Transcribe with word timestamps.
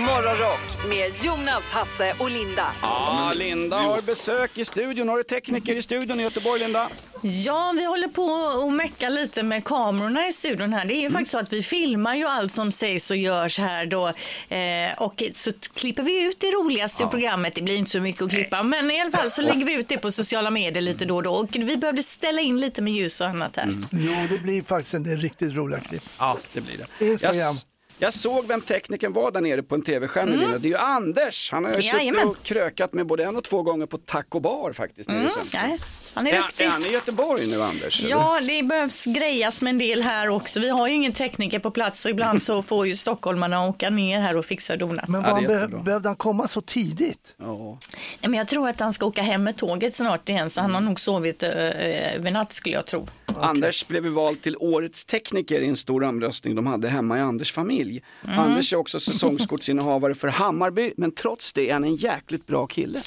Morgonrock 0.00 0.88
med 0.88 1.24
Jonas, 1.24 1.64
Hasse 1.70 2.14
och 2.18 2.30
Linda. 2.30 2.66
Ja, 2.82 3.32
Linda 3.34 3.76
har 3.76 4.02
besök 4.02 4.58
i 4.58 4.64
studion. 4.64 5.08
Har 5.08 5.16
du 5.16 5.22
tekniker 5.22 5.76
i 5.76 5.82
studion 5.82 6.20
i 6.20 6.22
Göteborg, 6.22 6.60
Linda? 6.60 6.88
Ja, 7.22 7.72
vi 7.76 7.84
håller 7.84 8.08
på 8.08 8.22
och 8.66 8.72
mecka 8.72 9.08
lite 9.08 9.42
med 9.42 9.64
kamerorna 9.64 10.28
i 10.28 10.32
studion 10.32 10.72
här. 10.72 10.84
Det 10.84 10.94
är 10.94 11.00
ju 11.00 11.10
faktiskt 11.10 11.30
så 11.30 11.38
att 11.38 11.52
vi 11.52 11.62
filmar 11.62 12.14
ju 12.14 12.24
allt 12.26 12.52
som 12.52 12.72
sägs 12.72 13.10
och 13.10 13.16
görs 13.16 13.58
här 13.58 13.86
då. 13.86 14.06
Eh, 14.48 15.02
och 15.02 15.22
så 15.34 15.52
klipper 15.74 16.02
vi 16.02 16.24
ut 16.24 16.40
det 16.40 16.46
roligaste 16.46 17.02
ur 17.02 17.06
programmet. 17.06 17.54
Det 17.54 17.62
blir 17.62 17.76
inte 17.76 17.90
så 17.90 18.00
mycket 18.00 18.22
att 18.22 18.30
klippa, 18.30 18.62
men 18.62 18.90
i 18.90 19.00
alla 19.00 19.10
fall 19.10 19.30
så 19.30 19.42
lägger 19.42 19.66
vi 19.66 19.74
ut 19.74 19.88
det 19.88 19.98
på 19.98 20.12
sociala 20.12 20.50
medier 20.50 20.82
lite 20.82 21.04
då 21.04 21.16
och 21.16 21.22
då. 21.22 21.30
Och 21.34 21.48
vi 21.56 21.76
behövde 21.76 22.02
ställa 22.02 22.40
in 22.40 22.60
lite 22.60 22.82
med 22.82 22.92
ljus 22.92 23.20
och 23.20 23.26
annat 23.26 23.56
här. 23.56 23.78
Jo, 23.90 24.14
det 24.30 24.38
blir 24.38 24.62
faktiskt 24.62 24.94
en 24.94 25.02
del 25.02 25.20
riktigt 25.20 25.54
roliga 25.54 25.80
klipp. 25.80 26.02
Ja, 26.18 26.38
det 26.52 26.60
blir 26.60 26.76
det. 26.98 27.04
Instagram. 27.06 27.36
Jag, 27.38 27.50
s- 27.54 27.66
jag 27.98 28.14
såg 28.14 28.46
vem 28.46 28.60
tekniken 28.60 29.12
var 29.12 29.30
där 29.30 29.40
nere 29.40 29.62
på 29.62 29.74
en 29.74 29.82
tv-skärm, 29.82 30.28
Linda. 30.28 30.58
Det 30.58 30.68
är 30.68 30.70
ju 30.70 30.76
Anders. 30.76 31.52
Han 31.52 31.64
har 31.64 31.72
ju 31.72 31.82
suttit 31.82 32.06
Mm. 32.14 32.28
Och 32.28 32.42
krökat 32.42 32.92
med 32.92 33.06
både 33.06 33.24
en 33.24 33.36
och 33.36 33.44
två 33.44 33.62
gånger 33.62 33.86
på 33.86 33.98
Taco 33.98 34.40
Bar 34.40 34.72
faktiskt. 34.72 35.10
centrum. 35.10 35.46
Nej, 35.52 35.78
han 36.16 36.26
är 36.26 36.32
Är, 36.32 36.42
duktig. 36.42 36.64
är 36.64 36.68
han 36.68 36.86
i 36.86 36.88
Göteborg 36.90 37.46
nu, 37.46 37.62
Anders? 37.62 38.00
eller? 38.00 38.10
Ja, 38.10 38.40
det 38.46 38.62
behövs 38.62 39.04
grejas 39.04 39.62
med 39.62 39.70
en 39.70 39.78
del 39.78 40.02
här 40.02 40.28
också. 40.28 40.60
Vi 40.60 40.68
har 40.68 40.88
ju 40.88 40.94
ingen 40.94 41.12
tekniker 41.12 41.58
på 41.58 41.70
plats 41.70 42.04
och 42.04 42.10
ibland 42.10 42.42
så 42.42 42.62
får 42.62 42.86
ju 42.86 42.96
stockholmarna 42.96 43.66
åka 43.68 43.90
ner 43.90 44.20
här 44.20 44.36
och 44.36 44.44
fixa 44.46 44.72
och 44.72 44.78
dona. 44.78 45.04
Men 45.08 45.22
Ja, 45.22 45.38
är 45.42 45.46
be- 45.46 45.52
jättebra. 45.52 45.78
behövde 45.82 46.08
han 46.08 46.16
komma 46.16 46.48
så 46.48 46.60
tidigt? 46.60 47.34
Ja. 47.38 47.78
Nej, 48.20 48.30
Men 48.30 48.34
jag 48.34 48.48
tror 48.48 48.68
att 48.68 48.80
han 48.80 48.92
ska 48.92 49.06
åka 49.06 49.22
hem 49.22 49.44
med 49.44 49.56
tåget 49.56 49.94
snart 49.94 50.28
igen 50.28 50.50
så 50.50 50.60
han 50.60 50.74
har 50.74 50.80
nog 50.80 51.00
sovit 51.00 51.42
uh, 51.42 51.48
över 51.50 52.30
natt 52.30 52.52
skulle 52.52 52.74
jag 52.74 52.86
tro. 52.86 53.08
Anders 53.40 53.88
blev 53.88 54.06
vald 54.06 54.42
till 54.42 54.56
årets 54.60 55.04
tekniker 55.04 55.60
i 55.60 55.68
en 55.68 55.76
stor 55.76 56.04
omröstning 56.04 56.54
de 56.54 56.66
hade 56.66 56.88
hemma 56.88 57.18
i 57.18 57.20
Anders 57.20 57.52
familj. 57.52 58.02
Mm. 58.24 58.38
Anders 58.38 58.72
är 58.72 58.76
också 58.76 59.00
säsongskortsinnehavare 59.00 60.14
för 60.14 60.28
Hammarby, 60.28 60.92
men 60.96 61.12
trots 61.12 61.52
det 61.52 61.68
är 61.68 61.72
han 61.72 61.84
en 61.84 61.96
jäkligt 61.96 62.46
bra 62.46 62.66
kille. 62.66 63.02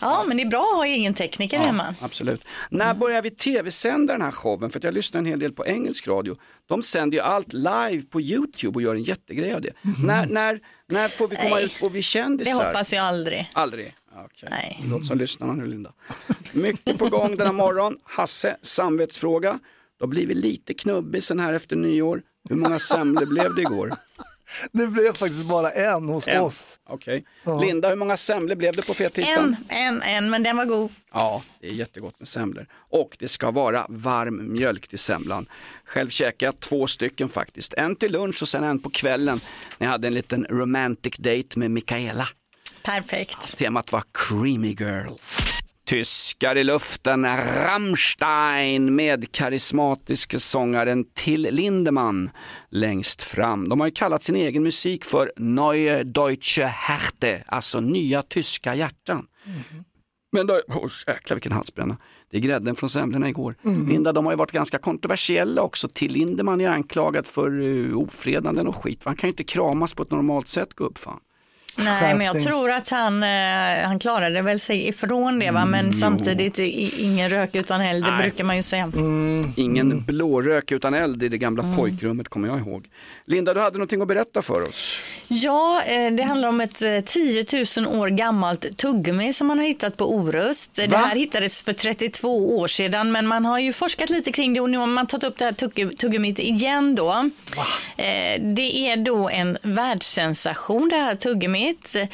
Ja, 0.00 0.24
men 0.26 0.36
det 0.36 0.42
är 0.42 0.48
bra 0.48 0.60
att 0.72 0.76
ha 0.76 0.86
egen 0.86 1.14
tekniker 1.14 1.58
hemma. 1.58 1.94
Absolut. 2.00 2.44
När 2.70 2.94
börjar 2.94 3.22
vi 3.22 3.30
tv-sända 3.30 4.12
den 4.12 4.22
här 4.22 4.30
showen? 4.30 4.70
För 4.70 4.80
jag 4.82 4.94
lyssnar 4.94 5.18
en 5.18 5.26
hel 5.26 5.38
del 5.38 5.52
på 5.52 5.66
engelsk 5.66 6.08
radio. 6.08 6.36
De 6.66 6.82
sänder 6.82 7.16
ju 7.18 7.22
allt 7.24 7.52
live 7.52 8.02
på 8.10 8.20
YouTube 8.20 8.74
och 8.74 8.82
gör 8.82 8.94
en 8.94 9.02
jättegrej 9.02 9.54
av 9.54 9.60
det. 9.60 9.72
När, 10.06 10.26
när, 10.26 10.60
när 10.88 11.08
får 11.08 11.28
vi 11.28 11.36
komma 11.36 11.54
Nej. 11.54 11.64
ut 11.64 11.82
och 11.82 11.90
bli 11.90 11.98
Det 11.98 12.02
kändisar? 12.02 12.66
hoppas 12.66 12.92
jag 12.92 13.04
aldrig. 13.04 13.50
Aldrig? 13.52 13.94
Okej, 14.24 14.48
Nej. 14.50 14.80
det 14.82 14.88
låter 14.90 15.04
som 15.06 15.18
lyssnarna 15.18 15.52
nu 15.52 15.66
Linda. 15.66 15.92
Mycket 16.52 16.98
på 16.98 17.08
gång 17.08 17.36
denna 17.36 17.52
morgon. 17.52 17.96
Hasse, 18.04 18.56
samvetsfråga. 18.62 19.58
Då 20.00 20.06
blir 20.06 20.26
vi 20.26 20.34
lite 20.34 20.74
knubbisen 20.74 21.40
här 21.40 21.52
efter 21.52 21.76
nyår. 21.76 22.22
Hur 22.48 22.56
många 22.56 22.78
semlor 22.78 23.26
blev 23.26 23.54
det 23.54 23.62
igår? 23.62 23.90
Det 24.72 24.86
blev 24.86 25.12
faktiskt 25.14 25.44
bara 25.44 25.70
en 25.70 26.08
hos 26.08 26.28
En. 26.28 26.40
oss. 26.40 26.78
Okej. 26.88 27.24
Linda, 27.62 27.88
hur 27.88 27.96
många 27.96 28.16
semlor 28.16 28.54
blev 28.54 28.76
det 28.76 28.82
på 28.82 28.94
fettisdagen? 28.94 29.56
En, 29.68 29.78
en, 29.78 30.02
en, 30.02 30.30
men 30.30 30.42
den 30.42 30.56
var 30.56 30.64
god. 30.64 30.90
Ja, 31.12 31.42
det 31.60 31.66
är 31.66 31.72
jättegott 31.72 32.14
med 32.18 32.28
semlor. 32.28 32.66
Och 32.90 33.16
det 33.18 33.28
ska 33.28 33.50
vara 33.50 33.86
varm 33.88 34.52
mjölk 34.52 34.88
till 34.88 34.98
semlan. 34.98 35.46
Själv 35.84 36.08
käkade 36.08 36.44
jag 36.44 36.60
två 36.60 36.86
stycken 36.86 37.28
faktiskt. 37.28 37.74
En 37.74 37.96
till 37.96 38.12
lunch 38.12 38.42
och 38.42 38.48
sen 38.48 38.64
en 38.64 38.78
på 38.78 38.90
kvällen 38.90 39.40
när 39.78 39.86
jag 39.86 39.92
hade 39.92 40.06
en 40.06 40.14
liten 40.14 40.46
romantic 40.50 41.16
date 41.16 41.58
med 41.58 41.70
Mikaela. 41.70 42.28
Perfekt. 42.82 43.58
Temat 43.58 43.92
var 43.92 44.02
Creamy 44.12 44.68
Girl. 44.68 45.08
Tyskar 45.86 46.56
i 46.56 46.64
luften, 46.64 47.26
Rammstein 47.36 48.94
med 48.94 49.32
karismatiske 49.32 50.38
sångaren 50.38 51.04
Till 51.14 51.42
Lindemann 51.42 52.30
längst 52.70 53.22
fram. 53.22 53.68
De 53.68 53.80
har 53.80 53.86
ju 53.86 53.92
kallat 53.92 54.22
sin 54.22 54.36
egen 54.36 54.62
musik 54.62 55.04
för 55.04 55.32
Neue 55.36 56.02
Deutsche 56.04 56.64
Härte, 56.64 57.44
alltså 57.46 57.80
nya 57.80 58.22
tyska 58.22 58.74
hjärtan. 58.74 59.26
Men 60.32 60.46
då, 60.46 60.54
oh, 60.54 60.90
jäklar 61.06 61.34
vilken 61.34 61.52
halsbränna. 61.52 61.96
Det 62.30 62.36
är 62.36 62.40
grädden 62.40 62.76
från 62.76 62.90
semlorna 62.90 63.28
igår. 63.28 63.54
Linda, 63.88 64.12
de 64.12 64.24
har 64.24 64.32
ju 64.32 64.36
varit 64.36 64.52
ganska 64.52 64.78
kontroversiella 64.78 65.62
också. 65.62 65.88
Till 65.88 66.12
Lindemann 66.12 66.60
är 66.60 66.68
anklagad 66.68 67.26
för 67.26 67.60
uh, 67.60 67.98
ofredanden 67.98 68.66
och 68.66 68.76
skit. 68.76 69.00
Han 69.04 69.16
kan 69.16 69.28
ju 69.28 69.32
inte 69.32 69.44
kramas 69.44 69.94
på 69.94 70.02
ett 70.02 70.10
normalt 70.10 70.48
sätt, 70.48 70.74
gubbfan. 70.74 71.20
Nej, 71.76 72.14
men 72.14 72.26
jag 72.26 72.42
tror 72.44 72.70
att 72.70 72.88
han, 72.88 73.22
eh, 73.22 73.28
han 73.84 73.98
klarade 73.98 74.42
väl 74.42 74.60
sig 74.60 74.88
ifrån 74.88 75.38
det, 75.38 75.50
va? 75.50 75.64
men 75.64 75.92
samtidigt 75.92 76.58
i, 76.58 76.92
ingen 77.04 77.30
rök 77.30 77.54
utan 77.54 77.80
eld, 77.80 78.04
det 78.04 78.10
Nej. 78.10 78.22
brukar 78.22 78.44
man 78.44 78.56
ju 78.56 78.62
säga. 78.62 78.92
Ingen 79.56 80.04
blårök 80.04 80.72
utan 80.72 80.94
eld 80.94 81.22
i 81.22 81.28
det 81.28 81.38
gamla 81.38 81.76
pojkrummet 81.76 82.28
kommer 82.28 82.48
jag 82.48 82.58
ihåg. 82.58 82.84
Linda, 83.26 83.54
du 83.54 83.60
hade 83.60 83.78
någonting 83.78 84.02
att 84.02 84.08
berätta 84.08 84.42
för 84.42 84.62
oss. 84.68 85.00
Ja, 85.28 85.82
eh, 85.86 86.10
det 86.12 86.22
handlar 86.22 86.48
om 86.48 86.60
ett 86.60 86.82
eh, 86.82 87.00
10 87.00 87.44
000 87.76 87.86
år 88.00 88.08
gammalt 88.08 88.76
tuggummi 88.78 89.32
som 89.32 89.46
man 89.46 89.58
har 89.58 89.64
hittat 89.66 89.96
på 89.96 90.14
Orust. 90.14 90.74
Det 90.74 90.86
Va? 90.86 90.96
här 90.96 91.16
hittades 91.16 91.62
för 91.62 91.72
32 91.72 92.58
år 92.58 92.66
sedan, 92.66 93.12
men 93.12 93.26
man 93.26 93.44
har 93.44 93.58
ju 93.58 93.72
forskat 93.72 94.10
lite 94.10 94.32
kring 94.32 94.52
det 94.54 94.60
och 94.60 94.70
nu 94.70 94.78
har 94.78 94.86
man 94.86 95.06
tagit 95.06 95.24
upp 95.24 95.38
det 95.38 95.44
här 95.44 95.52
tugg- 95.52 95.96
tuggummit 95.96 96.38
igen 96.38 96.94
då. 96.94 97.10
Eh, 97.96 98.42
Det 98.42 98.88
är 98.90 98.96
då 98.96 99.28
en 99.28 99.58
världssensation 99.62 100.88
det 100.88 100.96
här 100.96 101.14
tuggummit. 101.14 101.61
Eh, 101.68 102.08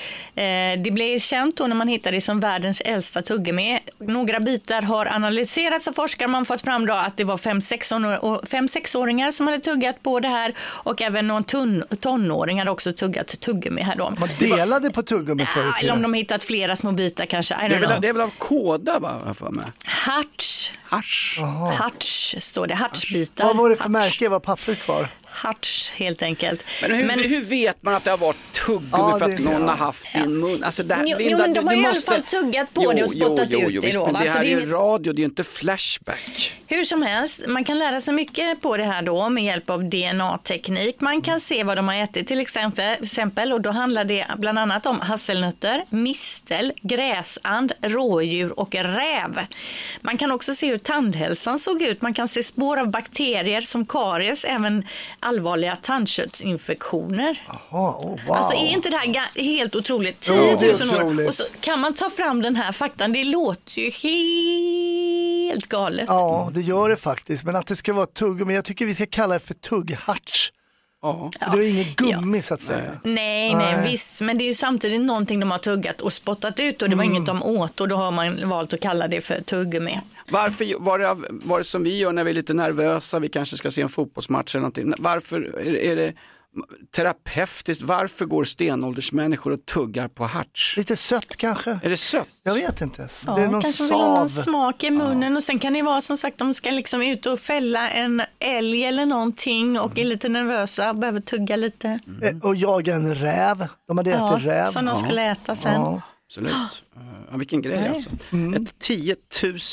Det 0.84 0.90
blev 0.92 1.18
känt 1.18 1.56
då 1.56 1.66
när 1.66 1.74
man 1.76 1.88
hittade 1.88 2.16
det 2.16 2.20
som 2.20 2.40
världens 2.40 2.80
äldsta 2.80 3.22
tuggummi. 3.22 3.78
Några 3.98 4.40
bitar 4.40 4.82
har 4.82 5.06
analyserats 5.06 5.88
av 5.88 5.92
forskare. 5.92 6.28
Man 6.28 6.44
fått 6.44 6.60
fram 6.62 6.86
då 6.86 6.94
att 6.94 7.16
det 7.16 7.24
var 7.24 7.36
5-6-åringar 7.36 9.30
som 9.32 9.46
hade 9.46 9.60
tuggat 9.60 10.02
på 10.02 10.20
det 10.20 10.28
här 10.28 10.54
och 10.60 11.02
även 11.02 11.26
någon 11.26 11.44
ton, 11.44 11.84
tonåring 12.00 12.58
hade 12.58 12.70
också 12.70 12.92
tuggat 12.92 13.40
tuggummi 13.40 13.82
här 13.82 13.96
då. 13.96 14.14
Man 14.20 14.28
delade 14.38 14.90
på 14.90 15.02
tuggummi 15.02 15.42
Ah, 15.56 15.78
Eller 15.82 15.92
om 15.92 16.02
de 16.02 16.14
hittat 16.14 16.44
flera 16.44 16.76
små 16.76 16.92
bitar 16.92 17.26
kanske. 17.26 17.54
I 17.54 17.68
Det 17.68 17.74
är, 17.74 17.80
väl, 17.80 18.00
det 18.00 18.08
är 18.08 18.12
väl 18.12 18.22
av 18.22 18.30
kåda 18.38 18.98
va? 18.98 19.34
Harts. 19.84 20.72
Harts 21.78 22.34
står 22.38 22.66
det. 22.66 22.74
Hartsbitar. 22.74 23.44
Vad 23.44 23.56
var 23.56 23.70
det 23.70 23.76
för 23.76 23.82
Harts. 23.82 23.92
märke? 23.92 24.28
Var 24.28 24.40
pappret 24.40 24.80
kvar? 24.82 25.08
Harts 25.30 25.90
helt 25.90 26.22
enkelt. 26.22 26.64
Men 26.82 26.90
hur, 27.18 27.28
hur 27.28 27.40
vet 27.40 27.82
man 27.82 27.94
att 27.94 28.04
det 28.04 28.10
har 28.10 28.18
varit 28.18 28.36
tuggummi 28.66 28.88
Ja, 28.92 29.16
för 29.18 29.24
att 29.24 29.36
det- 29.36 29.42
någon 29.42 29.62
ja. 29.62 29.68
har 29.68 29.76
haft 29.76 30.06
det 30.12 30.18
i 30.18 30.22
en 30.22 30.40
mun? 30.40 30.64
Alltså 30.64 30.82
där, 30.82 30.96
Jo, 31.06 31.18
Linda, 31.18 31.24
jo, 31.30 31.38
men 31.38 31.52
de 31.54 31.60
du- 31.60 31.66
har 31.66 31.70
du 31.70 31.76
ju 31.76 31.82
i 31.82 31.84
alla 31.86 31.94
måste- 31.94 32.10
fall 32.12 32.22
tuggat 32.22 32.74
på 32.74 32.92
det 32.92 33.04
och 33.04 33.10
spottat 33.10 33.44
ut 33.44 33.50
det 33.50 33.92
då, 33.92 34.04
Men 34.04 34.12
det 34.22 34.28
här 34.28 34.40
det 34.42 34.52
är 34.52 34.60
ju 34.60 34.70
radio, 34.70 35.12
det 35.12 35.18
är 35.18 35.22
ju 35.22 35.24
inte 35.24 35.44
flashback. 35.44 36.52
Hur 36.66 36.84
som 36.84 37.02
helst, 37.02 37.40
man 37.48 37.64
kan 37.64 37.78
lära 37.78 38.00
sig 38.00 38.14
mycket 38.14 38.60
på 38.60 38.76
det 38.76 38.84
här 38.84 39.02
då 39.02 39.28
med 39.28 39.44
hjälp 39.44 39.70
av 39.70 39.84
DNA-teknik. 39.84 41.00
Man 41.00 41.22
kan 41.22 41.40
se 41.40 41.64
vad 41.64 41.76
de 41.78 41.88
har 41.88 41.94
ätit 41.94 42.28
till 42.28 42.40
exempel, 42.40 43.04
exempel 43.04 43.52
och 43.52 43.60
då 43.60 43.70
handlar 43.70 44.04
det 44.04 44.26
bland 44.38 44.58
annat 44.58 44.86
om 44.86 45.00
hasselnötter, 45.00 45.84
mistel, 45.90 46.72
gräsand, 46.82 47.72
rådjur 47.82 48.60
och 48.60 48.74
räv. 48.74 49.46
Man 50.00 50.18
kan 50.18 50.32
också 50.32 50.54
se 50.54 50.66
hur 50.66 50.78
tandhälsan 50.78 51.58
såg 51.58 51.82
ut. 51.82 52.02
Man 52.02 52.14
kan 52.14 52.28
se 52.28 52.42
spår 52.42 52.76
av 52.76 52.90
bakterier 52.90 53.60
som 53.60 53.86
karies, 53.86 54.44
även 54.44 54.84
allvarliga 55.20 55.76
tandköttsinfektioner. 55.76 57.42
Oh, 57.70 58.00
wow. 58.00 58.20
Alltså 58.28 58.56
är 58.56 58.68
inte 58.68 58.90
det 58.90 58.96
här 58.96 59.42
helt 59.42 59.76
otroligt? 59.76 60.20
10 60.20 60.34
Jo, 60.36 60.44
000 60.44 60.58
det 60.58 60.66
är 60.66 61.04
år. 61.04 61.28
Och 61.28 61.34
så 61.34 61.44
kan 61.60 61.80
man 61.80 61.94
ta 61.94 62.10
fram 62.10 62.42
den 62.42 62.56
här 62.56 62.72
faktan. 62.72 63.12
Det 63.12 63.24
låter 63.24 63.80
ju 63.80 63.90
helt 63.90 65.66
galet. 65.66 66.04
Ja, 66.08 66.50
det 66.54 66.60
gör 66.60 66.88
det 66.88 66.96
faktiskt. 66.96 67.44
Men 67.44 67.56
att 67.56 67.66
det 67.66 67.76
ska 67.76 67.92
vara 67.92 68.06
tuggummi, 68.06 68.54
jag 68.54 68.64
tycker 68.64 68.86
vi 68.86 68.94
ska 68.94 69.06
kalla 69.06 69.34
det 69.34 69.40
för 69.40 69.54
tuggharts. 69.54 70.52
Ja. 71.02 71.30
Det 71.40 71.46
är 71.46 71.68
inget 71.70 71.96
gummi 71.96 72.42
så 72.42 72.54
att 72.54 72.60
säga. 72.60 73.00
Nej, 73.04 73.54
nej, 73.54 73.90
visst. 73.90 74.20
Men 74.20 74.38
det 74.38 74.44
är 74.44 74.46
ju 74.46 74.54
samtidigt 74.54 75.00
någonting 75.00 75.40
de 75.40 75.50
har 75.50 75.58
tuggat 75.58 76.00
och 76.00 76.12
spottat 76.12 76.60
ut 76.60 76.82
och 76.82 76.90
det 76.90 76.96
var 76.96 77.04
Mm. 77.04 77.14
inget 77.16 77.26
de 77.26 77.42
åt 77.42 77.80
och 77.80 77.88
då 77.88 77.96
har 77.96 78.10
man 78.12 78.48
valt 78.48 78.72
att 78.72 78.80
kalla 78.80 79.08
det 79.08 79.20
för 79.20 79.40
tuggummi. 79.40 80.00
Varför 80.30 80.74
var 80.78 80.98
det, 80.98 81.16
var 81.30 81.58
det 81.58 81.64
som 81.64 81.82
vi 81.84 81.98
gör 81.98 82.12
när 82.12 82.24
vi 82.24 82.30
är 82.30 82.34
lite 82.34 82.54
nervösa, 82.54 83.18
vi 83.18 83.28
kanske 83.28 83.56
ska 83.56 83.70
se 83.70 83.82
en 83.82 83.88
fotbollsmatch 83.88 84.54
eller 84.54 84.60
någonting. 84.60 84.92
Varför 84.98 85.58
är, 85.66 85.74
är 85.76 85.96
det 85.96 86.12
terapeutiskt, 86.96 87.82
varför 87.82 88.24
går 88.24 88.44
stenåldersmänniskor 88.44 89.52
och 89.52 89.66
tuggar 89.66 90.08
på 90.08 90.24
harts? 90.24 90.76
Lite 90.76 90.96
sött 90.96 91.36
kanske? 91.36 91.70
Är 91.82 91.90
det 91.90 91.96
sött? 91.96 92.28
Jag 92.42 92.54
vet 92.54 92.80
inte. 92.80 93.08
Ja, 93.26 93.34
det 93.34 93.42
är 93.42 93.48
någon 93.48 93.62
kanske 93.62 93.82
vill 93.82 93.92
ha 93.92 94.16
någon 94.18 94.30
sav. 94.30 94.42
smak 94.42 94.84
i 94.84 94.90
munnen 94.90 95.36
och 95.36 95.42
sen 95.44 95.58
kan 95.58 95.72
det 95.72 95.82
vara 95.82 96.00
som 96.00 96.16
sagt 96.16 96.38
de 96.38 96.54
ska 96.54 96.70
liksom 96.70 97.02
ut 97.02 97.26
och 97.26 97.40
fälla 97.40 97.90
en 97.90 98.22
älg 98.38 98.84
eller 98.84 99.06
någonting 99.06 99.80
och 99.80 99.98
är 99.98 100.04
lite 100.04 100.28
nervösa 100.28 100.90
och 100.90 100.96
behöver 100.96 101.20
tugga 101.20 101.56
lite. 101.56 101.98
Eh, 102.22 102.36
Och 102.42 102.56
jaga 102.56 102.94
en 102.94 103.14
räv. 103.14 103.66
De 103.88 103.98
hade 103.98 104.10
Ja, 104.10 104.34
ätit 104.36 104.46
räv. 104.46 104.66
som 104.66 104.84
de 104.84 104.96
skulle 104.96 105.22
äta 105.30 105.56
sen. 105.56 106.00
Absolut. 106.28 106.52
Ja, 107.30 107.36
vilken 107.36 107.62
grej 107.62 107.88
alltså. 107.88 108.10
Ett 108.56 108.78
10 108.78 109.16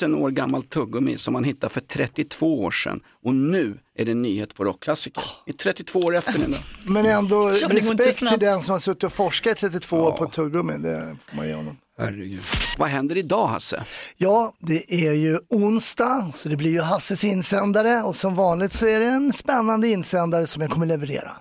000 0.03 0.15
år 0.15 0.31
gammalt 0.31 0.69
tuggummi 0.69 1.17
som 1.17 1.33
man 1.33 1.43
hittade 1.43 1.73
för 1.73 1.81
32 1.81 2.63
år 2.63 2.71
sedan 2.71 2.99
och 3.23 3.33
nu 3.35 3.77
är 3.97 4.05
det 4.05 4.13
nyhet 4.13 4.55
på 4.55 4.63
rockklassiker. 4.63 5.23
Det 5.45 5.51
är 5.51 5.57
32 5.57 5.99
år 5.99 6.15
efter 6.15 6.39
nu 6.39 6.45
då. 6.47 6.91
Men 6.91 7.05
ändå 7.05 7.49
respekt 7.49 8.29
till 8.29 8.39
den 8.39 8.61
som 8.61 8.71
har 8.71 8.79
suttit 8.79 9.03
och 9.03 9.13
forskat 9.13 9.57
i 9.57 9.59
32 9.59 9.97
år 9.97 10.11
på 10.11 10.27
tuggummi. 10.27 10.77
Det 10.77 11.15
får 11.25 11.37
man 11.37 11.47
ge 11.47 11.53
honom. 11.53 11.77
Herregud. 11.97 12.41
Vad 12.77 12.89
händer 12.89 13.17
idag 13.17 13.47
Hasse? 13.47 13.83
Ja, 14.17 14.53
det 14.59 15.07
är 15.07 15.13
ju 15.13 15.39
onsdag 15.49 16.31
så 16.35 16.49
det 16.49 16.55
blir 16.55 16.71
ju 16.71 16.81
Hasses 16.81 17.23
insändare 17.23 18.03
och 18.03 18.15
som 18.15 18.35
vanligt 18.35 18.71
så 18.71 18.87
är 18.87 18.99
det 18.99 19.05
en 19.05 19.33
spännande 19.33 19.87
insändare 19.87 20.47
som 20.47 20.61
jag 20.61 20.71
kommer 20.71 20.85
leverera. 20.85 21.31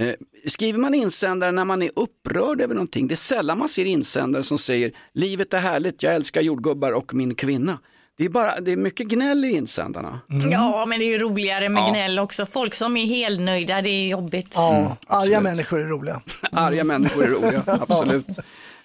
Eh, 0.00 0.14
skriver 0.46 0.78
man 0.78 0.94
insändare 0.94 1.52
när 1.52 1.64
man 1.64 1.82
är 1.82 1.90
upprörd 1.96 2.60
över 2.60 2.74
någonting? 2.74 3.08
Det 3.08 3.14
är 3.14 3.16
sällan 3.16 3.58
man 3.58 3.68
ser 3.68 3.84
insändare 3.84 4.42
som 4.42 4.58
säger 4.58 4.92
livet 5.12 5.54
är 5.54 5.58
härligt, 5.58 6.02
jag 6.02 6.14
älskar 6.14 6.40
jordgubbar 6.40 6.92
och 6.92 7.14
min 7.14 7.34
kvinna. 7.34 7.78
Det 8.18 8.24
är, 8.24 8.28
bara, 8.28 8.60
det 8.60 8.72
är 8.72 8.76
mycket 8.76 9.06
gnäll 9.06 9.44
i 9.44 9.50
insändarna. 9.50 10.20
Ja, 10.50 10.86
men 10.88 10.98
det 10.98 11.04
är 11.04 11.12
ju 11.12 11.18
roligare 11.18 11.68
med 11.68 11.90
gnäll 11.90 12.18
också. 12.18 12.46
Folk 12.46 12.74
som 12.74 12.96
är 12.96 13.06
helnöjda, 13.06 13.82
det 13.82 13.90
är 13.90 14.08
jobbigt. 14.08 14.52
Ja, 14.54 14.96
arga 15.06 15.40
människor 15.40 15.80
är 15.80 15.84
roliga. 15.84 16.20
Arga 16.52 16.84
människor 16.84 17.24
är 17.24 17.28
roliga, 17.28 17.62
absolut. 17.66 18.26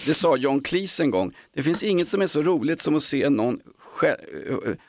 Det 0.06 0.14
sa 0.14 0.38
John 0.38 0.62
Cleese 0.62 1.00
en 1.00 1.12
gång. 1.12 1.34
Det 1.56 1.64
finns 1.64 1.84
inget 1.84 2.08
som 2.08 2.22
är 2.22 2.28
så 2.28 2.42
roligt 2.42 2.82
som 2.82 2.96
att 2.96 3.04
se 3.04 3.30
någon 3.30 3.60
eh, 4.04 4.16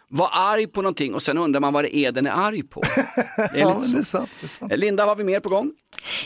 vara 0.09 0.29
arg 0.29 0.67
på 0.67 0.83
någonting 0.83 1.15
och 1.15 1.23
sen 1.23 1.39
undrar 1.39 1.61
man 1.61 1.73
vad 1.73 1.85
det 1.85 1.97
är 1.97 2.13
den 2.13 2.27
är 2.27 2.31
arg 2.31 2.63
på. 2.63 2.83
Det 3.37 3.43
är 3.43 3.49
Ja, 3.59 3.81
det 3.93 3.99
är 3.99 4.03
sant. 4.03 4.31
Det 4.41 4.47
är 4.47 4.49
sant. 4.49 4.73
Eh, 4.73 4.79
Linda, 4.79 5.03
vad 5.03 5.09
har 5.11 5.17
vi 5.17 5.25
mer 5.25 5.41
på 5.41 5.49
gång? 5.49 5.73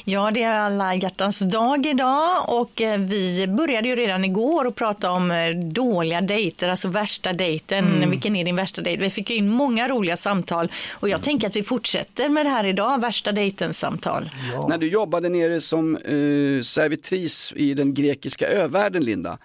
Ja, 0.05 0.31
det 0.31 0.43
är 0.43 0.59
alla 0.59 0.95
hjärtans 0.95 1.39
dag 1.39 1.87
idag 1.87 2.45
och 2.49 2.81
eh, 2.81 3.01
vi 3.01 3.47
började 3.49 3.89
ju 3.89 3.97
redan 3.97 4.25
igår 4.25 4.67
att 4.67 4.75
prata 4.75 5.11
om 5.11 5.33
dåliga 5.73 6.21
dejter, 6.21 6.69
alltså 6.69 6.89
värsta 6.89 7.33
dejten. 7.33 8.11
Vilken 8.11 8.37
är 8.37 8.45
din 8.45 8.57
värsta 8.57 8.83
dejt? 8.83 9.03
Vi 9.03 9.11
fick 9.11 9.31
ju 9.31 9.37
in 9.37 9.51
många 9.51 9.89
roliga 9.89 10.17
samtal 10.17 10.73
och 10.93 11.09
jag 11.09 11.23
tänker 11.23 11.47
att 11.47 11.57
vi 11.57 11.63
fortsätter 11.63 12.29
med 12.29 12.47
det 12.47 12.51
här 12.51 12.65
idag, 12.65 13.01
värsta 13.01 13.33
dejten-samtal. 13.33 14.31
När 14.69 14.79
du 14.79 14.89
jobbade 14.89 15.29
nere 15.29 15.61
som 15.61 15.97
eh, 15.97 16.63
servitris 16.63 17.53
i 17.57 17.75
den 17.75 17.95
grekiska 17.95 18.49
övärlden, 18.49 19.05
Linda, 19.05 19.39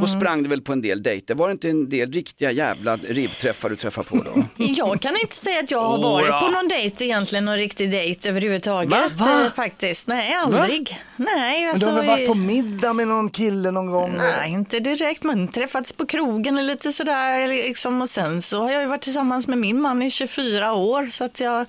då 0.00 0.06
Mm. 0.06 0.20
sprang 0.20 0.42
du 0.42 0.48
väl 0.48 0.60
på 0.62 0.72
en 0.72 0.82
del 0.82 1.02
dejter? 1.02 1.34
Var 1.34 1.48
det 1.48 1.52
inte 1.52 1.68
en 1.68 1.88
del 1.88 2.12
riktiga 2.12 2.50
jävla 2.50 2.96
ribbträffar 2.96 3.68
du 3.70 3.76
träffade 3.76 4.08
på 4.08 4.16
då? 4.16 4.42
Jag 4.64 5.00
kan 5.00 5.16
inte 5.22 5.36
säga 5.36 5.60
att 5.60 5.70
jag 5.70 5.80
har 5.80 5.98
varit 6.02 6.30
på 6.30 6.48
någon 6.50 6.68
dejt 6.68 7.04
egentligen, 7.04 7.44
någon 7.44 7.56
riktig 7.56 7.90
dejt 7.90 8.28
överhuvudtaget. 8.28 8.90
Va? 8.90 9.02
Va? 9.26 9.44
eh, 9.46 9.52
Faktiskt. 9.52 10.06
Nej, 10.06 10.34
aldrig. 10.34 10.98
Nej, 11.16 11.60
Men 11.60 11.64
du 11.64 11.70
alltså, 11.70 11.88
har 11.90 11.96
väl 11.96 12.06
varit 12.06 12.26
på 12.28 12.34
middag 12.34 12.92
med 12.92 13.08
någon 13.08 13.30
kille 13.30 13.70
någon 13.70 13.86
gång? 13.86 14.14
Nej, 14.18 14.50
inte 14.52 14.80
direkt. 14.80 15.22
Man 15.22 15.48
träffats 15.48 15.92
på 15.92 16.06
krogen 16.06 16.58
eller 16.58 16.68
lite 16.74 16.92
sådär. 16.92 17.48
Liksom. 17.48 18.02
Och 18.02 18.08
sen 18.10 18.42
så 18.42 18.60
har 18.60 18.70
jag 18.70 18.82
ju 18.82 18.88
varit 18.88 19.02
tillsammans 19.02 19.46
med 19.48 19.58
min 19.58 19.80
man 19.80 20.02
i 20.02 20.10
24 20.10 20.72
år. 20.72 21.06
Så 21.10 21.24
att 21.24 21.40
jag, 21.40 21.66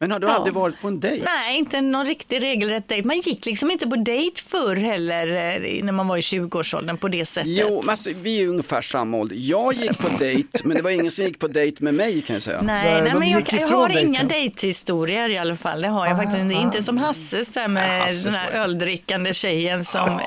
Men 0.00 0.10
har 0.10 0.18
du 0.20 0.26
Ja. 0.26 0.32
aldrig 0.34 0.54
varit 0.54 0.80
på 0.80 0.88
en 0.88 1.00
dejt? 1.00 1.24
nej, 1.24 1.58
inte 1.58 1.80
någon 1.80 2.06
riktig 2.06 2.42
regelrätt 2.42 2.88
dejt. 2.88 3.06
Man 3.06 3.20
gick 3.20 3.46
liksom 3.46 3.70
inte 3.70 3.86
på 3.86 3.96
dejt 3.96 4.42
förr 4.42 4.76
heller 4.76 5.26
eh, 5.26 5.84
när 5.84 5.92
man 5.92 6.08
var 6.08 6.16
i 6.16 6.20
20-årsåldern 6.20 6.96
på 6.96 7.08
det 7.08 7.26
sättet. 7.26 7.50
Jo, 7.50 7.80
men 7.82 7.90
alltså, 7.90 8.10
vi 8.22 8.36
är 8.36 8.40
ju 8.40 8.48
ungefär 8.48 8.80
samma 8.80 9.16
ålder. 9.16 9.36
Jag 9.38 9.74
gick 9.74 9.98
på 9.98 10.08
dejt, 10.08 10.58
men 10.64 10.76
det 10.76 10.82
var 10.82 10.90
ingen 10.90 11.10
som 11.10 11.24
gick 11.24 11.38
på 11.38 11.48
dejt 11.48 11.84
med 11.84 11.94
mig 11.94 12.22
kan 12.22 12.34
jag 12.34 12.42
säga. 12.42 12.62
Nej, 12.62 12.92
Nej, 12.92 13.02
nej 13.02 13.14
men 13.18 13.30
jag, 13.30 13.42
jag 13.60 13.68
har 13.68 13.88
dejten. 13.88 14.06
inga 14.08 14.24
dejthistorier 14.24 15.28
i 15.28 15.38
alla 15.38 15.56
fall. 15.56 15.80
Det 15.82 15.88
har 15.88 16.06
jag 16.06 16.16
faktiskt 16.16 16.38
inte. 16.38 16.54
Inte 16.54 16.82
som 16.82 16.98
Hasses 16.98 17.48
där 17.48 17.68
med 17.68 18.00
Hasses 18.00 18.24
den 18.24 18.34
här 18.34 18.50
öldrickande 18.62 19.34
tjejen 19.34 19.84
som 19.84 20.20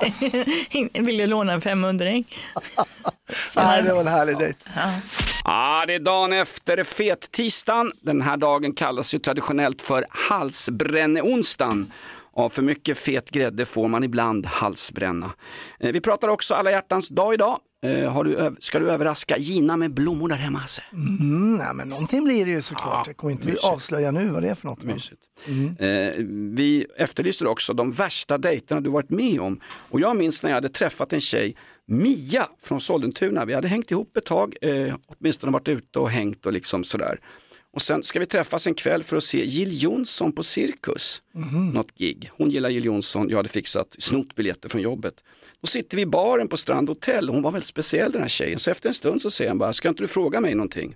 ville 1.05 1.27
låna 1.27 1.53
en 1.53 1.61
500 1.61 2.05
Nej, 3.55 3.83
det 3.83 3.93
var 3.93 4.01
en 4.01 4.07
härlig 4.07 4.37
dejt. 4.37 4.59
Ah, 5.43 5.85
det 5.85 5.93
är 5.93 5.99
dagen 5.99 6.33
efter 6.33 6.83
fet-tisdagen. 6.83 7.91
Den 8.01 8.21
här 8.21 8.37
dagen 8.37 8.73
kallas 8.73 9.13
ju 9.13 9.19
traditionellt 9.19 9.81
för 9.81 10.05
halsbränneonsdagen. 10.09 11.91
Av 12.33 12.49
för 12.49 12.61
mycket 12.61 12.97
fet 12.97 13.29
grädde 13.29 13.65
får 13.65 13.87
man 13.87 14.03
ibland 14.03 14.45
halsbränna. 14.45 15.31
Eh, 15.79 15.91
vi 15.91 16.01
pratar 16.01 16.27
också 16.27 16.53
alla 16.53 16.71
hjärtans 16.71 17.09
dag 17.09 17.33
idag. 17.33 17.59
Eh, 17.85 18.23
du, 18.23 18.55
ska 18.59 18.79
du 18.79 18.91
överraska 18.91 19.37
Gina 19.37 19.77
med 19.77 19.93
blommor 19.93 20.29
där 20.29 20.35
hemma 20.35 20.59
Hasse? 20.59 20.83
Mm, 20.93 21.53
nej, 21.57 21.73
men 21.73 21.87
någonting 21.87 22.23
blir 22.23 22.45
det 22.45 22.51
ju 22.51 22.61
såklart. 22.61 23.07
Jag 23.07 23.17
kommer 23.17 23.33
inte 23.33 23.45
mysigt. 23.45 23.65
avslöja 23.65 24.11
nu 24.11 24.29
vad 24.29 24.43
det 24.43 24.49
är 24.49 24.55
för 24.55 24.67
något. 24.67 24.83
Mysigt. 24.83 25.21
Eh, 25.79 26.23
vi 26.55 26.85
efterlyser 26.97 27.47
också 27.47 27.73
de 27.73 27.91
värsta 27.91 28.37
dejterna 28.37 28.81
du 28.81 28.89
varit 28.89 29.09
med 29.09 29.41
om. 29.41 29.59
Och 29.89 29.99
jag 29.99 30.15
minns 30.15 30.43
när 30.43 30.49
jag 30.49 30.55
hade 30.55 30.69
träffat 30.69 31.13
en 31.13 31.21
tjej, 31.21 31.55
Mia 31.87 32.49
från 32.59 32.81
Sollentuna. 32.81 33.45
Vi 33.45 33.53
hade 33.53 33.67
hängt 33.67 33.91
ihop 33.91 34.17
ett 34.17 34.25
tag, 34.25 34.55
eh, 34.61 34.95
åtminstone 35.07 35.51
varit 35.51 35.67
ute 35.67 35.99
och 35.99 36.09
hängt 36.09 36.45
och 36.45 36.53
liksom 36.53 36.83
sådär. 36.83 37.19
Och 37.73 37.81
sen 37.81 38.03
ska 38.03 38.19
vi 38.19 38.25
träffas 38.25 38.67
en 38.67 38.73
kväll 38.73 39.03
för 39.03 39.17
att 39.17 39.23
se 39.23 39.45
Jill 39.45 39.83
Johnson 39.83 40.31
på 40.31 40.43
Cirkus. 40.43 41.21
Något 41.73 41.95
gig. 41.95 42.31
Hon 42.37 42.49
gillar 42.49 42.69
Jill 42.69 42.85
Johnson, 42.85 43.29
jag 43.29 43.37
hade 43.37 43.49
fixat 43.49 43.95
snott 43.99 44.35
biljetter 44.35 44.69
från 44.69 44.81
jobbet. 44.81 45.23
Då 45.61 45.67
sitter 45.67 45.95
vi 45.97 46.01
i 46.01 46.05
baren 46.05 46.47
på 46.47 46.57
Strand 46.57 46.89
Hotel, 46.89 47.29
hon 47.29 47.41
var 47.41 47.51
väldigt 47.51 47.67
speciell 47.67 48.11
den 48.11 48.21
här 48.21 48.29
tjejen. 48.29 48.59
Så 48.59 48.71
efter 48.71 48.89
en 48.89 48.93
stund 48.93 49.21
så 49.21 49.31
säger 49.31 49.49
han 49.51 49.57
bara, 49.57 49.73
ska 49.73 49.89
inte 49.89 50.03
du 50.03 50.07
fråga 50.07 50.41
mig 50.41 50.55
någonting? 50.55 50.95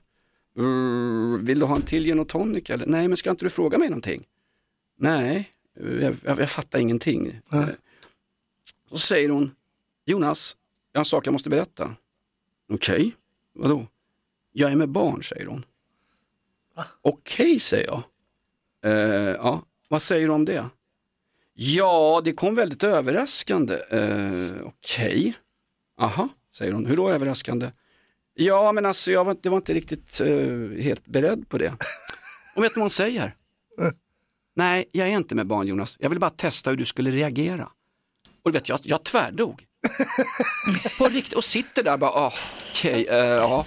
"Mm, 0.58 1.46
vill 1.46 1.60
du 1.60 1.66
ha 1.66 1.76
en 1.76 1.82
till 1.82 2.04
gin 2.04 2.20
och 2.20 2.28
tonic 2.30 2.70
eller? 2.70 2.86
Nej, 2.86 3.08
men 3.08 3.18
ska 3.18 3.30
inte 3.30 3.46
du 3.46 3.50
fråga 3.50 3.78
mig 3.78 3.90
någonting? 3.90 4.24
Nej, 5.00 5.50
jag, 5.80 6.18
jag, 6.24 6.40
jag 6.40 6.50
fattar 6.50 6.80
ingenting. 6.80 7.28
Eh, 7.54 7.66
Så 8.92 8.98
säger 8.98 9.30
hon, 9.30 9.52
Jonas, 10.06 10.56
jag 10.96 11.00
har 11.00 11.02
en 11.02 11.06
sak 11.06 11.28
jag 11.28 11.32
måste 11.32 11.50
berätta. 11.50 11.96
Okej, 12.74 13.14
vadå? 13.54 13.88
Jag 14.52 14.72
är 14.72 14.76
med 14.76 14.90
barn, 14.90 15.24
säger 15.24 15.46
hon. 15.46 15.66
Okej, 17.02 17.60
säger 17.60 17.86
jag. 17.88 18.04
Eh, 18.86 19.36
ja, 19.36 19.64
vad 19.90 20.02
säger 20.02 20.28
du 20.28 20.34
om 20.34 20.46
det? 20.46 20.66
Ja, 21.54 22.22
det 22.24 22.34
kom 22.34 22.56
väldigt 22.56 22.84
överraskande. 22.84 23.74
Eh, 23.90 24.52
Okej, 24.64 25.34
aha, 26.00 26.30
säger 26.52 26.72
hon. 26.74 26.86
Hur 26.86 26.96
då 26.98 27.10
överraskande? 27.10 27.72
Ja, 28.34 28.72
men 28.72 28.86
alltså 28.86 29.12
jag 29.12 29.26
var, 29.26 29.32
inte- 29.32 29.50
var 29.50 29.58
inte 29.58 29.74
riktigt 29.74 30.22
eh, 30.22 30.84
helt 30.84 31.06
beredd 31.06 31.50
på 31.50 31.58
det. 31.58 31.74
Och 32.56 32.64
vet 32.64 32.72
du 32.74 32.80
vad 32.80 32.84
hon 32.84 32.90
säger? 32.90 33.36
Nej, 34.56 34.86
jag 34.92 35.08
är 35.08 35.12
inte 35.18 35.36
med 35.36 35.48
barn 35.48 35.68
Jonas. 35.68 35.98
Jag 36.00 36.10
vill 36.10 36.20
bara 36.20 36.30
testa 36.30 36.70
hur 36.70 36.78
du 36.78 36.86
skulle 36.86 37.12
reagera. 37.12 37.70
Och 38.44 38.52
du 38.52 38.60
vet, 38.60 38.70
jag, 38.70 38.80
jag 38.84 39.04
tvärdog. 39.04 39.66
På 40.98 41.08
riktigt, 41.10 41.34
och 41.34 41.44
sitter 41.44 41.84
där 41.84 41.98
bara, 41.98 42.12
ah, 42.12 42.34
okej, 42.72 43.08
eh, 43.10 43.16
ja. 43.18 43.66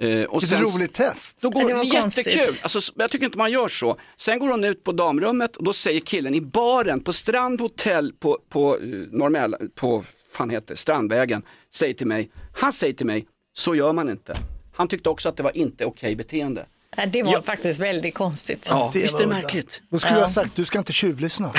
Eh, 0.00 0.22
och 0.24 0.42
Vilket 0.42 0.60
roligt 0.60 0.94
test. 0.94 1.38
då 1.40 1.50
går, 1.50 1.68
Det 1.68 1.74
var 1.74 2.00
konstigt. 2.00 2.26
jättekul, 2.26 2.54
alltså, 2.62 2.92
jag 2.96 3.10
tycker 3.10 3.24
inte 3.26 3.38
man 3.38 3.52
gör 3.52 3.68
så. 3.68 3.96
Sen 4.16 4.38
går 4.38 4.48
hon 4.50 4.64
ut 4.64 4.84
på 4.84 4.92
damrummet 4.92 5.56
och 5.56 5.64
då 5.64 5.72
säger 5.72 6.00
killen 6.00 6.34
i 6.34 6.40
baren 6.40 7.00
på 7.00 7.12
Strand 7.12 7.60
Hotel 7.60 8.12
på, 8.20 8.38
på, 8.48 8.74
eh, 8.78 8.82
Norrmäla, 9.10 9.58
på 9.74 10.04
fan 10.32 10.50
heter 10.50 10.74
Strandvägen, 10.74 11.42
säger 11.74 11.94
till 11.94 12.06
mig, 12.06 12.30
han 12.54 12.72
säger 12.72 12.94
till 12.94 13.06
mig, 13.06 13.26
så 13.56 13.74
gör 13.74 13.92
man 13.92 14.10
inte. 14.10 14.36
Han 14.74 14.88
tyckte 14.88 15.08
också 15.10 15.28
att 15.28 15.36
det 15.36 15.42
var 15.42 15.56
inte 15.56 15.84
okej 15.84 16.16
beteende. 16.16 16.66
Det 17.08 17.22
var 17.22 17.32
Ja. 17.32 17.42
faktiskt 17.42 17.80
väldigt 17.80 18.14
konstigt. 18.14 18.66
Ja, 18.70 18.90
det 18.92 18.98
visst 18.98 19.14
är 19.14 19.20
det 19.20 19.26
märkligt. 19.26 19.82
Då 19.90 19.98
skulle 19.98 20.14
jag 20.14 20.22
ha 20.22 20.28
sagt, 20.28 20.56
du 20.56 20.64
ska 20.64 20.78
inte 20.78 20.92
tjuvlyssna. 20.92 21.52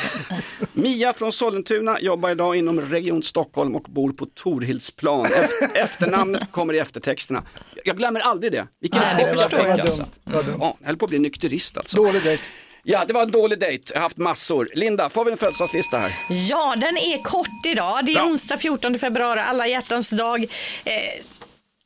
Mia 0.72 1.12
från 1.12 1.32
Sollentuna 1.32 2.00
jobbar 2.00 2.30
idag 2.30 2.56
inom 2.56 2.80
Region 2.80 3.22
Stockholm 3.22 3.74
och 3.76 3.82
bor 3.82 4.12
på 4.12 4.26
Torhildsplan. 4.34 5.26
Ef- 5.26 5.74
efternamnet 5.74 6.42
kommer 6.52 6.74
i 6.74 6.78
eftertexterna. 6.78 7.42
Jag 7.84 7.96
glömmer 7.96 8.20
aldrig 8.20 8.52
det. 8.52 8.66
Vilken 8.80 9.00
Nej, 9.00 9.24
det 9.24 9.34
var- 9.34 9.42
förstår 9.42 9.56
det 9.58 9.62
var 9.62 9.70
jag, 9.70 9.80
alltså. 9.80 10.02
dumt. 10.02 10.10
Det 10.24 10.34
var 10.34 10.42
dumt. 10.42 10.56
Ja, 10.60 10.76
jag 10.80 10.86
höll 10.86 10.96
på 10.96 11.04
att 11.04 11.08
bli 11.10 11.18
nykterist 11.18 11.76
alltså. 11.76 11.96
Dålig 11.96 12.22
dejt. 12.24 12.42
Ja, 12.82 13.04
det 13.04 13.12
var 13.12 13.22
en 13.22 13.30
dålig 13.30 13.60
dejt. 13.60 13.82
Jag 13.86 13.96
har 13.96 14.02
haft 14.02 14.16
massor. 14.16 14.68
Linda, 14.74 15.08
får 15.08 15.24
vi 15.24 15.32
en 15.32 15.38
födelsedagslista 15.38 15.98
här? 15.98 16.12
Ja, 16.48 16.74
den 16.76 16.96
är 16.96 17.22
kort 17.22 17.66
idag. 17.66 18.04
Det 18.04 18.12
är 18.12 18.16
Ja. 18.16 18.24
onsdag 18.24 18.56
14 18.56 18.98
februari, 18.98 19.40
alla 19.40 19.66
hjärtans 19.66 20.10
dag. 20.10 20.42
Eh, 20.84 20.90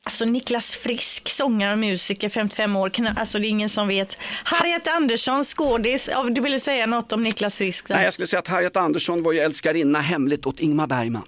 alltså 0.03 0.25
Niklas 0.25 0.75
Frisk, 0.75 1.29
sångare 1.29 1.71
och 1.71 1.77
musiker, 1.79 2.29
55 2.29 2.75
år. 2.75 2.91
Alltså 3.17 3.39
det 3.39 3.47
är 3.47 3.49
ingen 3.49 3.69
som 3.69 3.87
vet. 3.87 4.17
Harriet 4.43 4.87
Andersson, 4.87 5.43
skådis. 5.43 6.09
Ja, 6.11 6.23
Du 6.23 6.41
ville 6.41 6.59
säga 6.59 6.85
något 6.85 7.11
om 7.11 7.21
Niklas 7.21 7.57
Frisk? 7.57 7.87
där? 7.87 7.95
Nej, 7.95 8.03
jag 8.03 8.13
skulle 8.13 8.27
säga 8.27 8.39
att 8.39 8.47
Harriet 8.47 8.75
Andersson 8.77 9.23
var 9.23 9.31
ju 9.33 9.39
älskarinna 9.39 10.01
hemligt 10.01 10.45
åt 10.45 10.59
Ingmar 10.59 10.87
Bergman. 10.87 11.23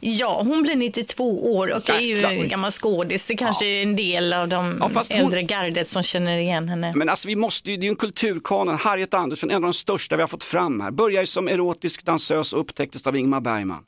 Ja, 0.00 0.42
hon 0.46 0.62
blir 0.62 0.76
92 0.76 1.54
år 1.56 1.76
och 1.76 1.90
är 1.90 2.00
ju 2.00 2.24
en 2.24 2.48
gammal 2.48 2.70
skådis. 2.72 3.26
Det 3.26 3.36
kanske 3.36 3.66
är 3.66 3.82
en 3.82 3.96
del 3.96 4.32
av 4.32 4.48
de 4.48 4.76
Ja, 4.80 4.88
fast 4.88 5.12
hon- 5.12 5.20
äldre 5.20 5.42
gardet 5.42 5.88
som 5.88 6.02
känner 6.02 6.38
igen 6.38 6.68
henne. 6.68 6.92
Men 6.96 7.08
alltså 7.08 7.28
vi 7.28 7.36
måste 7.36 7.70
ju, 7.70 7.76
det 7.76 7.80
är 7.82 7.84
ju 7.84 7.90
en 7.90 7.96
kulturkanon. 7.96 8.78
Harriet 8.78 9.14
Andersson, 9.14 9.50
en 9.50 9.56
av 9.56 9.62
de 9.62 9.72
största 9.74 10.16
vi 10.16 10.22
har 10.22 10.28
fått 10.28 10.44
fram 10.44 10.80
här. 10.80 10.90
Började 10.90 11.22
ju 11.22 11.26
som 11.26 11.48
erotisk 11.48 12.04
dansös 12.04 12.52
och 12.52 12.60
upptäcktes 12.60 13.06
av 13.06 13.16
Ingmar 13.16 13.40
Bergman. 13.40 13.82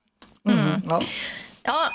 Ja. 0.89 1.03
Ja, 1.65 1.89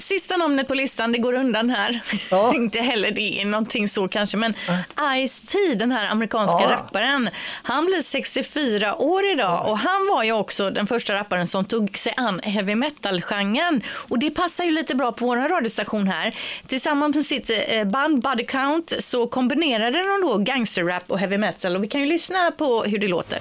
Sista 0.00 0.36
namnet 0.36 0.68
på 0.68 0.74
listan, 0.74 1.12
det 1.12 1.18
går 1.18 1.32
undan 1.32 1.70
här. 1.70 2.00
Ja. 2.30 2.54
Inte 2.54 2.78
heller 2.80 3.10
det 3.10 3.40
är 3.40 3.44
någonting 3.44 3.88
så 3.88 4.08
kanske, 4.08 4.36
men 4.36 4.54
Ice-T, 4.96 5.74
den 5.74 5.92
här 5.92 6.08
amerikanska 6.10 6.62
Ja. 6.62 6.70
rapparen, 6.70 7.30
han 7.62 7.86
blir 7.86 8.02
64 8.02 8.94
år 8.94 9.24
idag 9.32 9.68
och 9.68 9.78
han 9.78 10.06
var 10.06 10.22
ju 10.24 10.32
också 10.32 10.70
den 10.70 10.86
första 10.86 11.14
rapparen 11.14 11.46
som 11.46 11.64
tog 11.64 11.98
sig 11.98 12.14
an 12.16 12.40
heavy 12.44 12.74
metal-genren. 12.74 13.82
Och 14.08 14.18
det 14.18 14.30
passar 14.30 14.64
ju 14.64 14.70
lite 14.70 14.94
bra 14.94 15.12
på 15.12 15.26
vår 15.26 15.36
radiostation 15.36 16.08
här. 16.08 16.34
Tillsammans 16.66 17.16
med 17.16 17.26
sitt 17.26 17.50
eh, 17.68 17.84
band 17.84 18.22
Body 18.22 18.46
Count 18.46 18.92
så 18.98 19.26
kombinerade 19.26 19.98
de 19.98 20.20
då 20.22 20.38
gangsterrap 20.38 21.04
och 21.06 21.18
heavy 21.18 21.38
metal 21.38 21.76
och 21.76 21.82
vi 21.84 21.88
kan 21.88 22.00
ju 22.00 22.06
lyssna 22.06 22.50
på 22.50 22.82
hur 22.82 22.98
det 22.98 23.08
låter. 23.08 23.38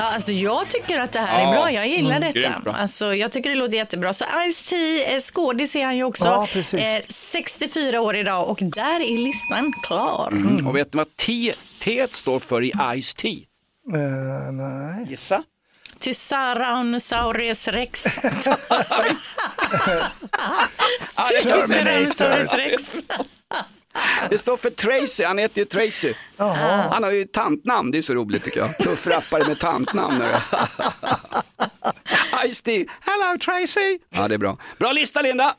Ja, 0.00 0.04
alltså 0.14 0.32
jag 0.32 0.68
tycker 0.68 0.98
att 0.98 1.12
det 1.12 1.20
här 1.20 1.40
Ja. 1.42 1.48
är 1.48 1.52
bra. 1.52 1.72
Jag 1.72 1.88
gillar 1.88 2.16
Mm, 2.16 2.20
detta. 2.20 2.38
grymt 2.48 2.64
bra. 2.64 2.72
Alltså, 2.72 3.14
jag 3.14 3.32
tycker 3.32 3.50
det 3.50 3.56
låter 3.56 3.76
jättebra. 3.76 4.14
Så 4.14 4.24
Ice-T, 4.24 5.04
eh, 5.14 5.20
skådis 5.20 5.76
är 5.76 5.84
han 5.84 5.96
ju 5.96 6.04
också. 6.04 6.24
Ja, 6.24 6.46
precis. 6.52 6.80
64 7.08 8.00
år 8.00 8.16
idag 8.16 8.48
och 8.48 8.58
där 8.62 9.00
är 9.00 9.18
listan 9.18 9.72
klar. 9.82 10.28
Mm. 10.32 10.66
Och 10.66 10.76
vet 10.76 10.94
ni 10.94 10.98
vad 10.98 11.16
T, 11.16 11.52
T 11.78 12.06
står 12.10 12.38
för 12.40 12.64
i 12.64 12.72
Ice 13.02 13.14
T? 13.14 13.28
Eh, 13.94 14.52
nej. 14.52 15.06
Gissa. 15.10 15.42
Tyrannosaurus 15.98 17.68
rex. 17.68 18.04
Tyrannosaurus 21.42 22.52
rex. 22.52 22.96
det 24.30 24.38
står 24.38 24.56
för 24.56 24.70
Tracy, 24.70 25.24
han 25.24 25.38
heter 25.38 25.58
ju 25.58 25.64
Tracy. 25.64 26.14
Han 26.90 27.02
har 27.02 27.10
ju 27.12 27.24
tantnamn, 27.24 27.90
det 27.90 27.98
är 27.98 28.02
så 28.02 28.14
roligt 28.14 28.44
tycker 28.44 28.60
jag. 28.60 28.78
Tuff 28.78 29.06
rappare 29.06 29.44
med 29.48 29.58
tantnamn. 29.58 30.22
Ice 32.48 32.62
T, 32.62 32.86
hello 33.00 33.38
Tracy. 33.44 33.98
Ja, 34.10 34.28
det 34.28 34.34
är 34.34 34.38
bra. 34.38 34.56
Bra 34.78 34.92
lista 34.92 35.22
Linda. 35.22 35.54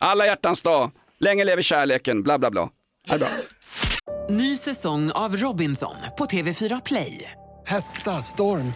Alla 0.00 0.26
hjärtans 0.26 0.62
dag, 0.62 0.90
länge 1.20 1.44
lever 1.44 1.62
kärleken, 1.62 2.22
bla 2.22 2.38
bla 2.38 2.50
bla. 2.50 2.68
Det 3.08 3.14
är 3.14 3.18
bra. 3.18 3.28
Ny 4.30 4.56
säsong 4.56 5.10
av 5.10 5.36
Robinson 5.36 5.94
på 6.18 6.24
TV4 6.24 6.82
Play. 6.84 7.30
Hetta, 7.66 8.22
storm, 8.22 8.72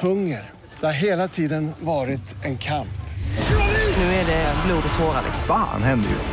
hunger. 0.00 0.50
Det 0.80 0.86
har 0.86 0.92
hela 0.92 1.28
tiden 1.28 1.72
varit 1.80 2.44
en 2.44 2.58
kamp. 2.58 2.88
Nu 3.98 4.04
är 4.04 4.26
det 4.26 4.54
blod 4.66 4.82
och 4.92 4.98
tårar. 4.98 5.22
liksom. 5.24 5.42
Fan 5.46 5.82
händer 5.82 6.10
just 6.10 6.32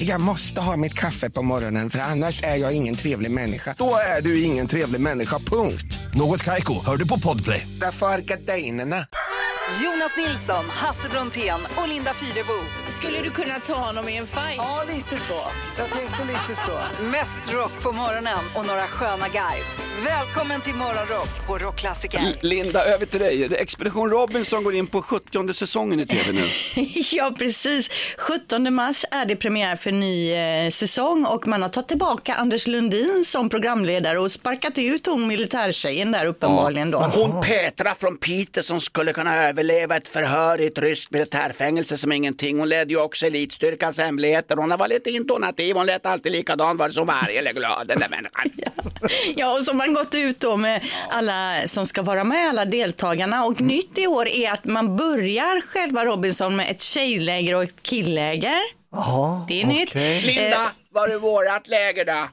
Jag 0.00 0.20
måste 0.20 0.60
ha 0.60 0.76
mitt 0.76 0.94
kaffe 0.94 1.30
på 1.30 1.42
morgonen 1.42 1.90
för 1.90 1.98
annars 1.98 2.42
är 2.42 2.56
jag 2.56 2.72
ingen 2.72 2.96
trevlig 2.96 3.30
människa. 3.30 3.74
Då 3.78 3.96
är 4.16 4.22
du 4.22 4.42
ingen 4.42 4.66
trevlig 4.66 5.00
människa, 5.00 5.38
punkt. 5.38 5.98
Något 6.14 6.44
Kaiko, 6.44 6.84
hör 6.86 6.96
du 6.96 7.08
på 7.08 7.18
Podplay. 7.18 7.66
Därför 7.80 8.06
är 8.06 8.18
gardinerna. 8.18 9.06
Jonas 9.82 10.16
Nilsson, 10.16 10.64
Hasse 10.70 11.08
Brontén 11.08 11.60
och 11.76 11.88
Linda 11.88 12.14
Fyrebo. 12.14 12.58
Skulle 12.88 13.22
du 13.22 13.30
kunna 13.30 13.60
ta 13.60 13.74
honom 13.74 14.08
i 14.08 14.16
en 14.16 14.26
fight? 14.26 14.56
Ja, 14.56 14.84
lite 14.94 15.16
så. 15.16 15.40
Jag 15.78 15.90
tänkte 15.90 16.24
lite 16.24 16.60
så. 16.66 17.02
Mest 17.02 17.52
rock 17.52 17.72
på 17.82 17.92
morgonen 17.92 18.44
och 18.54 18.66
några 18.66 18.86
sköna 18.86 19.28
garv. 19.28 19.87
Välkommen 20.04 20.60
till 20.60 20.74
Morgonrock 20.74 21.46
på 21.46 21.58
Rockklassiker. 21.58 22.20
Linda, 22.40 22.84
över 22.84 23.06
till 23.06 23.20
dig. 23.20 23.54
Expedition 23.54 24.10
Robinson 24.10 24.64
går 24.64 24.74
in 24.74 24.86
på 24.86 25.02
70 25.02 25.52
säsongen 25.52 26.00
i 26.00 26.06
tv 26.06 26.32
nu. 26.32 26.40
Ja, 27.12 27.34
precis. 27.38 27.90
17 28.18 28.74
mars 28.74 29.04
är 29.10 29.26
det 29.26 29.36
premiär 29.36 29.76
för 29.76 29.92
ny 29.92 30.32
eh, 30.32 30.70
säsong 30.70 31.24
och 31.24 31.46
man 31.46 31.62
har 31.62 31.68
tagit 31.68 31.88
tillbaka 31.88 32.34
Anders 32.34 32.66
Lundin 32.66 33.24
som 33.26 33.48
programledare 33.48 34.18
och 34.18 34.32
sparkat 34.32 34.78
ut 34.78 35.06
hon 35.06 35.26
militärtjejen 35.26 36.12
där 36.12 36.26
uppenbarligen 36.26 36.90
då. 36.90 36.98
Hon 36.98 37.42
Petra 37.42 37.94
från 37.94 38.16
Piteå 38.16 38.62
som 38.62 38.80
skulle 38.80 39.12
kunna 39.12 39.48
överleva 39.48 39.96
ett 39.96 40.08
förhör 40.08 40.60
i 40.60 40.66
ett 40.66 40.78
ryskt 40.78 41.10
militärfängelse 41.10 41.96
som 41.96 42.12
ingenting. 42.12 42.58
Hon 42.58 42.68
ledde 42.68 42.92
ju 42.92 43.00
också 43.00 43.26
elitstyrkans 43.26 43.98
hemligheter. 43.98 44.56
Hon 44.56 44.68
var 44.78 44.88
lite 44.88 45.10
intonativ, 45.10 45.76
hon 45.76 45.86
lät 45.86 46.06
alltid 46.06 46.32
likadan, 46.32 46.76
var 46.76 46.88
som 46.88 47.06
varje 47.06 47.38
eller 47.38 47.52
glad 47.52 47.88
den 47.88 47.98
där 47.98 48.08
människan. 48.08 48.50
Ja, 49.36 49.56
och 49.56 49.64
så 49.64 49.72
har 49.87 49.87
man 49.88 50.04
gått 50.04 50.14
ut 50.14 50.40
då 50.40 50.56
med 50.56 50.82
alla 51.10 51.54
som 51.66 51.86
ska 51.86 52.02
vara 52.02 52.24
med, 52.24 52.48
alla 52.48 52.64
deltagarna. 52.64 53.44
Och 53.44 53.60
nytt 53.60 53.98
i 53.98 54.06
år 54.06 54.28
är 54.28 54.52
att 54.52 54.64
man 54.64 54.96
börjar 54.96 55.60
själva 55.60 56.04
Robinson 56.04 56.56
med 56.56 56.70
ett 56.70 56.80
tjejläger 56.82 57.54
och 57.54 57.62
ett 57.62 57.82
killäger. 57.82 58.58
Jaha, 58.92 59.44
Det 59.48 59.62
är 59.62 59.66
nytt. 59.66 59.88
okej. 59.88 60.20
Linda, 60.22 60.70
var 60.90 61.08
är 61.08 61.18
vårat 61.18 61.68
läger 61.68 62.04
då? 62.04 62.28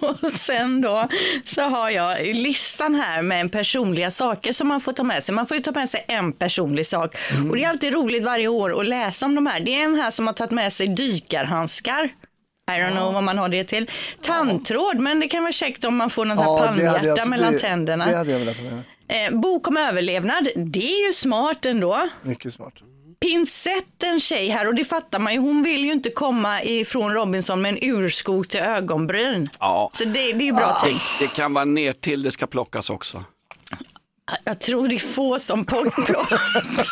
Och 0.00 0.32
sen 0.32 0.80
då 0.80 1.08
så 1.44 1.60
har 1.62 1.90
jag 1.90 2.26
listan 2.26 2.94
här 2.94 3.22
med 3.22 3.52
personliga 3.52 4.10
saker 4.10 4.52
som 4.52 4.68
man 4.68 4.80
får 4.80 4.92
ta 4.92 5.02
med 5.04 5.24
sig. 5.24 5.34
Man 5.34 5.46
får 5.46 5.56
ju 5.56 5.62
ta 5.62 5.72
med 5.72 5.88
sig 5.88 6.04
en 6.08 6.32
personlig 6.32 6.86
sak. 6.86 7.16
Och 7.50 7.56
det 7.56 7.64
är 7.64 7.68
alltid 7.68 7.94
roligt 7.94 8.22
varje 8.24 8.48
år 8.48 8.80
att 8.80 8.86
läsa 8.86 9.26
om 9.26 9.34
de 9.34 9.46
här. 9.46 9.60
Det 9.60 9.80
är 9.80 9.84
en 9.84 9.94
här 9.94 10.10
som 10.10 10.26
har 10.26 10.34
tagit 10.34 10.50
med 10.50 10.72
sig 10.72 10.88
dykarhandskar. 10.88 12.08
I 12.68 12.80
don't 12.80 12.90
know 12.96 13.12
vad 13.14 13.22
man 13.24 13.38
har 13.38 13.48
det 13.48 13.64
till. 13.64 13.90
Tandtråd, 14.22 15.00
men 15.00 15.20
det 15.20 15.28
kan 15.28 15.42
vara 15.42 15.52
käckt 15.52 15.84
om 15.84 15.96
man 15.96 16.10
får 16.10 16.24
någon 16.24 16.36
Ja, 16.38 16.44
ja, 16.44 16.72
det 16.72 16.88
palmhjärta 16.96 17.24
mellan 17.24 17.52
det- 17.52 17.58
tänderna. 17.58 18.06
Det 18.06 18.16
hade 18.16 18.32
jag 18.32 18.38
velat 18.38 18.56
ha 18.56 18.64
med. 18.64 18.82
Eh, 19.28 19.38
bok 19.40 19.68
om 19.68 19.76
överlevnad, 19.76 20.48
det 20.56 20.92
är 20.92 21.06
ju 21.08 21.14
smart 21.14 21.64
ändå. 21.66 22.08
Mycket 22.22 22.54
smart. 22.54 22.74
Pinsett 23.20 24.02
en 24.02 24.20
tjej 24.20 24.48
här 24.48 24.66
och 24.68 24.74
det 24.74 24.84
fattar 24.84 25.18
man 25.18 25.32
ju. 25.32 25.38
Hon 25.38 25.62
vill 25.62 25.84
ju 25.84 25.92
inte 25.92 26.10
komma 26.10 26.62
ifrån 26.62 27.12
Robinson 27.14 27.62
med 27.62 27.68
en 27.68 27.78
urskog 27.90 28.48
till 28.48 28.60
ögonbryn. 28.60 29.48
Ja. 29.60 29.90
Så 29.92 30.04
det, 30.04 30.10
det 30.12 30.20
är 30.30 30.46
ju 30.46 30.52
bra 30.52 30.78
tänkt. 30.84 31.02
Det 31.20 31.26
kan 31.26 31.54
vara 31.54 31.64
ner 31.64 31.92
till 31.92 32.22
det 32.22 32.30
ska 32.30 32.46
plockas 32.46 32.90
också. 32.90 33.24
Jag 34.44 34.60
tror 34.60 34.88
det 34.88 34.94
är 34.94 34.98
få 34.98 35.38
som 35.38 35.64
plock- 35.64 35.94
plock- 35.94 36.28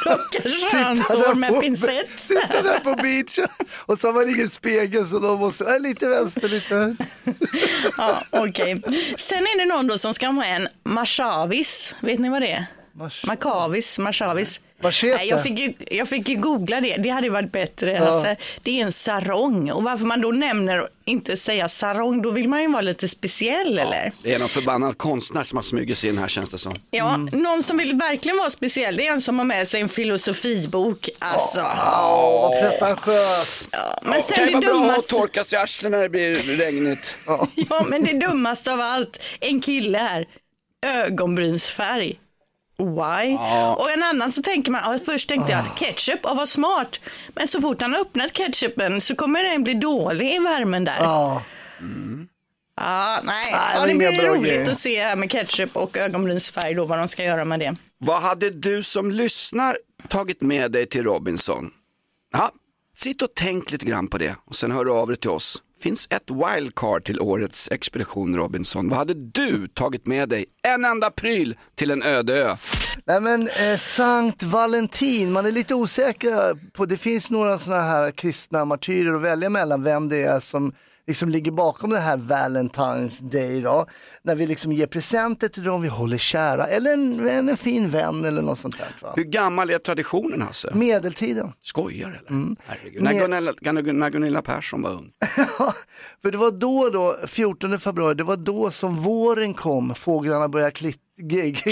plockar 0.03 0.43
där 1.29 1.35
med 1.35 1.51
på- 1.55 1.61
pincett. 1.61 2.11
Sitta 2.17 2.63
där 2.63 2.79
på 2.79 2.95
beachen 2.95 3.49
och 3.87 3.99
så 3.99 4.09
har 4.09 4.13
man 4.13 4.29
ingen 4.29 4.51
spegel 4.51 5.07
så 5.07 5.19
då 5.19 5.37
måste, 5.37 5.65
nej, 5.65 5.81
lite 5.81 6.09
vänster, 6.09 6.49
lite 6.49 6.75
vänster. 6.75 7.07
Ja, 7.99 8.23
okej. 8.31 8.83
Sen 9.19 9.39
är 9.39 9.59
det 9.59 9.65
någon 9.65 9.87
då 9.87 9.99
som 9.99 10.15
ska 10.15 10.27
ha 10.27 10.45
en 10.45 10.69
marshavis. 10.85 11.95
Vet 12.01 12.19
ni 12.19 12.29
vad 12.29 12.43
det 12.43 12.53
är? 12.53 12.67
Mars- 12.99 13.27
Makavis, 13.27 13.99
marshavis. 13.99 14.61
Machete. 14.83 15.17
Nej, 15.17 15.29
jag, 15.29 15.43
fick 15.43 15.59
ju, 15.59 15.75
jag 15.91 16.09
fick 16.09 16.29
ju 16.29 16.37
googla 16.37 16.81
det, 16.81 16.97
det 16.97 17.09
hade 17.09 17.27
ju 17.27 17.33
varit 17.33 17.53
bättre. 17.53 17.93
Ja. 17.93 18.07
Alltså, 18.09 18.35
det 18.63 18.81
är 18.81 18.85
en 18.85 18.93
sarong 18.93 19.71
och 19.71 19.83
varför 19.83 20.05
man 20.05 20.21
då 20.21 20.31
nämner 20.31 20.89
inte 21.05 21.37
säga 21.37 21.69
sarong, 21.69 22.23
då 22.23 22.31
vill 22.31 22.49
man 22.49 22.63
ju 22.63 22.69
vara 22.73 22.81
lite 22.83 23.09
speciell 23.09 23.79
eller? 23.79 24.13
Det 24.23 24.35
är 24.35 24.39
någon 24.39 24.49
förbannad 24.49 24.99
konstnär 24.99 25.43
som 25.45 25.57
har 25.57 25.63
smugit 25.63 25.99
sig 25.99 26.11
in 26.11 26.19
här 26.19 26.29
känns 26.29 26.51
det 26.51 26.59
som. 26.59 26.75
Ja, 26.91 27.17
någon 27.17 27.63
som 27.63 27.77
vill 27.77 27.95
verkligen 27.97 28.37
vara 28.39 28.51
speciell, 28.51 28.97
det 28.97 29.07
är 29.07 29.13
en 29.13 29.21
som 29.21 29.39
har 29.39 29.47
med 29.47 29.69
sig 29.69 29.81
en 29.81 29.89
filosofibok. 29.89 31.09
Alltså, 31.19 31.61
Åh, 31.61 32.41
vad 32.43 32.61
pretentiöst. 32.61 33.69
ja, 33.73 33.99
men 34.03 34.13
Det 34.13 34.23
sen 34.23 34.37
kan 34.37 34.45
ju 34.49 34.51
det 34.51 34.55
vara 34.55 34.61
bra 34.61 34.71
att 34.75 34.89
dummaste. 34.89 35.11
torka 35.11 35.45
sig 35.45 35.59
i 35.59 35.63
arslet 35.63 35.93
när 35.93 36.03
det 36.03 36.09
blir 36.09 36.35
regnigt. 36.35 37.17
Ja, 37.71 37.87
men 37.89 38.05
det 38.05 38.13
dummaste 38.27 38.73
av 38.73 38.81
allt, 38.81 39.19
en 39.41 39.61
kille 39.61 39.99
här, 39.99 40.27
ögonbrynsfärg. 40.87 42.19
Why? 42.79 43.37
Och 43.77 43.91
en 43.91 44.03
annan 44.03 44.33
så 44.33 44.43
tänker 44.43 44.73
man, 44.73 44.81
ja, 44.85 44.99
först 45.05 45.29
tänkte 45.29 45.53
jag 45.53 45.65
ketchup, 45.77 46.21
ja, 46.23 46.35
vad 46.35 46.49
smart. 46.49 47.01
Men 47.35 47.49
så 47.49 47.61
fort 47.61 47.81
han 47.81 47.93
har 47.93 48.01
öppnat 48.01 48.33
ketchupen 48.33 49.01
så 49.01 49.15
kommer 49.17 49.45
den 49.45 49.63
bli 49.65 49.75
dålig 49.75 50.35
i 50.35 50.39
värmen 50.39 50.85
där. 50.85 50.97
Ja, 50.99 51.43
Ja, 52.81 53.21
nej, 53.25 53.49
Nej, 53.53 53.71
ja, 53.75 53.87
det 53.87 53.95
blir 53.95 54.23
roligt 54.23 54.53
grejer. 54.53 54.71
att 54.71 54.79
se 54.79 55.03
här 55.03 55.17
med 55.17 55.31
ketchup 55.31 55.77
och 55.77 55.97
ögonbrynsfärg 55.97 56.75
då, 56.75 56.85
vad 56.85 56.99
de 56.99 57.09
ska 57.09 57.25
göra 57.25 57.45
med 57.45 57.61
det. 57.61 57.77
Vad 57.99 58.23
hade 58.23 58.51
du 58.51 58.83
som 58.83 59.11
lyssnar 59.11 59.79
tagit 60.09 60.43
med 60.43 60.73
dig 60.73 60.87
till 60.89 61.03
Robinson? 61.03 61.71
Ja, 62.33 62.51
sitt 62.97 63.23
och 63.23 63.29
tänk 63.35 63.71
lite 63.71 63.87
grann 63.87 64.09
på 64.09 64.19
det 64.19 64.37
och 64.45 64.57
sen 64.57 64.71
hör 64.73 64.85
du 64.85 64.93
av 64.93 65.07
dig 65.09 65.17
till 65.17 65.31
oss. 65.31 65.63
Finns 65.81 66.09
ett 66.11 66.31
wildcard 66.31 67.05
till 67.05 67.21
årets 67.21 67.71
Expedition 67.71 68.37
Robinson. 68.37 68.89
Vad 68.89 68.99
hade 68.99 69.15
du 69.15 69.69
tagit 69.69 70.07
med 70.07 70.29
dig? 70.29 70.45
En 70.63 70.85
enda 70.85 71.11
pryl 71.11 71.57
till 71.75 71.91
en 71.91 72.03
öde 72.03 72.35
ö. 72.35 72.55
Nej 73.05 73.21
men 73.21 73.49
eh, 73.49 73.77
Sankt 73.77 74.43
Valentin, 74.43 75.33
man 75.33 75.47
är 75.47 75.53
lite 75.53 75.75
osäker 75.75 76.71
på, 76.73 76.87
det 76.87 76.97
finns 76.97 77.31
några 77.31 77.59
sådana 77.59 77.83
här 77.83 78.11
kristna 78.11 78.65
martyrer 78.65 79.15
att 79.15 79.23
välja 79.23 79.51
mellan 79.51 79.83
vem 79.83 80.09
det 80.09 80.23
är 80.23 80.41
som 80.41 80.73
liksom 81.07 81.29
ligger 81.29 81.53
bakom 81.53 81.91
det 81.91 81.99
här 81.99 82.17
Valentine's 82.17 83.31
Day 83.31 83.61
då. 83.61 83.87
När 84.23 84.35
vi 84.37 84.47
liksom 84.47 84.73
ger 84.73 84.87
presenter 84.87 85.49
till 85.49 85.65
dem 85.65 85.83
vi 85.83 85.89
håller 85.89 86.19
kära 86.19 86.67
eller 86.67 86.93
en, 86.93 87.29
en, 87.29 87.49
en 87.49 87.57
fin 87.57 87.91
vän 87.91 88.25
eller 88.25 88.43
något 88.43 88.59
sånt 88.59 88.79
där. 88.79 88.89
Va? 89.03 89.13
Hur 89.17 89.25
gammal 89.25 89.71
är 89.71 89.79
traditionen 89.79 90.43
Hasse? 90.43 90.75
Medeltiden. 90.75 91.53
Skojar 91.63 92.09
eller? 92.09 92.31
Mm. 92.31 92.57
Herregud. 92.67 93.03
När, 93.03 93.13
Gunilla, 93.13 93.53
när, 93.93 94.11
Gunilla 94.11 94.43
Persson 94.43 94.83
var 94.83 94.91
ung. 94.91 95.11
För 96.23 96.31
det 96.31 96.39
var 96.39 96.51
då, 96.51 96.91
då, 96.91 97.27
14 97.27 97.79
februari, 97.79 98.15
det 98.15 98.25
var 98.25 98.37
då 98.37 98.71
som 98.71 98.97
våren 98.97 99.55
kom, 99.55 99.95
fåglarna 99.95 100.49
började 100.49 100.73
Klittra. 100.73 101.06
Började- 101.19 101.53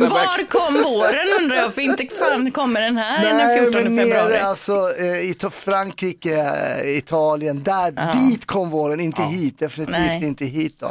Var 0.00 0.46
kom 0.50 0.74
våren 0.74 1.42
undrar 1.42 1.56
jag, 1.56 1.74
för 1.74 1.82
inte 1.82 2.06
fan 2.18 2.50
kommer 2.50 2.80
den 2.80 2.96
här 2.96 3.24
den 3.24 3.36
Nej, 3.36 3.58
14 3.60 3.82
men 3.82 3.96
februari. 3.96 4.28
nere 4.28 4.42
alltså 4.42 4.94
eh, 4.98 5.30
i 5.30 5.34
Frankrike, 5.50 6.34
eh, 6.84 6.96
Italien, 6.98 7.62
där, 7.62 8.14
dit 8.28 8.46
kom 8.46 8.70
våren, 8.70 9.00
inte 9.00 9.22
hit, 9.22 9.58
definitivt 9.58 9.96
Nej. 9.98 10.24
inte 10.24 10.44
hit 10.44 10.76
då. 10.80 10.86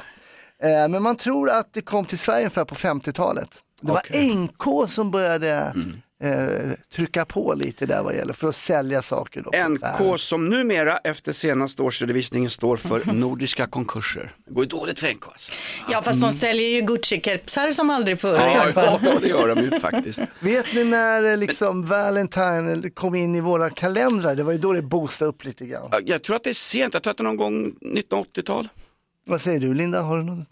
Eh, 0.67 0.87
men 0.89 1.03
man 1.03 1.15
tror 1.15 1.49
att 1.49 1.73
det 1.73 1.81
kom 1.81 2.05
till 2.05 2.19
Sverige 2.19 2.39
ungefär 2.39 2.65
på 2.65 2.75
50-talet. 2.75 3.49
Det 3.81 3.91
var 3.91 4.33
NK 4.35 4.89
som 4.91 5.11
började 5.11 5.73
eh, 6.21 6.71
trycka 6.95 7.25
på 7.25 7.53
lite 7.53 7.85
där 7.85 8.03
vad 8.03 8.15
gäller 8.15 8.33
för 8.33 8.47
att 8.47 8.55
sälja 8.55 9.01
saker. 9.01 9.41
Då 9.41 9.51
på 9.51 9.69
NK 10.13 10.19
som 10.19 10.49
numera 10.49 10.97
efter 10.97 11.31
senaste 11.31 11.81
årsredovisningen 11.81 12.49
står 12.49 12.77
för 12.77 13.05
nordiska 13.13 13.67
konkurser. 13.67 14.31
Det 14.45 14.53
går 14.53 14.63
ju 14.63 14.69
dåligt 14.69 14.99
för 14.99 15.13
NK 15.13 15.27
alltså. 15.27 15.51
Ja, 15.89 16.01
fast 16.01 16.21
de 16.21 16.31
säljer 16.33 16.69
ju 16.69 16.81
Gucci-kepsar 16.81 17.71
som 17.71 17.89
aldrig 17.89 18.19
förr 18.19 18.33
i 18.33 18.37
Ja, 18.37 18.61
alla 18.61 18.73
fall. 18.73 18.99
ja, 19.03 19.11
det 19.21 19.27
gör 19.27 19.55
de 19.55 19.61
ju 19.63 19.79
faktiskt. 19.79 20.21
Vet 20.39 20.73
ni 20.75 20.83
när 20.83 21.23
eh, 21.23 21.37
liksom 21.37 21.85
Valentine 21.85 22.89
kom 22.93 23.15
in 23.15 23.35
i 23.35 23.39
våra 23.41 23.69
kalendrar? 23.69 24.35
Det 24.35 24.43
var 24.43 24.51
ju 24.51 24.57
då 24.57 24.73
det 24.73 24.81
boostade 24.81 25.29
upp 25.29 25.45
lite 25.45 25.65
grann. 25.65 25.87
Ja, 25.91 25.99
Jag 26.05 26.23
tror 26.23 26.35
att 26.35 26.43
det 26.43 26.49
är 26.49 26.53
sent, 26.53 26.93
jag 26.93 27.03
tror 27.03 27.11
att 27.11 27.17
det 27.17 27.21
är 27.21 27.25
någon 27.25 27.35
gång 27.37 27.71
1980-tal. 27.81 28.69
Vad 29.25 29.41
säger 29.41 29.59
du 29.59 29.73
Linda, 29.73 30.01
har 30.01 30.17
du 30.17 30.23
någon 30.23 30.45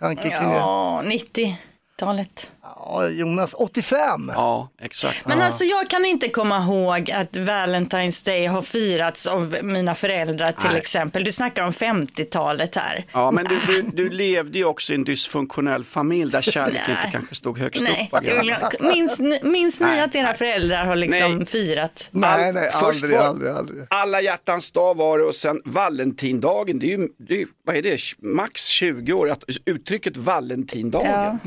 tanke 0.00 0.22
kring 0.22 0.32
det? 0.32 0.38
Ja, 0.56 1.02
90-talet. 1.04 2.50
Ja, 2.62 3.08
Jonas, 3.08 3.54
85! 3.54 4.30
Ja, 4.34 4.68
exakt. 4.80 5.26
Men 5.26 5.40
alltså 5.42 5.64
jag 5.64 5.90
kan 5.90 6.04
inte 6.04 6.28
komma 6.28 6.58
ihåg 6.64 7.10
att 7.10 7.36
Valentine's 7.36 8.24
Day 8.24 8.46
har 8.46 8.62
firats 8.62 9.26
av 9.26 9.56
mina 9.62 9.94
föräldrar 9.94 10.52
till 10.52 10.70
Nej. 10.70 10.78
exempel. 10.78 11.24
Du 11.24 11.32
snackar 11.32 11.64
om 11.66 11.72
50-talet 11.72 12.74
här. 12.74 13.06
Ja, 13.12 13.30
men 13.30 13.44
du, 13.44 13.58
du, 13.66 13.82
du 13.82 14.08
levde 14.08 14.58
ju 14.58 14.64
också 14.64 14.92
i 14.92 14.96
en 14.96 15.04
dysfunktionell 15.04 15.84
familj 15.84 16.30
där 16.32 16.40
kärlek 16.40 16.80
inte 16.88 17.10
kanske 17.12 17.34
stod 17.34 17.58
högst 17.58 17.82
Nej, 17.82 18.10
upp. 18.12 18.80
minns, 18.94 19.18
ni- 19.18 19.40
minns 19.42 19.80
ni 19.80 19.86
Nej, 19.86 20.00
att 20.00 20.14
era 20.14 20.34
föräldrar 20.34 20.84
har 20.84 20.96
liksom 20.96 21.36
Nej. 21.36 21.46
firat? 21.46 22.08
Nej, 22.10 22.52
nej, 22.52 22.70
aldrig, 22.74 23.10
var- 23.18 23.18
aldrig, 23.24 23.52
aldrig. 23.52 23.86
Alla 23.90 24.20
hjärtans 24.20 24.70
dag 24.72 24.96
var 24.96 25.18
det 25.18 25.24
och 25.24 25.34
sen 25.34 25.60
Valentindagen, 25.64 26.78
det 26.78 26.86
är 26.94 26.98
ju, 26.98 27.08
det 27.28 27.42
är, 27.42 27.46
vad 27.66 27.76
är 27.76 27.82
det, 27.82 28.00
max 28.22 28.66
20 28.66 29.12
år, 29.12 29.30
att 29.30 29.44
uttrycket 29.64 30.16
Valentindagen. 30.16 31.10
Ja. 31.10 31.38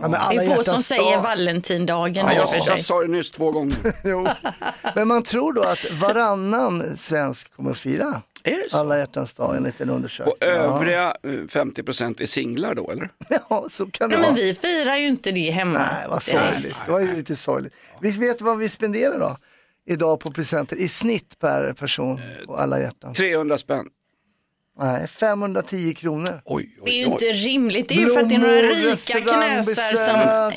Ja, 0.00 0.08
men 0.08 0.14
alla 0.14 0.53
få 0.56 0.64
som 0.64 0.82
säger 0.82 1.16
dag. 1.16 1.22
Valentindagen 1.22 2.26
Ja, 2.26 2.32
jag, 2.32 2.48
jag 2.66 2.80
sa 2.80 3.00
det 3.00 3.08
nyss 3.08 3.30
två 3.30 3.50
gånger. 3.50 3.76
Jo. 4.04 4.28
Men 4.94 5.08
man 5.08 5.22
tror 5.22 5.52
då 5.52 5.62
att 5.62 5.90
varannan 5.92 6.96
svensk 6.96 7.56
kommer 7.56 7.70
att 7.70 7.78
fira 7.78 8.22
Är 8.42 8.56
det 8.56 8.70
så? 8.70 8.76
alla 8.76 8.98
hjärtans 8.98 9.34
dag 9.34 9.56
enligt 9.56 9.80
en 9.80 9.90
undersökning. 9.90 10.34
Och 10.40 10.44
övriga 10.44 11.16
eh, 11.22 11.28
50% 11.28 12.22
är 12.22 12.26
singlar 12.26 12.74
då 12.74 12.90
eller? 12.90 13.08
Ja, 13.28 13.38
ja, 13.50 13.66
så 13.70 13.86
kan 13.86 14.08
det 14.10 14.14
Ja, 14.16 14.20
vara. 14.22 14.30
men 14.32 14.40
vi 14.40 14.54
firar 14.54 14.96
ju 14.96 15.06
inte 15.06 15.30
det 15.32 15.50
hemma. 15.50 15.78
Nej, 15.78 16.06
vad 16.10 16.22
sorgligt. 16.22 16.76
Det 16.86 16.92
var 16.92 17.00
ju 17.00 17.16
lite 17.16 17.36
sorgligt. 17.36 17.74
Vi 18.00 18.10
vet 18.10 18.40
vad 18.40 18.58
vi 18.58 18.68
spenderar 18.68 19.18
då? 19.18 19.36
Idag 19.86 20.20
på 20.20 20.30
presenter 20.32 20.76
i 20.76 20.88
snitt 20.88 21.38
per 21.38 21.72
person 21.72 22.20
på 22.46 22.56
alla 22.56 22.80
hjärtan. 22.80 23.14
300 23.14 23.58
spänn. 23.58 23.86
Nej, 24.78 25.08
510 25.08 25.94
kronor. 25.94 26.40
Oj, 26.44 26.68
Det 26.84 26.90
är 26.90 26.94
oj, 26.94 26.98
ju 27.00 27.06
oj. 27.06 27.12
inte 27.12 27.24
rimligt. 27.24 27.88
Det 27.88 27.94
är 27.94 27.98
ju 27.98 28.10
för 28.10 28.20
att 28.20 28.28
det 28.28 28.34
är 28.34 28.38
några 28.38 28.62
rika 28.62 29.20
knösar 29.20 29.96
som... 29.96 30.20
Ja. 30.20 30.52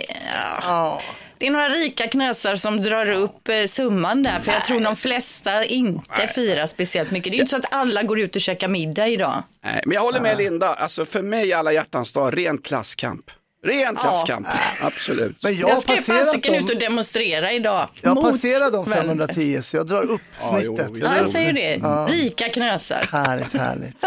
Ja. 0.61 1.01
Det 1.39 1.47
är 1.47 1.51
några 1.51 1.69
rika 1.69 2.07
knösar 2.07 2.55
som 2.55 2.81
drar 2.81 3.11
upp 3.11 3.47
eh, 3.49 3.65
summan 3.65 4.23
där, 4.23 4.39
för 4.39 4.51
jag 4.51 4.65
tror 4.65 4.79
de 4.79 4.95
flesta 4.95 5.65
inte 5.65 6.27
firar 6.35 6.67
speciellt 6.67 7.11
mycket. 7.11 7.31
Det 7.31 7.35
är 7.35 7.37
ju 7.37 7.41
inte 7.41 7.49
så 7.49 7.57
att 7.57 7.73
alla 7.73 8.03
går 8.03 8.19
ut 8.19 8.35
och 8.35 8.41
käkar 8.41 8.67
middag 8.67 9.07
idag. 9.07 9.43
Nej, 9.63 9.81
men 9.85 9.93
jag 9.95 10.01
håller 10.01 10.19
med 10.19 10.37
Linda, 10.37 10.73
alltså 10.73 11.05
för 11.05 11.21
mig 11.21 11.53
alla 11.53 11.71
hjärtans 11.71 12.13
dag, 12.13 12.37
ren 12.37 12.57
klasskamp. 12.57 13.25
Ren 13.63 13.95
klasskamp, 13.95 14.47
absolut. 14.81 15.43
Men 15.43 15.55
jag 15.57 15.69
Jag, 15.69 15.81
ska 15.81 15.95
ju 15.95 16.01
fasiken 16.01 16.53
ut 16.55 16.61
och 16.61 16.69
dem. 16.69 16.79
demonstrera 16.79 17.51
idag. 17.51 17.89
Jag 18.01 18.15
mot 18.15 18.23
passerar 18.23 18.71
de 18.71 18.85
Valentine. 18.89 19.17
510 19.27 19.61
så 19.63 19.77
jag 19.77 19.87
drar 19.87 20.03
upp 20.03 20.21
Ja, 20.41 20.59
jo, 20.63 20.75
snittet. 20.77 20.97
Ja, 21.03 21.17
jag 21.17 21.27
säger 21.27 21.53
det. 21.53 21.77
Rika 22.13 22.49
knösar. 22.49 23.09
Härligt, 23.11 23.53
härligt. 23.53 24.01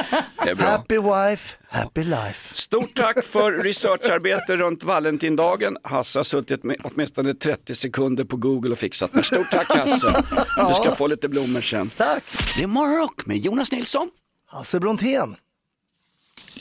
Det 0.44 0.50
är 0.50 0.54
bra. 0.54 0.66
Happy 0.66 0.98
wife, 0.98 1.56
happy 1.68 2.04
life. 2.04 2.54
Stort 2.54 2.94
tack 2.94 3.24
för 3.24 3.52
researcharbete 3.52 4.56
runt 4.56 4.84
Valentindagen. 4.84 5.76
Hasse 5.84 6.18
har 6.18 6.24
suttit 6.24 6.64
med 6.64 6.76
åtminstone 6.84 7.34
30 7.34 7.74
sekunder 7.74 8.24
på 8.24 8.36
Google 8.36 8.72
och 8.72 8.78
fixat 8.78 9.12
det. 9.12 9.22
Stort 9.22 9.50
tack 9.50 9.76
Hasse. 9.76 10.22
Du 10.68 10.74
ska 10.74 10.94
få 10.94 11.06
lite 11.06 11.28
blommor 11.28 11.60
sen. 11.60 11.90
Tack. 11.96 12.22
Det 12.56 12.62
är 12.62 12.66
Morgonrock 12.66 13.26
med 13.26 13.36
Jonas 13.38 13.72
Nilsson. 13.72 14.08
Hasse 14.46 14.80
Brontén. 14.80 15.36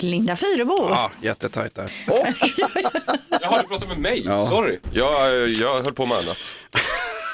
Linda 0.03 0.35
Fyrebo. 0.35 0.87
Ja, 0.89 1.11
jättetajt 1.21 1.75
där. 1.75 1.91
Och 2.07 2.27
Jaha, 3.41 3.61
du 3.61 3.67
pratar 3.67 3.87
med 3.87 3.97
mig? 3.97 4.21
Ja. 4.25 4.47
Sorry. 4.47 4.79
Jag, 4.93 5.49
jag 5.49 5.83
höll 5.83 5.93
på 5.93 6.05
med 6.05 6.17
annat. 6.17 6.57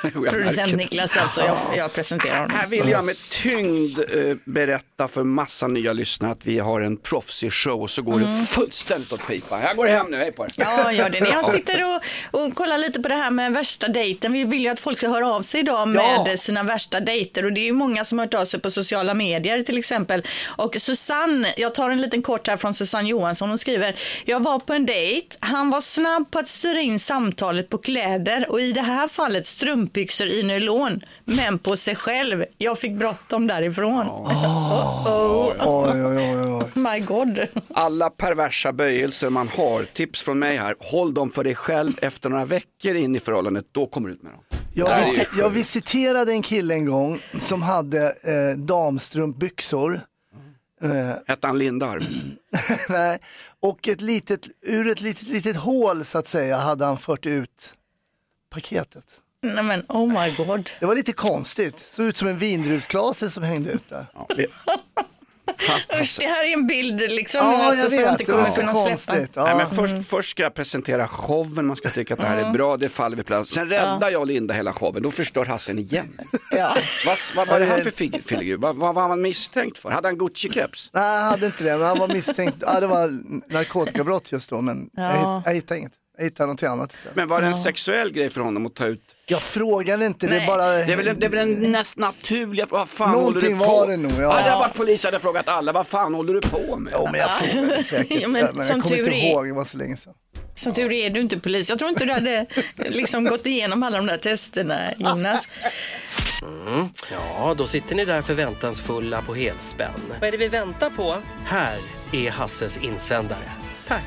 Producent 0.31 0.75
Niklas 0.75 1.17
alltså, 1.17 1.41
jag, 1.41 1.57
jag 1.77 1.93
presenterar 1.93 2.35
honom. 2.35 2.51
Här 2.57 2.67
vill 2.67 2.89
jag 2.89 3.05
med 3.05 3.15
tyngd 3.29 3.99
eh, 3.99 4.35
berätta 4.45 4.94
för 5.03 5.23
massa 5.23 5.67
nya 5.67 5.93
lyssnare 5.93 6.31
att 6.31 6.45
vi 6.45 6.59
har 6.59 6.81
en 6.81 6.97
proffsig 6.97 7.53
show 7.53 7.81
och 7.81 7.89
så 7.91 8.01
går 8.01 8.19
det 8.19 8.45
fullständigt 8.49 9.13
åt 9.13 9.27
pipa. 9.27 9.61
Jag 9.61 9.75
går 9.77 9.87
hem 9.87 10.11
nu, 10.11 10.17
hej 10.17 10.31
på 10.31 10.45
er. 10.45 10.51
Ja, 10.57 10.91
gör 10.91 11.09
det. 11.09 11.17
Jag 11.17 11.45
sitter 11.45 11.95
och, 11.95 12.01
och 12.41 12.55
kollar 12.55 12.77
lite 12.77 13.01
på 13.01 13.07
det 13.07 13.15
här 13.15 13.31
med 13.31 13.53
värsta 13.53 13.87
dejten. 13.87 14.33
Vi 14.33 14.43
vill 14.43 14.61
ju 14.61 14.67
att 14.69 14.79
folk 14.79 14.97
ska 14.97 15.09
höra 15.09 15.29
av 15.31 15.41
sig 15.41 15.59
idag 15.59 15.87
med 15.87 16.03
Ja. 16.25 16.37
sina 16.37 16.63
värsta 16.63 16.99
dejter 16.99 17.45
och 17.45 17.53
det 17.53 17.61
är 17.61 17.65
ju 17.65 17.73
många 17.73 18.05
som 18.05 18.19
har 18.19 18.25
hört 18.25 18.33
av 18.33 18.45
sig 18.45 18.59
på 18.59 18.71
sociala 18.71 19.13
medier 19.13 19.61
till 19.61 19.77
exempel. 19.77 20.23
Och 20.45 20.75
Susanne, 20.79 21.53
jag 21.57 21.75
tar 21.75 21.89
en 21.89 22.01
liten 22.01 22.21
kort 22.21 22.47
här 22.47 22.57
från 22.57 22.73
Susanne 22.73 23.09
Johansson. 23.09 23.49
Hon 23.49 23.57
skriver, 23.57 23.95
jag 24.25 24.39
var 24.43 24.59
på 24.59 24.73
en 24.73 24.85
dejt. 24.85 25.27
Han 25.39 25.69
var 25.69 25.81
snabb 25.81 26.31
på 26.31 26.39
att 26.39 26.47
styra 26.47 26.79
in 26.79 26.99
samtalet 26.99 27.69
på 27.69 27.77
kläder 27.77 28.45
och 28.51 28.61
i 28.61 28.71
det 28.71 28.81
här 28.81 29.07
fallet 29.07 29.47
strumpbyxor 29.47 30.27
i 30.27 30.43
nylon, 30.43 31.01
men 31.25 31.59
på 31.59 31.77
sig 31.77 31.95
själv. 31.95 32.45
Jag 32.57 32.79
fick 32.79 32.91
bråttom 32.91 33.47
därifrån. 33.47 34.07
Oh, 34.07 34.84
oh. 34.85 35.51
Oj, 35.59 36.05
oj, 36.05 36.17
oj. 36.17 36.71
My 36.73 36.99
God. 36.99 37.47
Alla 37.73 38.09
perversa 38.09 38.73
böjelser 38.73 39.29
man 39.29 39.47
har, 39.47 39.83
tips 39.83 40.23
från 40.23 40.39
mig 40.39 40.57
här, 40.57 40.75
håll 40.79 41.13
dem 41.13 41.29
för 41.29 41.43
dig 41.43 41.55
själv 41.55 41.93
efter 42.01 42.29
några 42.29 42.45
veckor 42.45 42.95
in 42.95 43.15
i 43.15 43.19
förhållandet, 43.19 43.65
då 43.71 43.85
kommer 43.85 44.09
du 44.09 44.15
ut 44.15 44.23
med 44.23 44.31
dem. 44.31 44.41
Jag, 44.73 45.05
sjukt. 45.07 45.31
jag 45.37 45.49
visiterade 45.49 46.31
en 46.31 46.41
kille 46.41 46.73
en 46.73 46.85
gång 46.85 47.21
som 47.39 47.61
hade 47.61 48.07
eh, 48.07 48.57
damstrumpbyxor. 48.57 50.01
Eh, 50.81 51.11
Hette 51.27 51.47
han 51.47 51.57
Lindar? 51.57 51.99
nej, 52.89 53.19
och 53.59 53.87
ett 53.87 54.01
litet, 54.01 54.47
ur 54.61 54.87
ett 54.87 55.01
litet, 55.01 55.27
litet 55.27 55.55
hål 55.55 56.05
så 56.05 56.17
att 56.17 56.27
säga 56.27 56.57
hade 56.57 56.85
han 56.85 56.97
fört 56.97 57.25
ut 57.25 57.73
paketet. 58.49 59.05
Nej 59.45 59.63
men 59.63 59.85
oh 59.89 60.07
my 60.23 60.31
God. 60.45 60.69
Det 60.79 60.85
var 60.85 60.95
lite 60.95 61.13
konstigt, 61.13 61.85
såg 61.89 62.05
ut 62.05 62.17
som 62.17 62.27
en 62.27 62.37
vindruvsklase 62.37 63.29
som 63.29 63.43
hängde 63.43 63.71
ut 63.71 63.89
där. 63.89 64.05
Ja, 64.13 64.27
Usch, 66.01 66.17
det 66.19 66.27
här 66.27 66.43
är 66.43 66.53
en 66.53 66.67
bild 66.67 66.99
liksom 66.99 67.39
Ja, 67.39 67.63
alltså, 67.65 67.83
jag 67.83 67.91
som 67.91 67.99
jag 68.03 68.11
vet, 68.11 68.19
inte 68.21 68.31
det 68.31 68.37
var 68.37 68.43
kommer 68.45 68.55
så 68.55 68.59
kunna 68.59 68.71
släppa. 68.73 68.89
konstigt. 69.19 69.31
Ja. 69.35 69.43
Nej, 69.45 69.55
men 69.55 69.69
först, 69.75 70.09
först 70.09 70.29
ska 70.31 70.43
jag 70.43 70.53
presentera 70.53 71.07
showen, 71.07 71.65
man 71.65 71.75
ska 71.75 71.89
tycka 71.89 72.13
att 72.13 72.19
det 72.19 72.25
här 72.27 72.37
är 72.49 72.51
bra, 72.53 72.77
det 72.77 72.89
faller 72.89 73.17
vid 73.17 73.25
plats. 73.25 73.49
Sen 73.51 73.69
räddar 73.69 74.09
jag 74.09 74.21
och 74.21 74.27
Linda 74.27 74.53
hela 74.53 74.73
showen, 74.73 75.03
då 75.03 75.11
förstör 75.11 75.45
Hassen 75.45 75.79
igen. 75.79 76.17
Ja. 76.51 76.77
Vad, 77.05 77.17
vad 77.35 77.47
var 77.47 77.59
det 77.59 77.65
han 77.65 77.81
för 77.83 77.91
fig- 77.91 78.21
figur? 78.27 78.57
Vad, 78.57 78.75
vad 78.75 78.95
var 78.95 79.07
han 79.07 79.21
misstänkt 79.21 79.77
för? 79.77 79.89
Hade 79.91 80.07
han 80.07 80.17
Gucci-keps? 80.17 80.89
Nej, 80.93 81.03
han 81.21 81.23
hade 81.31 81.45
inte 81.45 81.63
det, 81.63 81.77
men 81.77 81.87
han 81.87 81.99
var 81.99 82.07
misstänkt. 82.07 82.57
Ja, 82.61 82.79
det 82.79 82.87
var 82.87 83.07
narkotikabrott 83.53 84.31
just 84.31 84.49
då, 84.49 84.61
men 84.61 84.89
jag, 84.93 85.41
jag 85.45 85.53
hittade 85.53 85.79
inget. 85.79 85.91
Hittade 86.19 86.45
någonting 86.47 86.67
annat 86.69 86.93
istället. 86.93 87.15
Men 87.15 87.27
var 87.27 87.41
det 87.41 87.47
en 87.47 87.55
sexuell 87.55 88.11
grej 88.11 88.29
för 88.29 88.41
honom 88.41 88.65
att 88.65 88.75
ta 88.75 88.85
ut? 88.85 89.01
Jag 89.27 89.41
frågade 89.41 90.05
inte, 90.05 90.27
det 90.27 90.35
är 90.35 90.37
Nej. 90.37 90.47
bara... 90.47 90.67
Det 90.71 90.93
är 90.93 90.97
väl, 90.97 91.07
en- 91.07 91.19
det 91.19 91.25
är 91.25 91.29
väl 91.29 91.39
en 91.39 91.71
näst 91.71 91.97
naturliga 91.97 92.67
fråga, 92.67 92.79
vad 92.79 92.89
fan 92.89 93.11
Någonting 93.11 93.53
håller 93.55 93.59
du 93.59 93.65
på? 93.65 93.77
var 93.79 93.87
det 93.87 93.97
nog, 93.97 94.11
ja. 94.19 94.31
Hade 94.31 94.49
jag 94.49 94.59
varit 94.59 94.73
polis 94.73 95.03
hade 95.05 95.15
jag 95.15 95.21
frågat 95.21 95.49
alla, 95.49 95.71
vad 95.71 95.87
fan 95.87 96.13
håller 96.13 96.33
du 96.33 96.41
på 96.41 96.77
med? 96.77 96.93
Jo, 96.97 97.07
men 97.11 97.19
jag 97.21 97.29
frågade 97.31 97.83
säkert, 97.83 98.21
Ja, 98.21 98.27
men 98.27 98.45
men, 98.53 98.53
som 98.53 98.75
jag 98.75 98.83
kommer 98.83 98.95
tur 98.95 99.03
inte 99.13 99.15
är- 99.15 99.31
ihåg, 99.31 99.47
det 99.47 99.53
var 99.53 99.65
så 99.65 99.77
länge 99.77 99.97
sedan. 99.97 100.13
Som 100.55 100.73
tur 100.73 100.91
är 100.91 101.09
du 101.09 101.19
inte 101.21 101.39
polis. 101.39 101.69
Jag 101.69 101.79
tror 101.79 101.89
inte 101.89 102.05
du 102.05 102.11
hade 102.11 102.45
liksom 102.77 103.25
gått 103.25 103.45
igenom 103.45 103.83
alla 103.83 103.97
de 103.97 104.05
där 104.05 104.17
testerna 104.17 104.79
Jonas. 104.97 105.47
Ja, 107.11 107.53
då 107.57 107.67
sitter 107.67 107.95
ni 107.95 108.05
där 108.05 108.21
förväntansfulla 108.21 109.21
på 109.21 109.33
helspänn. 109.35 109.91
Vad 110.19 110.27
är 110.27 110.31
det 110.31 110.37
vi 110.37 110.47
väntar 110.47 110.89
på? 110.89 111.15
Här 111.45 111.77
är 112.13 112.31
Hasses 112.31 112.77
insändare. 112.77 113.51
Tack. 113.87 114.03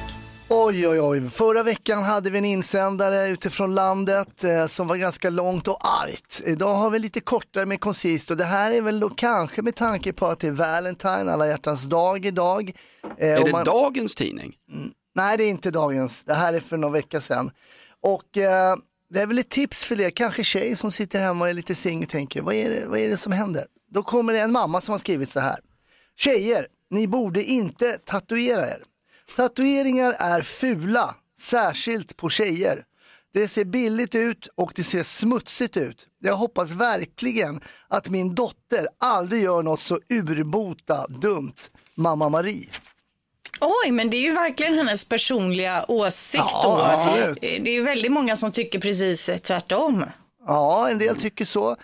Oj, 0.51 0.89
oj, 0.89 1.01
oj. 1.01 1.31
Förra 1.31 1.63
veckan 1.63 2.03
hade 2.03 2.31
vi 2.31 2.39
en 2.39 2.45
insändare 2.45 3.29
utifrån 3.29 3.75
landet 3.75 4.45
eh, 4.45 4.67
som 4.67 4.87
var 4.87 4.97
ganska 4.97 5.31
långt 5.31 5.69
och 5.69 5.79
argt. 6.03 6.43
Idag 6.47 6.75
har 6.75 6.91
vi 6.91 6.99
lite 6.99 7.21
kortare 7.21 7.67
men 7.67 7.79
koncist 7.79 8.31
och 8.31 8.37
det 8.37 8.45
här 8.45 8.73
är 8.73 8.83
väl 8.83 9.01
då 9.01 9.09
kanske 9.09 9.63
med 9.63 9.75
tanke 9.75 10.13
på 10.13 10.27
att 10.27 10.41
det 10.41 10.47
är 10.47 10.51
Valentine, 10.51 11.33
alla 11.33 11.47
hjärtans 11.47 11.83
dag 11.85 12.27
idag. 12.27 12.73
Eh, 13.19 13.29
Är 13.29 13.45
det 13.45 13.53
man- 13.53 13.65
dagens 13.65 14.15
tidning? 14.15 14.55
Nej, 15.15 15.37
det 15.39 15.45
är 15.45 15.49
inte 15.51 15.71
dagens. 15.71 16.25
Det 16.25 16.35
här 16.35 16.53
är 16.53 16.61
för 16.61 16.77
några 16.77 16.93
veckor 16.93 17.21
sedan. 17.21 17.51
Och 18.03 18.37
eh, 18.37 18.77
det 19.11 19.21
är 19.21 19.27
väl 19.27 19.39
ett 19.39 19.49
tips 19.51 19.85
för 19.85 20.01
er, 20.01 20.11
kanske 20.11 20.45
tjej 20.45 20.77
som 20.77 20.93
sitter 20.93 21.21
hemma 21.21 21.45
och 21.45 21.51
är 21.51 21.55
lite 21.55 21.75
singel 21.75 22.05
och 22.05 22.11
tänker, 22.11 22.43
vad 22.43 22.55
är, 22.55 22.71
det, 22.71 22.87
vad 22.87 22.99
är 22.99 23.09
det 23.09 23.17
som 23.17 23.33
händer? 23.33 23.67
Då 23.95 24.03
kommer 24.03 24.33
det 24.33 24.39
en 24.41 24.53
mamma 24.53 24.81
som 24.81 24.93
har 24.93 24.99
skrivit 24.99 25.31
så 25.31 25.41
här. 25.41 25.59
Tjejer, 26.19 26.67
ni 26.91 27.07
borde 27.09 27.45
inte 27.45 27.93
tatuera 28.05 28.69
er. 28.69 28.83
Tatueringar 29.39 30.17
är 30.19 30.43
fula, 30.43 31.15
särskilt 31.41 32.17
på 32.17 32.31
tjejer. 32.31 32.85
Det 33.35 33.49
ser 33.49 33.65
billigt 33.65 34.15
ut 34.15 34.49
och 34.55 34.73
det 34.75 34.85
ser 34.85 35.03
smutsigt 35.03 35.77
ut. 35.77 36.07
Jag 36.21 36.35
hoppas 36.35 36.71
verkligen 36.71 37.61
att 37.89 38.09
min 38.09 38.35
dotter 38.35 38.89
aldrig 39.01 39.43
gör 39.43 39.63
något 39.63 39.81
så 39.81 40.01
urbota 40.09 41.07
dumt. 41.07 41.55
Mamma 41.95 42.29
Marie. 42.29 42.69
Oj, 43.61 43.91
men 43.91 44.11
det 44.11 44.17
är 44.17 44.23
ju 44.23 44.33
verkligen 44.33 44.75
hennes 44.75 45.05
personliga 45.05 45.85
åsikt 45.89 46.45
Ja, 46.53 47.03
då. 47.17 47.35
Det 47.41 47.57
är 47.57 47.73
ju 47.73 47.83
väldigt 47.83 48.13
många 48.13 48.37
som 48.37 48.53
tycker 48.53 48.81
precis 48.81 49.31
tvärtom. 49.43 50.05
Ja, 50.47 50.89
en 50.91 50.99
del 50.99 51.17
tycker 51.17 51.45
så. 51.45 51.77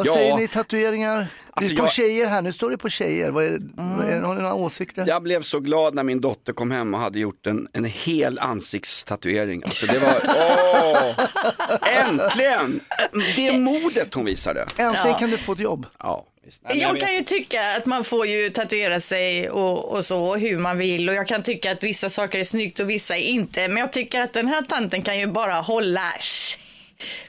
Vad 0.00 0.06
Ja. 0.06 0.14
säger 0.14 0.36
ni 0.36 0.48
tatueringar? 0.48 1.26
Alltså, 1.52 1.74
det 1.74 1.76
är 1.76 1.78
på 1.78 1.84
jag- 1.84 1.92
tjejer 1.92 2.26
här, 2.26 2.42
nu 2.42 2.52
står 2.52 2.70
det 2.70 2.78
på 2.78 2.88
tjejer. 2.88 3.30
Vad 3.30 3.44
är, 3.44 3.58
vad 3.76 4.06
är, 4.08 4.20
har 4.20 4.34
ni 4.34 4.42
några 4.42 4.54
åsikter? 4.54 5.04
Jag 5.06 5.22
blev 5.22 5.42
så 5.42 5.60
glad 5.60 5.94
när 5.94 6.02
min 6.02 6.20
dotter 6.20 6.52
kom 6.52 6.70
hem 6.70 6.94
och 6.94 7.00
hade 7.00 7.18
gjort 7.20 7.46
en, 7.46 7.68
en 7.72 7.84
hel 7.84 8.38
ansiktstatuering. 8.38 9.62
Alltså 9.64 9.86
det 9.86 9.98
var, 9.98 10.20
åh, 10.28 11.26
äntligen! 11.98 12.80
Det 13.36 13.52
modet 13.58 14.14
hon 14.14 14.24
visade. 14.24 14.60
Äntligen 14.62 14.94
Ja. 15.04 15.18
kan 15.18 15.30
du 15.30 15.38
få 15.38 15.52
ett 15.52 15.58
jobb. 15.60 15.86
Ja. 15.98 16.26
Nej, 16.62 16.78
Jag 16.78 16.92
vet- 16.92 17.02
kan 17.02 17.14
ju 17.14 17.20
tycka 17.22 17.76
att 17.76 17.86
man 17.86 18.04
får 18.04 18.26
ju 18.26 18.50
tatuera 18.50 19.00
sig 19.00 19.50
och, 19.50 19.92
och 19.92 20.04
så 20.06 20.36
hur 20.36 20.58
man 20.58 20.78
vill 20.78 21.08
och 21.08 21.14
jag 21.14 21.26
kan 21.26 21.42
tycka 21.42 21.72
att 21.72 21.82
vissa 21.82 22.10
saker 22.10 22.38
är 22.38 22.44
snyggt 22.44 22.80
och 22.80 22.90
vissa 22.90 23.16
är 23.16 23.22
inte. 23.22 23.68
Men 23.68 23.76
jag 23.76 23.92
tycker 23.92 24.20
att 24.20 24.32
den 24.32 24.48
här 24.48 24.62
tanten 24.62 25.02
kan 25.02 25.18
ju 25.18 25.26
bara 25.26 25.54
hålla 25.54 26.02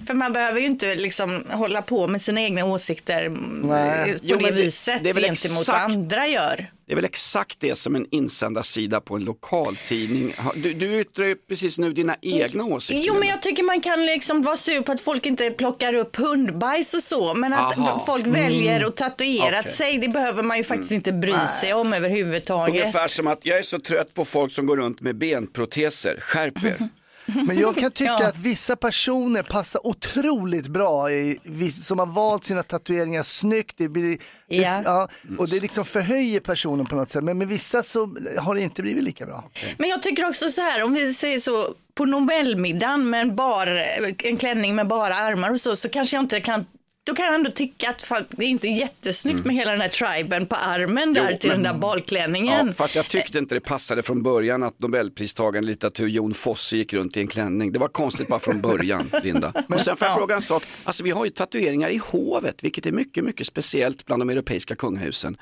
för 0.08 0.14
man 0.14 0.34
behöver 0.34 0.60
ju 0.60 0.66
inte 0.66 0.96
liksom 0.96 1.44
hålla 1.50 1.82
på 1.82 2.08
med 2.08 2.22
sina 2.22 2.42
egna 2.42 2.66
åsikter 2.66 3.30
Nej. 3.64 4.12
på 4.14 4.20
Jo, 4.22 4.38
det 4.38 4.46
det- 4.46 4.52
viset 4.52 5.04
det 5.04 5.10
är 5.10 5.14
väl 5.14 5.24
gentemot 5.24 5.60
exakt- 5.60 5.68
vad 5.68 5.82
andra 5.98 6.28
gör. 6.28 6.72
Det 6.88 6.94
är 6.94 6.96
väl 6.96 7.06
exakt 7.06 7.58
det 7.60 7.76
som 7.76 7.96
en 7.96 8.06
insändarsida 8.12 9.02
på 9.02 9.16
en 9.16 9.24
lokaltidning. 9.24 10.36
Du, 10.56 10.74
du 10.74 11.00
yttrar 11.02 11.26
ju 11.26 11.36
precis 11.36 11.80
nu 11.80 11.94
dina 11.94 12.16
egna 12.22 12.64
åsikter. 12.64 13.08
Jo, 13.08 13.14
men 13.20 13.28
jag 13.28 13.42
tycker 13.42 13.64
man 13.64 13.82
kan 13.82 14.06
liksom 14.06 14.42
vara 14.42 14.58
sur 14.58 14.82
på 14.82 14.92
att 14.92 15.02
folk 15.02 15.26
inte 15.26 15.50
plockar 15.52 15.94
upp 15.94 16.16
hundbajs 16.16 16.94
och 16.94 17.04
så. 17.04 17.34
Men 17.34 17.54
att 17.54 17.78
Aha. 17.78 18.04
folk 18.06 18.28
väljer 18.28 18.76
Mm. 18.78 18.88
att 18.88 18.98
tatuera 18.98 19.60
Okej. 19.60 19.72
sig, 19.72 19.98
det 19.98 20.08
behöver 20.08 20.44
man 20.44 20.58
ju 20.58 20.64
faktiskt 20.64 20.92
inte 20.92 21.14
bry 21.14 21.34
sig 21.62 21.74
om 21.74 21.94
överhuvudtaget. 21.94 22.82
Ungefär 22.82 23.08
som 23.08 23.28
att 23.28 23.46
jag 23.46 23.58
är 23.58 23.64
så 23.64 23.80
trött 23.80 24.14
på 24.14 24.26
folk 24.26 24.54
som 24.54 24.66
går 24.66 24.78
runt 24.78 25.02
med 25.02 25.16
benproteser. 25.18 26.18
Skärp 26.22 26.64
er. 26.64 26.90
Men 27.26 27.58
jag 27.60 27.76
kan 27.76 27.92
tycka 27.92 28.18
Ja. 28.20 28.28
att 28.28 28.38
vissa 28.38 28.76
personer 28.76 29.44
passar 29.44 29.88
otroligt 29.88 30.68
bra 30.68 31.12
i, 31.12 31.40
som 31.84 32.00
har 32.00 32.06
valt 32.06 32.44
sina 32.46 32.64
tatueringar 32.64 33.24
snyggt. 33.24 33.74
Det 33.78 33.90
blir, 33.90 34.04
det, 34.48 34.56
Ja. 34.56 34.82
ja, 34.86 35.08
och 35.38 35.50
det 35.50 35.60
liksom 35.60 35.86
förhöjer 35.86 36.40
personen 36.40 36.86
på 36.86 36.96
något 36.96 37.10
sätt. 37.10 37.24
Men 37.24 37.38
med 37.38 37.48
vissa 37.48 37.84
så 37.84 38.16
har 38.38 38.56
det 38.56 38.62
inte 38.62 38.82
blivit 38.82 39.04
lika 39.04 39.26
bra. 39.26 39.44
Men 39.78 39.90
jag 39.90 40.04
tycker 40.04 40.28
också 40.30 40.50
så 40.50 40.62
här, 40.62 40.84
om 40.84 40.94
vi 40.94 41.14
säger 41.14 41.40
så, 41.40 41.68
på 41.96 42.06
Nobelmiddagen 42.06 43.10
med 43.10 43.22
en, 43.22 43.36
bar, 43.36 43.68
en 44.24 44.38
klänning 44.38 44.76
med 44.76 44.88
bara 44.88 45.16
armar 45.16 45.52
och 45.52 45.62
så, 45.62 45.76
så 45.76 45.90
kanske 45.90 46.16
jag 46.16 46.24
inte 46.24 46.42
kan 46.42 46.66
då 47.04 47.16
kan 47.16 47.26
jag 47.26 47.36
ändå 47.36 47.52
tycka 47.52 47.90
att 47.90 48.02
fan, 48.02 48.26
det 48.30 48.46
är 48.46 48.50
inte 48.50 48.68
jättesnyggt 48.68 49.46
med 49.46 49.56
hela 49.56 49.72
den 49.72 49.82
här 49.82 49.88
triben 49.90 50.46
på 50.46 50.56
armen 50.56 51.14
där 51.14 51.22
Mm. 51.22 51.34
Jo, 51.34 51.40
till 51.40 51.50
men- 51.50 51.64
den 51.64 51.74
där 51.74 51.80
balklänningen. 51.80 52.68
Ja, 52.68 52.74
fast 52.74 52.96
jag 52.96 53.08
tyckte 53.08 53.38
inte 53.38 53.56
det 53.56 53.62
passade 53.62 54.04
från 54.04 54.24
början 54.24 54.64
att 54.64 54.80
Nobelpristagaren 54.80 55.64
i 55.64 55.68
litteratur 55.68 56.08
Jon 56.08 56.34
Fosse 56.34 56.78
gick 56.78 56.94
runt 56.94 57.18
i 57.18 57.20
en 57.22 57.28
klänning. 57.28 57.72
Det 57.72 57.80
var 57.80 57.88
konstigt 57.88 58.28
bara 58.28 58.40
från 58.40 58.62
början, 58.62 59.12
Linda. 59.24 59.54
Och 59.70 59.82
sen 59.82 59.98
får 59.98 60.08
jag 60.08 60.18
fråga 60.18 60.36
en 60.36 60.42
sak. 60.42 60.64
Alltså 60.84 61.04
vi 61.04 61.12
har 61.12 61.26
ju 61.26 61.32
tatueringar 61.32 61.90
i 61.90 61.98
hovet, 61.98 62.64
vilket 62.64 62.86
är 62.86 62.92
mycket, 62.92 63.24
mycket 63.24 63.48
speciellt 63.48 64.06
bland 64.06 64.22
de 64.22 64.30
europeiska 64.30 64.76
kungahusen. 64.76 65.38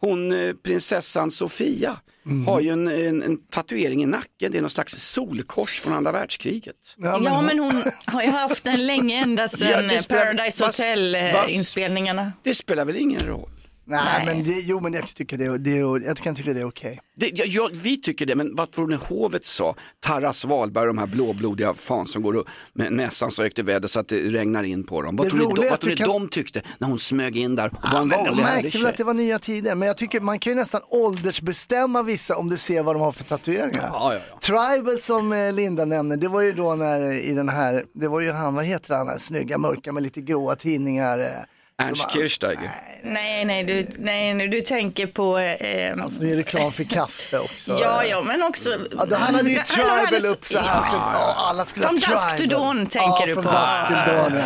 Hon, 0.00 0.32
eh, 0.32 0.52
prinsessan 0.62 1.30
Sofia, 1.30 1.96
Mm. 2.26 2.46
har 2.46 2.60
ju 2.60 2.70
en, 2.70 2.88
en, 2.88 3.22
en 3.22 3.36
tatuering 3.50 4.02
i 4.02 4.06
nacken. 4.06 4.52
Det 4.52 4.58
är 4.58 4.60
någon 4.60 4.70
slags 4.70 4.94
solkors 5.12 5.80
från 5.80 5.92
andra 5.92 6.12
världskriget. 6.12 6.76
Ja, 6.96 7.42
men, 7.42 7.58
hon 7.58 7.82
har 8.04 8.22
ju 8.22 8.30
haft 8.30 8.64
den 8.64 8.86
länge 8.86 9.22
ända 9.22 9.48
sedan 9.48 9.88
Ja, 9.92 9.98
spelar- 9.98 10.24
Paradise 10.24 10.64
Hotel-inspelningarna. 10.64 12.32
Det 12.42 12.54
spelar 12.54 12.84
väl 12.84 12.96
ingen 12.96 13.20
roll? 13.26 13.50
Nej, 13.86 14.26
men 14.26 14.44
det, 14.44 14.50
jo 14.60 14.80
men 14.80 14.92
jag 14.92 15.08
tycker 15.08 15.38
det, 15.38 15.58
det, 15.58 15.70
jag 16.06 16.16
kan 16.16 16.34
tycka 16.34 16.52
det 16.52 16.60
är 16.60 16.64
okej. 16.68 17.00
Det, 17.16 17.30
ja, 17.34 17.44
ja, 17.48 17.70
vi 17.72 18.00
tycker 18.00 18.26
det, 18.26 18.34
men 18.34 18.56
vad 18.56 18.70
tror 18.72 18.86
ni 18.88 18.96
hovet 19.08 19.44
sa? 19.44 19.74
Taras 20.00 20.44
Wahlberg, 20.44 20.86
de 20.86 20.98
här 20.98 21.06
blåblodiga 21.06 21.74
fan 21.74 22.06
som 22.06 22.22
går 22.22 22.36
och, 22.36 22.44
med 22.72 22.92
näsan 22.92 23.30
så 23.30 23.42
högt 23.42 23.58
i 23.58 23.62
väder 23.62 23.88
så 23.88 24.00
att 24.00 24.08
det 24.08 24.16
regnar 24.16 24.64
in 24.64 24.84
på 24.84 25.02
dem. 25.02 25.16
Vad 25.16 25.26
Det 25.26 25.30
tror 25.30 25.38
ni, 25.48 25.62
de, 25.62 25.68
vad 25.70 25.80
tror 25.80 25.90
ni 25.90 25.96
kan- 25.96 26.08
de 26.08 26.28
tyckte 26.28 26.62
när 26.78 26.88
hon 26.88 26.98
smög 26.98 27.36
in 27.36 27.56
där 27.56 27.66
och 27.66 27.90
var 27.92 28.00
en 28.00 28.08
vanlig 28.08 28.42
märkte 28.42 28.78
väl 28.78 28.86
att 28.86 28.96
det 28.96 29.04
var 29.04 29.14
nya 29.14 29.38
tider, 29.38 29.74
men 29.74 29.88
jag 29.88 29.96
tycker 29.96 30.20
man 30.20 30.38
kan 30.38 30.52
ju 30.52 30.58
nästan 30.58 30.80
åldersbestämma 30.88 32.02
vissa 32.02 32.36
om 32.36 32.48
du 32.50 32.56
ser 32.58 32.82
vad 32.82 32.94
de 32.94 33.00
har 33.02 33.12
för 33.12 33.24
tatueringar. 33.24 33.90
Ja, 33.92 34.14
ja, 34.14 34.20
ja. 34.30 34.38
Tribal 34.40 35.00
som 35.00 35.32
eh, 35.32 35.52
Linda 35.52 35.84
nämner, 35.84 36.16
det 36.16 36.28
var 36.28 36.40
ju 36.40 36.52
då 36.52 36.74
när 36.74 37.12
i 37.12 37.32
den 37.32 37.48
här, 37.48 37.84
det 37.94 38.08
var 38.08 38.20
ju 38.20 38.32
han, 38.32 38.54
vad 38.54 38.64
heter 38.64 38.94
han, 38.94 39.06
den 39.06 39.18
snygga 39.18 39.58
mörka 39.58 39.92
med 39.92 40.02
lite 40.02 40.20
gråa 40.20 40.56
tinningar. 40.56 41.46
Ernst 41.82 42.02
som- 42.02 42.10
Kirchsteiger. 42.10 42.70
Nej, 43.06 43.44
nej, 43.44 43.64
du, 43.64 43.86
nej, 43.98 44.34
nej, 44.34 44.48
du 44.48 44.60
tänker 44.60 45.06
på... 45.06 45.38
Eh, 45.38 46.02
Alltså 46.04 46.20
det 46.20 46.30
är 46.30 46.36
reklam 46.36 46.72
för 46.72 46.84
kaffe 46.84 47.38
också. 47.38 47.76
ja, 47.80 48.04
ja, 48.04 48.22
men 48.22 48.42
också... 48.42 48.70
Ja, 48.98 49.04
då 49.04 49.16
han 49.16 49.34
hade 49.34 49.50
ju 49.50 49.56
Han 49.68 50.06
tribal 50.06 50.30
upp 50.32 50.44
så 50.46 50.58
här. 50.58 50.80
För, 50.80 50.96
ja, 50.96 51.34
alla 51.38 51.64
skulle 51.64 51.86
Från 51.86 51.98
ha 51.98 52.10
dusk 52.14 52.36
tribal. 52.36 52.48
to 52.50 52.56
dawn 52.56 52.86
tänker 52.86 53.20
ja, 53.20 53.26
du 53.26 53.34
på. 53.34 53.40
dusk 53.40 53.86
till 53.86 54.14
dawn, 54.14 54.32
ja. 54.36 54.44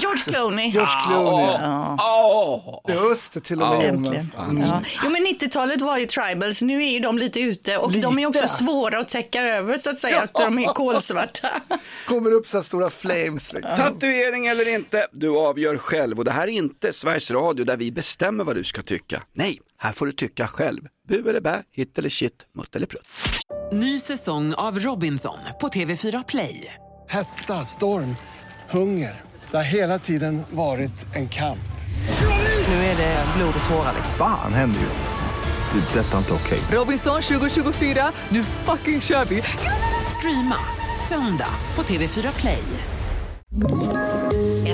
George 0.00 0.22
Clooney. 0.26 0.70
George 0.70 0.92
Clooney. 1.06 1.56
Ja. 1.60 2.82
Just 2.88 3.32
det, 3.32 3.40
till 3.40 3.62
och 3.62 3.68
med 3.78 3.88
Äntligen. 3.88 4.32
Jonas. 4.48 4.68
Ja. 4.70 4.80
Jo, 5.04 5.10
men 5.10 5.26
90-talet 5.26 5.80
var 5.80 5.98
ju 5.98 6.06
tribals, 6.06 6.62
nu 6.62 6.84
är 6.84 6.88
ju 6.90 7.00
de 7.00 7.18
lite 7.18 7.40
ute 7.40 7.76
och 7.78 7.92
de 7.92 7.98
är 8.06 8.10
Lite? 8.16 8.26
också 8.26 8.48
svåra 8.64 8.98
att 8.98 9.08
täcka 9.08 9.42
över 9.42 9.78
så 9.78 9.90
att 9.90 10.00
säga, 10.00 10.22
att 10.22 10.34
de 10.34 10.58
är 10.58 10.66
kolsvarta. 10.66 11.48
Kommer 12.08 12.30
upp 12.32 12.46
så 12.46 12.56
här 12.58 12.62
stora 12.62 12.86
flames 12.90 13.52
liksom. 13.52 13.76
Tatuering 13.76 14.46
eller 14.46 14.68
inte, 14.68 15.06
du 15.12 15.36
avgör 15.38 15.76
själv 15.78 16.18
och 16.18 16.24
det 16.24 16.30
här 16.30 16.48
är 16.48 16.52
inte 16.56 16.92
Sveriges 16.92 17.30
Radio 17.30 17.64
där 17.64 17.76
vi 17.76 17.92
bestämmer 17.92 18.44
vad 18.44 18.56
du 18.56 18.64
ska 18.64 18.82
tycka. 18.82 19.22
Nej, 19.34 19.60
här 19.78 19.92
får 19.92 20.06
du 20.06 20.12
tycka 20.12 20.48
själv. 20.48 20.80
Bu 21.08 21.28
eller 21.30 21.40
bä, 21.40 21.62
hit 21.72 21.98
eller 21.98 22.08
shit, 22.10 22.32
mutt 22.54 22.76
eller 22.76 22.86
prutt. 22.86 23.08
Ny 23.72 24.00
säsong 24.00 24.54
av 24.54 24.78
Robinson 24.78 25.38
på 25.60 25.68
TV4 25.68 26.24
Play. 26.28 26.74
Hetta, 27.08 27.64
storm, 27.64 28.16
hunger. 28.70 29.20
Det 29.50 29.56
har 29.56 29.64
hela 29.64 29.98
tiden 29.98 30.42
varit 30.50 31.06
en 31.14 31.28
kamp. 31.28 31.58
Nu 32.68 32.74
är 32.74 32.96
det 32.96 33.26
blod 33.36 33.54
och 33.62 33.68
tårar. 33.70 33.92
liksom. 33.94 34.14
Fan 34.18 34.52
händer 34.52 34.80
just 34.80 35.02
det. 35.02 35.08
Det 35.72 36.00
är 36.00 36.04
detta 36.04 36.18
inte 36.18 36.32
okej. 36.32 36.60
Robinson 36.72 37.22
2024, 37.22 38.12
nu 38.28 38.42
fucking 38.42 39.00
kör 39.00 39.24
vi! 39.24 39.42
Streama 40.18 40.56
söndag 41.08 41.50
på 41.74 41.82
TV4 41.82 42.40
Play. 42.40 42.62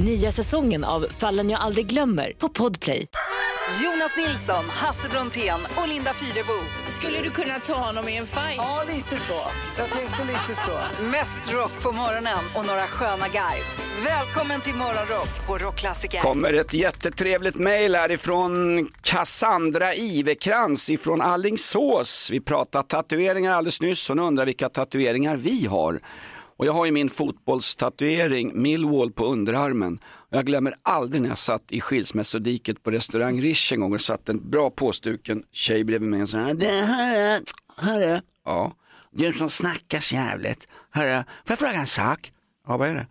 Nya 0.00 0.30
säsongen 0.30 0.84
av 0.84 1.06
Fallen 1.10 1.50
jag 1.50 1.60
aldrig 1.60 1.86
glömmer 1.86 2.32
på 2.38 2.48
Podplay. 2.48 3.06
Jonas 3.82 4.16
Nilsson, 4.16 4.64
Hasse 4.70 5.08
Brontén 5.08 5.60
och 5.76 5.88
Linda 5.88 6.12
Fyrebo. 6.12 6.52
Skulle 6.88 7.20
du 7.22 7.30
kunna 7.30 7.58
ta 7.58 7.74
honom 7.74 8.08
i 8.08 8.16
en 8.16 8.26
fight? 8.26 8.54
Ja, 8.56 8.84
lite 8.94 9.16
så. 9.16 9.40
Jag 9.78 9.90
tänkte 9.90 10.24
lite 10.24 10.60
så. 10.60 11.02
Mest 11.02 11.52
rock 11.52 11.82
på 11.82 11.92
morgonen 11.92 12.38
och 12.56 12.66
några 12.66 12.82
sköna 12.82 13.28
garv. 13.28 13.64
Välkommen 14.04 14.60
till 14.60 14.74
Morgonrock 14.74 15.46
på 15.46 15.58
Rockklassiker. 15.58 16.20
kommer 16.20 16.52
ett 16.52 16.74
jättetrevligt 16.74 17.56
mejl 17.56 17.94
härifrån 17.94 18.88
Cassandra 19.02 19.94
Ivekrans 19.94 20.90
ifrån 20.90 21.20
Allingsås. 21.20 22.28
Vi 22.32 22.40
pratade 22.40 22.88
tatueringar 22.88 23.52
alldeles 23.52 23.80
nyss. 23.80 24.08
Hon 24.08 24.18
undrar 24.18 24.46
vilka 24.46 24.68
tatueringar 24.68 25.36
vi 25.36 25.66
har. 25.66 26.00
Och 26.60 26.66
jag 26.66 26.72
har 26.72 26.84
ju 26.84 26.92
min 26.92 27.10
fotbollstatuering 27.10 28.62
Millwall 28.62 29.12
på 29.12 29.24
underarmen. 29.24 29.98
Och 30.04 30.36
jag 30.36 30.46
glömmer 30.46 30.74
aldrig 30.82 31.22
när 31.22 31.28
jag 31.28 31.38
satt 31.38 31.72
i 31.72 31.80
skilsmässodiket 31.80 32.82
på 32.82 32.90
restaurang 32.90 33.40
Riche 33.42 33.74
en 33.74 33.80
gång 33.80 33.94
och 33.94 34.00
satt 34.00 34.28
en 34.28 34.50
bra 34.50 34.70
påstuken 34.70 35.42
tjej 35.52 35.84
bredvid 35.84 36.10
mig 36.10 36.22
och 36.22 36.28
sa 36.28 36.38
det 36.38 36.66
här 36.68 37.16
är, 37.16 37.40
hörru, 37.76 38.20
ja, 38.44 38.72
du 39.10 39.32
som 39.32 39.50
snackar 39.50 40.00
så 40.00 40.14
jävligt, 40.14 40.68
hörru, 40.90 41.22
får 41.44 41.52
jag 41.52 41.58
fråga 41.58 41.72
en 41.72 41.86
sak? 41.86 42.32
Ja, 42.66 42.76
vad 42.76 42.88
är 42.88 42.94
det? 42.94 43.06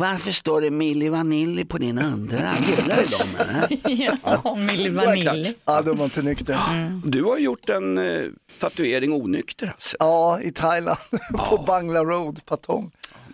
Varför 0.00 0.30
står 0.30 0.60
det 0.60 0.70
Milli 0.70 1.08
Vanilli 1.08 1.64
på 1.64 1.78
din 1.78 1.98
underarm? 1.98 2.64
Gillar 2.68 2.96
du 2.96 3.02
dem 3.02 3.28
eller? 3.38 4.20
Ja, 4.44 4.54
Milli 4.54 4.88
Vanilli. 4.88 5.54
Ja, 5.64 5.78
är 5.78 5.82
man 5.82 6.00
inte 6.00 6.22
nykter. 6.22 6.58
Du 7.04 7.24
har 7.24 7.38
gjort 7.38 7.68
en 7.68 7.98
eh, 7.98 8.24
tatuering 8.60 9.12
onykter 9.12 9.66
alltså. 9.66 9.96
Ja, 10.00 10.40
i 10.40 10.52
Thailand, 10.52 10.98
på 11.48 11.58
Bangla 11.66 12.04
Road, 12.04 12.40
Patong. 12.46 12.90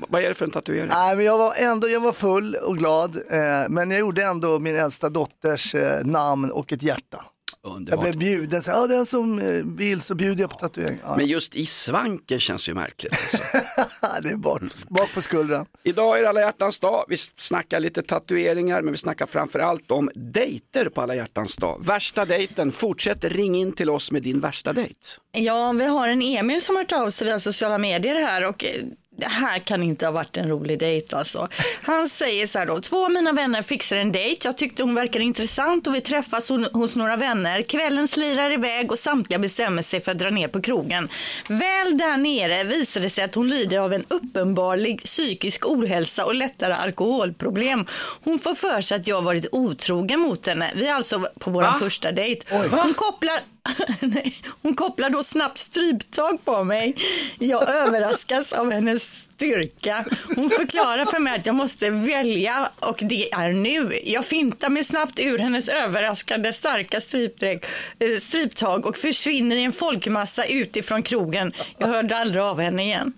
Vad 0.09 0.23
är 0.23 0.29
det 0.29 0.35
för 0.35 0.45
en 0.45 0.51
tatuering? 0.51 0.91
Nej, 0.93 1.17
men 1.17 1.25
jag 1.25 1.39
var 1.39 1.55
ändå 1.57 1.89
jag 1.89 2.01
var 2.01 2.13
full 2.13 2.55
och 2.55 2.79
glad, 2.79 3.17
eh, 3.17 3.69
men 3.69 3.91
jag 3.91 4.01
gjorde 4.01 4.23
ändå 4.25 4.59
min 4.59 4.77
äldsta 4.77 5.09
dotters 5.09 5.75
eh, 5.75 6.05
namn 6.05 6.51
och 6.51 6.73
ett 6.73 6.83
hjärta. 6.83 7.25
Jag 7.67 7.77
Underbart. 7.77 8.03
blev 8.05 8.19
bjuden, 8.19 8.63
så, 8.63 8.71
ja, 8.71 8.87
den 8.87 9.07
som 9.07 9.39
eh, 9.39 9.65
vill 9.65 10.03
så 10.03 10.15
bjuder 10.15 10.41
jag 10.41 10.51
på 10.51 10.57
tatuering. 10.57 10.99
Ja. 11.03 11.17
Men 11.17 11.27
just 11.27 11.55
i 11.55 11.67
svanken 11.67 12.41
känns 12.41 12.69
ju 12.69 12.75
märkligt. 12.75 13.13
Alltså. 13.13 13.39
det 14.23 14.29
är 14.29 14.37
bak, 14.37 14.63
bak 14.89 15.15
på 15.15 15.23
skuldran. 15.23 15.67
Idag 15.83 16.19
är 16.19 16.23
det 16.23 16.29
alla 16.29 16.41
hjärtans 16.41 16.79
dag. 16.79 17.05
Vi 17.09 17.17
snackar 17.37 17.81
lite 17.81 18.03
tatueringar 18.03 18.83
men 18.83 18.93
vi 18.93 18.99
snackar 18.99 19.27
framför 19.27 19.59
allt 19.59 19.91
om 19.91 20.11
dejter 20.15 20.89
på 20.89 21.01
alla 21.01 21.15
hjärtans 21.15 21.57
dag. 21.57 21.85
Värsta 21.85 22.25
dejten, 22.25 22.73
fortsätt 22.73 23.25
ring 23.25 23.57
in 23.57 23.73
till 23.73 23.91
oss 23.91 24.13
med 24.13 24.23
din 24.23 24.41
värsta 24.41 24.73
dejt. 24.73 25.01
Ja, 25.33 25.73
vi 25.73 25.85
har 25.85 26.09
en 26.09 26.23
Emil 26.23 26.63
som 26.63 26.77
har 26.77 26.83
hört 26.83 26.93
av 26.93 27.11
sig 27.11 27.25
via 27.27 27.41
sociala 27.41 27.79
medier 27.79 28.15
här 28.15 28.49
och 28.49 28.65
eh, 28.65 28.71
det 29.17 29.29
här 29.29 29.59
kan 29.59 29.83
inte 29.83 30.07
ha 30.07 30.13
varit 30.13 30.37
en 30.37 30.49
rolig 30.49 30.79
dejt 30.79 31.17
alltså. 31.17 31.49
Han 31.83 32.09
säger 32.09 32.47
så 32.47 32.59
här 32.59 32.67
då, 32.67 32.81
två 32.81 33.05
av 33.05 33.11
mina 33.11 33.33
vänner 33.33 33.63
fixar 33.63 33.97
en 33.97 34.13
dejt. 34.13 34.41
Jag 34.45 34.59
tyckte 34.59 34.83
hon 34.83 34.95
verkade 34.95 35.25
intressant 35.25 35.87
och 35.87 35.95
vi 35.95 36.01
träffas 36.01 36.51
hos 36.73 36.97
några 36.97 37.17
vänner. 37.17 37.63
Kvällen 37.63 38.09
slirar 38.09 38.53
iväg 38.53 38.93
och 38.93 38.99
samtliga 38.99 39.39
bestämmer 39.39 39.83
sig 39.83 40.01
för 40.01 40.13
att 40.13 40.19
dra 40.19 40.31
ner 40.31 40.49
på 40.49 40.63
krogen. 40.63 41.09
Väl 41.49 41.99
där 41.99 42.17
nere 42.17 42.65
visar 42.65 43.01
det 43.01 43.11
sig 43.11 43.25
att 43.25 43.35
hon 43.35 43.49
lider 43.49 43.79
av 43.79 43.93
en 43.93 44.05
uppenbarlig 44.09 45.05
psykisk 45.05 45.67
ohälsa 45.67 46.25
och 46.27 46.35
lättare 46.35 46.73
alkoholproblem. 46.73 47.87
Hon 48.25 48.39
får 48.39 48.55
för 48.55 48.81
sig 48.81 48.97
att 48.97 49.07
jag 49.07 49.23
varit 49.23 49.47
otrogen 49.53 50.21
mot 50.21 50.47
henne. 50.47 50.73
Vi 50.75 50.87
är 50.87 50.95
alltså 50.95 51.27
på 51.39 51.51
vår 51.51 51.79
första 51.79 52.13
dejt. 52.13 52.47
Hon 52.71 52.95
kopplar 52.95 53.39
Hon 54.63 54.75
kopplar 54.75 55.11
då 55.11 55.23
snabbt 55.23 55.59
stryptag 55.59 56.45
på 56.45 56.65
mig. 56.65 56.97
Jag 57.39 57.69
överraskas 57.69 58.53
av 58.53 58.73
hennes 58.73 59.29
styrka. 59.37 60.05
Hon 60.37 60.51
förklarar 60.51 61.05
för 61.05 61.19
mig 61.19 61.35
att 61.35 61.47
jag 61.47 61.55
måste 61.55 61.91
välja 61.91 62.71
och 62.81 62.99
det 63.03 63.33
är 63.33 63.53
nu. 63.53 64.01
Jag 64.05 64.27
fintar 64.27 64.69
mig 64.69 64.85
snabbt 64.85 65.21
ur 65.21 65.39
hennes 65.39 65.69
överraskande 65.69 66.53
starka 66.53 67.01
strypdräkt, 67.01 67.67
eh, 67.99 68.19
stryptag 68.21 68.87
och 68.87 68.97
försvinner 68.97 69.57
i 69.57 69.65
en 69.65 69.73
folkmassa 69.73 70.45
utifrån 70.45 71.03
krogen. 71.03 71.53
Jag 71.79 71.87
hörde 71.87 72.17
aldrig 72.17 72.43
av 72.43 72.61
henne 72.61 72.83
igen. 72.83 73.13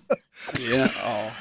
Ja, 0.75 0.87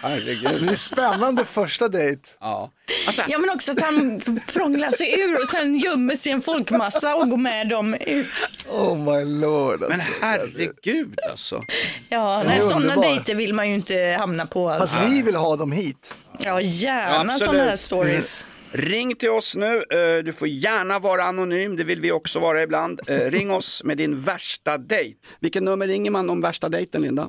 herregud. 0.03 0.63
Det 0.67 0.73
är 0.73 0.75
spännande 0.77 1.45
första 1.45 1.89
dejt. 1.89 2.23
Ja. 2.41 2.71
Alltså, 3.07 3.23
Ja, 3.29 3.39
men 3.39 3.51
också 3.51 3.73
att 3.73 3.81
han 3.81 4.21
prånglar 4.53 4.91
sig 4.91 5.21
ur 5.21 5.43
och 5.43 5.49
sen 5.49 5.79
gömmer 5.79 6.17
sig 6.17 6.31
i 6.31 6.35
en 6.35 6.43
folkmassa 6.43 7.17
och 7.17 7.31
går 7.31 7.37
med 7.37 7.69
dem 7.69 7.95
ut. 7.95 8.49
Oh 8.69 8.99
my 8.99 9.25
lord. 9.41 9.81
men 9.81 9.93
Alltså. 9.93 10.13
herregud 10.21 11.19
alltså. 11.31 11.63
Ja, 12.09 12.43
nej, 12.47 12.61
sådana 12.61 12.97
dejter 12.97 13.35
vill 13.35 13.55
man 13.55 13.69
ju 13.69 13.75
inte 13.75 14.17
hamna 14.19 14.47
på. 14.47 14.69
Fast 14.79 14.81
Alltså. 14.81 15.11
vi 15.11 15.23
vill 15.23 15.37
ha 15.37 15.57
dem 15.57 15.73
hit. 15.73 16.15
Ja, 16.39 16.61
gärna 16.61 17.19
Absolut. 17.19 17.39
sådana 17.43 17.65
här 17.71 17.77
stories. 17.77 18.45
Ring 18.73 19.17
till 19.17 19.31
oss 19.31 19.57
nu, 19.57 19.77
Eh, 19.91 20.25
du 20.25 20.33
får 20.33 20.49
gärna 20.49 20.99
vara 20.99 21.25
anonym, 21.25 21.77
det 21.77 21.85
vill 21.85 22.01
vi 22.01 22.13
också 22.13 22.39
vara 22.41 22.63
ibland. 22.63 23.01
Eh, 23.07 23.17
Ring 23.31 23.51
oss 23.51 23.85
med 23.85 23.97
din 23.97 24.21
värsta 24.21 24.79
dejt. 24.79 25.19
Vilken 25.41 25.65
nummer 25.65 25.87
ringer 25.87 26.11
man 26.11 26.31
om 26.31 26.41
värsta 26.41 26.69
dejten 26.69 27.03
Linda? 27.03 27.29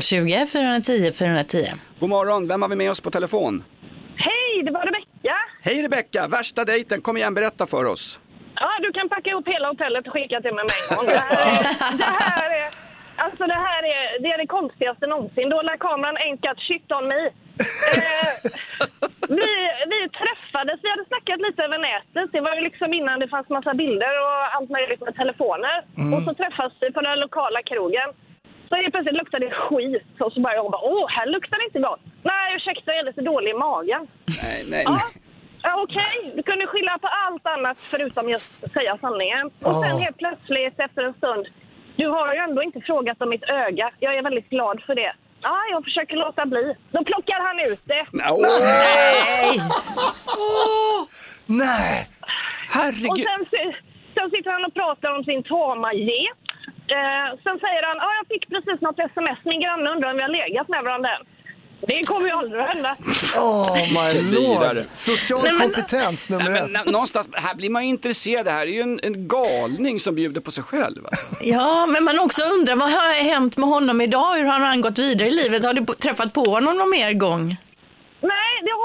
020 0.00 0.46
410 0.52 1.12
410. 1.12 1.58
God 2.00 2.10
morgon, 2.10 2.48
vem 2.48 2.62
har 2.62 2.68
vi 2.68 2.76
med 2.76 2.90
oss 2.90 3.00
på 3.00 3.10
telefon? 3.10 3.64
Hej, 4.16 4.62
det 4.64 4.70
var 4.70 4.80
Rebecka. 4.86 5.36
Hej 5.62 5.82
Rebecka, 5.82 6.28
värsta 6.28 6.64
dejten, 6.64 7.00
kom 7.00 7.16
igen 7.16 7.34
berätta 7.34 7.66
för 7.66 7.84
oss. 7.84 8.20
Ja, 8.54 8.70
du 8.82 8.92
kan 8.92 9.08
packa 9.08 9.30
ihop 9.30 9.48
hela 9.48 9.68
hotellet 9.68 10.06
och 10.06 10.12
skicka 10.12 10.40
till 10.40 10.54
mig 10.54 10.64
med 10.70 10.76
en 10.82 10.96
gång. 10.96 11.06
Det 11.14 11.20
här 11.20 11.46
är, 11.58 11.98
det 11.98 12.04
här 12.04 12.50
är, 12.60 12.68
alltså 13.16 13.44
det 13.46 13.60
här 13.68 13.82
är, 13.96 14.22
det 14.22 14.28
är 14.34 14.38
det 14.38 14.46
konstigaste 14.46 15.06
någonsin. 15.06 15.48
Då 15.48 15.62
lär 15.62 15.76
kameran 15.76 16.16
enkat 16.16 16.58
shit 16.66 16.92
on 16.98 17.08
me. 17.08 17.22
Eh, 17.96 18.30
vi, 19.38 19.50
vi 19.92 19.98
träffades, 20.20 20.78
vi 20.82 20.88
hade 20.94 21.06
snackat 21.10 21.40
lite 21.46 21.60
över 21.66 21.78
nätet. 21.90 22.28
Det 22.32 22.40
var 22.40 22.54
ju 22.54 22.60
liksom 22.68 22.88
innan 22.98 23.20
det 23.20 23.28
fanns 23.28 23.48
massa 23.48 23.74
bilder 23.74 24.12
och 24.24 24.36
allt 24.56 24.70
möjligt 24.70 25.00
med 25.06 25.14
telefoner. 25.22 25.76
Mm. 25.96 26.14
Och 26.14 26.22
så 26.26 26.34
träffas 26.34 26.72
vi 26.80 26.92
på 26.92 27.00
den 27.00 27.18
lokala 27.20 27.60
krogen. 27.62 28.08
Så 28.68 28.74
helt 28.76 28.92
plötsligt 28.92 29.16
luktade 29.16 29.46
det 29.48 29.54
skit. 29.54 30.20
Och 30.20 30.32
så 30.32 30.40
bara 30.40 30.54
jag 30.54 30.70
bara, 30.70 30.82
åh, 30.82 31.06
här 31.08 31.26
luktar 31.26 31.58
det 31.58 31.64
inte 31.64 31.78
gott. 31.88 32.00
Nej, 32.22 32.56
ursäkta, 32.56 32.92
jag 32.92 32.98
är 32.98 33.04
lite 33.04 33.20
dålig 33.22 33.50
i 33.50 33.54
magen. 33.54 34.06
Nej, 34.42 34.64
nej, 34.70 34.84
Ja, 34.86 34.98
ja, 35.62 35.82
okej. 35.82 36.32
Du 36.36 36.42
kunde 36.42 36.66
skylla 36.66 36.98
på 36.98 37.08
allt 37.26 37.46
annat 37.46 37.78
förutom 37.80 38.28
just 38.28 38.72
säga 38.72 38.98
sanningen. 39.00 39.46
Och 39.62 39.76
sen 39.84 39.98
helt 39.98 40.16
plötsligt 40.18 40.80
efter 40.80 41.02
en 41.02 41.14
stund. 41.14 41.46
Du 41.96 42.06
har 42.08 42.34
ju 42.34 42.38
ändå 42.40 42.62
inte 42.62 42.80
frågat 42.80 43.22
om 43.22 43.28
mitt 43.28 43.44
öga. 43.44 43.90
Jag 43.98 44.16
är 44.16 44.22
väldigt 44.22 44.50
glad 44.50 44.82
för 44.86 44.94
det. 44.94 45.12
Ja, 45.40 45.56
jag 45.70 45.84
försöker 45.84 46.16
låta 46.16 46.46
bli. 46.46 46.74
Då 46.90 47.04
plockar 47.04 47.40
han 47.40 47.72
ut 47.72 47.80
det. 47.84 48.06
Nej! 48.12 49.60
Nej! 51.46 52.08
Herregud. 52.70 53.10
Och 53.10 53.18
sen, 53.18 53.72
sen 54.14 54.30
sitter 54.30 54.50
han 54.50 54.64
och 54.64 54.74
pratar 54.74 55.16
om 55.16 55.24
sin 55.24 55.42
tama 55.42 55.92
get. 55.92 56.38
Eh, 56.96 57.26
sen 57.44 57.56
säger 57.64 57.82
han, 57.88 57.96
ja, 58.04 58.08
jag 58.18 58.26
fick 58.32 58.44
precis 58.54 58.78
något 58.86 58.98
sms. 59.12 59.38
Min 59.50 59.60
granne 59.64 59.86
undrar 59.94 60.10
om 60.10 60.16
vi 60.16 60.22
har 60.22 60.34
legat 60.40 60.68
med 60.68 60.82
varandra 60.84 61.10
än. 61.16 61.24
Det 61.80 62.02
kommer 62.06 62.26
ju 62.28 62.32
aldrig 62.34 62.60
att 62.62 62.68
hända. 62.68 62.96
Oh 63.36 63.76
my 63.98 64.10
lord. 64.34 64.84
Social 64.94 65.40
Nej, 65.42 65.52
men- 65.52 65.60
kompetens 65.62 66.30
nummer 66.30 66.50
Nej, 66.50 66.60
ett. 66.62 66.70
men, 66.70 66.82
na- 66.82 66.90
någonstans, 66.92 67.30
här 67.32 67.54
blir 67.54 67.70
man 67.70 67.82
ju 67.84 67.88
intresserad, 67.88 68.44
det 68.44 68.50
här 68.50 68.62
är 68.66 68.70
ju 68.70 68.80
en, 68.80 69.00
en 69.02 69.28
galning 69.28 70.00
som 70.00 70.14
bjuder 70.14 70.40
på 70.40 70.50
sig 70.50 70.64
själv. 70.64 71.06
Alltså. 71.06 71.26
Ja, 71.40 71.86
men 71.86 72.04
man 72.04 72.18
också 72.18 72.42
undrar 72.42 72.76
vad 72.76 72.90
har 72.92 73.22
hänt 73.32 73.56
med 73.56 73.68
honom 73.68 74.00
idag? 74.00 74.34
Hur 74.36 74.44
har 74.44 74.60
han 74.60 74.80
gått 74.80 74.98
vidare 74.98 75.28
i 75.28 75.30
livet? 75.30 75.64
Har 75.64 75.74
du 75.74 75.84
träffat 75.84 76.32
på 76.32 76.44
honom 76.44 76.76
någon 76.76 76.90
mer 76.90 77.12
gång? 77.12 77.56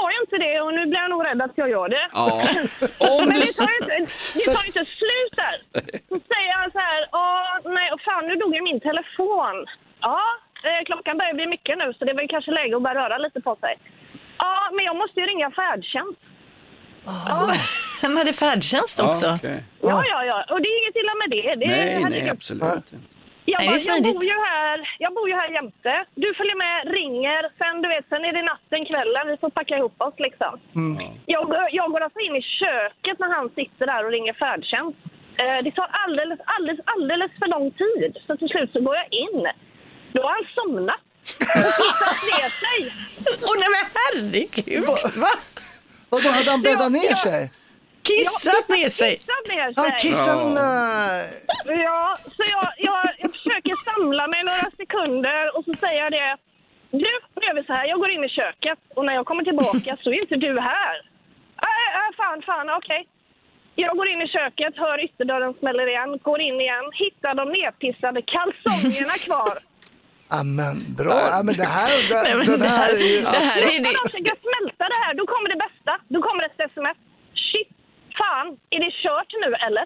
Har 0.04 0.12
jag 0.16 0.22
inte 0.26 0.38
det 0.48 0.56
och 0.66 0.74
nu 0.78 0.82
blir 0.90 1.02
jag 1.06 1.12
nog 1.14 1.22
rädd 1.28 1.42
att 1.48 1.58
jag 1.62 1.70
gör 1.76 1.88
det. 1.96 2.06
Ja. 2.20 2.26
Om 3.12 3.20
Men 3.28 3.36
du... 3.36 3.40
det 3.46 3.54
tar 3.60 3.70
ju 3.74 3.78
inte, 3.84 3.96
det 4.40 4.46
tar 4.56 4.64
ju 4.66 4.70
inte 4.74 4.86
slut 5.00 5.34
där. 5.44 5.56
Så 6.10 6.16
säger 6.32 6.52
han 6.60 6.68
så 6.76 6.80
här, 6.90 7.00
ja, 7.18 7.28
nej, 7.78 7.88
och 7.94 8.02
fan 8.08 8.24
nu 8.28 8.34
dog 8.36 8.52
ju 8.58 8.62
min 8.70 8.82
telefon. 8.90 9.58
Ja, 10.08 10.22
eh, 10.68 10.82
klockan 10.90 11.18
börjar 11.20 11.34
bli 11.40 11.48
mycket 11.56 11.78
nu 11.78 11.88
så 11.94 12.00
det 12.06 12.12
är 12.12 12.20
väl 12.22 12.28
kanske 12.36 12.52
läge 12.52 12.76
att 12.76 12.86
börja 12.88 12.96
röra 13.02 13.18
lite 13.18 13.40
på 13.42 13.56
sig. 13.64 13.74
Ja, 14.44 14.54
men 14.76 14.86
jag 14.86 14.96
måste 15.02 15.20
ju 15.20 15.26
ringa 15.26 15.52
färdtjänst. 15.52 16.22
Ja, 17.06 17.54
Han 18.02 18.18
hade 18.18 18.34
färdtjänst 18.34 19.00
också. 19.00 19.26
Ja, 19.26 19.36
okej. 19.36 19.64
ja, 19.82 20.04
ja, 20.12 20.20
ja. 20.26 20.38
och 20.54 20.62
det 20.62 20.70
är 20.74 20.78
inget 20.82 20.96
illa 21.02 21.14
med 21.22 21.30
det. 21.36 21.48
det 21.62 21.76
Nej, 21.76 22.06
nej, 22.10 22.30
absolut 22.30 22.88
inte. 22.94 23.14
Jag, 23.46 23.60
Nej, 23.60 23.70
bara, 23.70 23.98
jag, 23.98 24.14
bor 24.16 24.24
ju 24.34 24.38
här, 24.52 24.78
jag 25.00 25.12
bor 25.18 25.28
ju 25.30 25.36
här 25.42 25.50
jämte. 25.58 25.94
Du 26.24 26.28
följer 26.40 26.58
med, 26.66 26.78
ringer, 27.00 27.42
sen 27.60 27.76
du 27.82 27.88
vet, 27.94 28.06
sen 28.12 28.26
är 28.30 28.34
det 28.38 28.44
natten, 28.54 28.82
kvällen, 28.92 29.26
vi 29.32 29.38
får 29.44 29.50
packa 29.60 29.74
ihop 29.78 29.96
oss 30.08 30.18
liksom. 30.28 30.54
Jag, 31.36 31.44
går- 31.52 31.70
jag 31.80 31.88
går 31.92 32.02
alltså 32.02 32.20
in 32.28 32.36
i 32.42 32.44
köket 32.62 33.18
när 33.20 33.32
han 33.38 33.48
sitter 33.60 33.86
där 33.92 34.02
och 34.06 34.12
ringer 34.18 34.34
färdtjänst. 34.44 35.00
Eh, 35.42 35.58
det 35.66 35.72
tar 35.80 35.90
alldeles, 36.04 36.40
alldeles, 36.56 36.82
alldeles 36.94 37.32
för 37.40 37.48
lång 37.56 37.68
tid. 37.84 38.12
Så 38.28 38.32
till 38.40 38.50
slut 38.54 38.70
så 38.74 38.80
går 38.88 38.96
jag 39.02 39.08
in. 39.26 39.40
Då 40.16 40.20
har 40.26 40.34
han 40.38 40.48
somnat. 40.60 41.02
Och 42.14 42.22
ner 42.30 42.50
sig. 42.64 42.80
Åh 43.48 43.56
nej 43.62 43.70
men 43.76 43.84
herregud! 44.00 44.84
Va? 45.24 45.34
Vadå, 46.10 46.30
hade 46.38 46.52
han 46.52 46.62
bäddat 46.62 46.92
ner 46.92 47.10
Ja. 47.10 47.16
sig? 47.16 47.52
Kissat 48.04 48.70
ner 48.70 48.90
sig? 48.90 49.12
Kissat 49.18 49.46
ner 49.54 49.68
sig. 49.74 51.44
Ja. 51.84 52.16
Så 52.36 52.44
jag, 52.56 52.68
jag, 52.78 53.02
jag 53.18 53.32
försöker 53.32 53.74
samla 53.92 54.28
mig 54.28 54.44
några 54.44 54.72
sekunder 54.78 55.58
och 55.58 55.64
så 55.66 55.74
säger 55.84 56.00
jag 56.04 56.12
det. 56.12 56.38
Du, 56.92 56.98
nu 57.36 57.42
gör 57.48 57.56
vi 57.56 57.64
så 57.64 57.74
här. 57.74 57.86
Jag 57.88 58.00
går 58.00 58.12
in 58.12 58.24
i 58.24 58.30
köket 58.30 58.80
och 58.96 59.06
när 59.06 59.14
jag 59.14 59.26
kommer 59.26 59.44
tillbaka 59.44 59.98
så 60.04 60.10
är 60.10 60.22
inte 60.22 60.36
du 60.36 60.60
här. 60.60 60.96
Äh, 61.70 61.90
äh, 62.00 62.10
fan, 62.18 62.42
fan, 62.50 62.70
okej. 62.70 63.08
Jag 63.76 63.98
går 63.98 64.08
in 64.10 64.22
i 64.22 64.28
köket, 64.28 64.74
hör 64.78 65.04
ytterdörren 65.06 65.54
smäller 65.60 65.88
igen, 65.90 66.10
går 66.30 66.42
in 66.42 66.62
igen, 66.62 66.86
hittar 66.94 67.34
de 67.36 67.46
nerpissade 67.58 68.22
kalsongerna 68.34 69.14
kvar. 69.28 69.58
Ja, 70.30 70.44
men 70.44 70.76
bra. 71.00 71.18
Ja, 71.32 71.42
men 71.48 71.56
det 71.62 71.70
här, 71.78 71.90
det, 72.10 72.22
Nej, 72.24 72.36
men 72.38 72.46
den 72.48 72.60
det 72.60 72.68
här 72.68 72.78
här- 72.88 72.94
är 72.94 73.08
ju... 73.14 73.22
det 73.22 73.28
här 73.50 73.64
är 73.76 73.80
När 73.82 73.90
det. 73.92 73.98
de 74.00 74.04
försöker 74.12 74.36
smälta 74.46 74.84
det 74.94 75.00
här, 75.06 75.14
då 75.20 75.24
kommer 75.34 75.50
det 75.54 75.60
bästa. 75.68 75.92
Då 76.14 76.20
kommer 76.28 76.44
ett 76.50 76.60
sms. 76.72 76.98
Fan, 78.18 78.48
är 78.70 78.80
det 78.80 78.92
kört 78.92 79.32
nu 79.42 79.56
eller? 79.68 79.86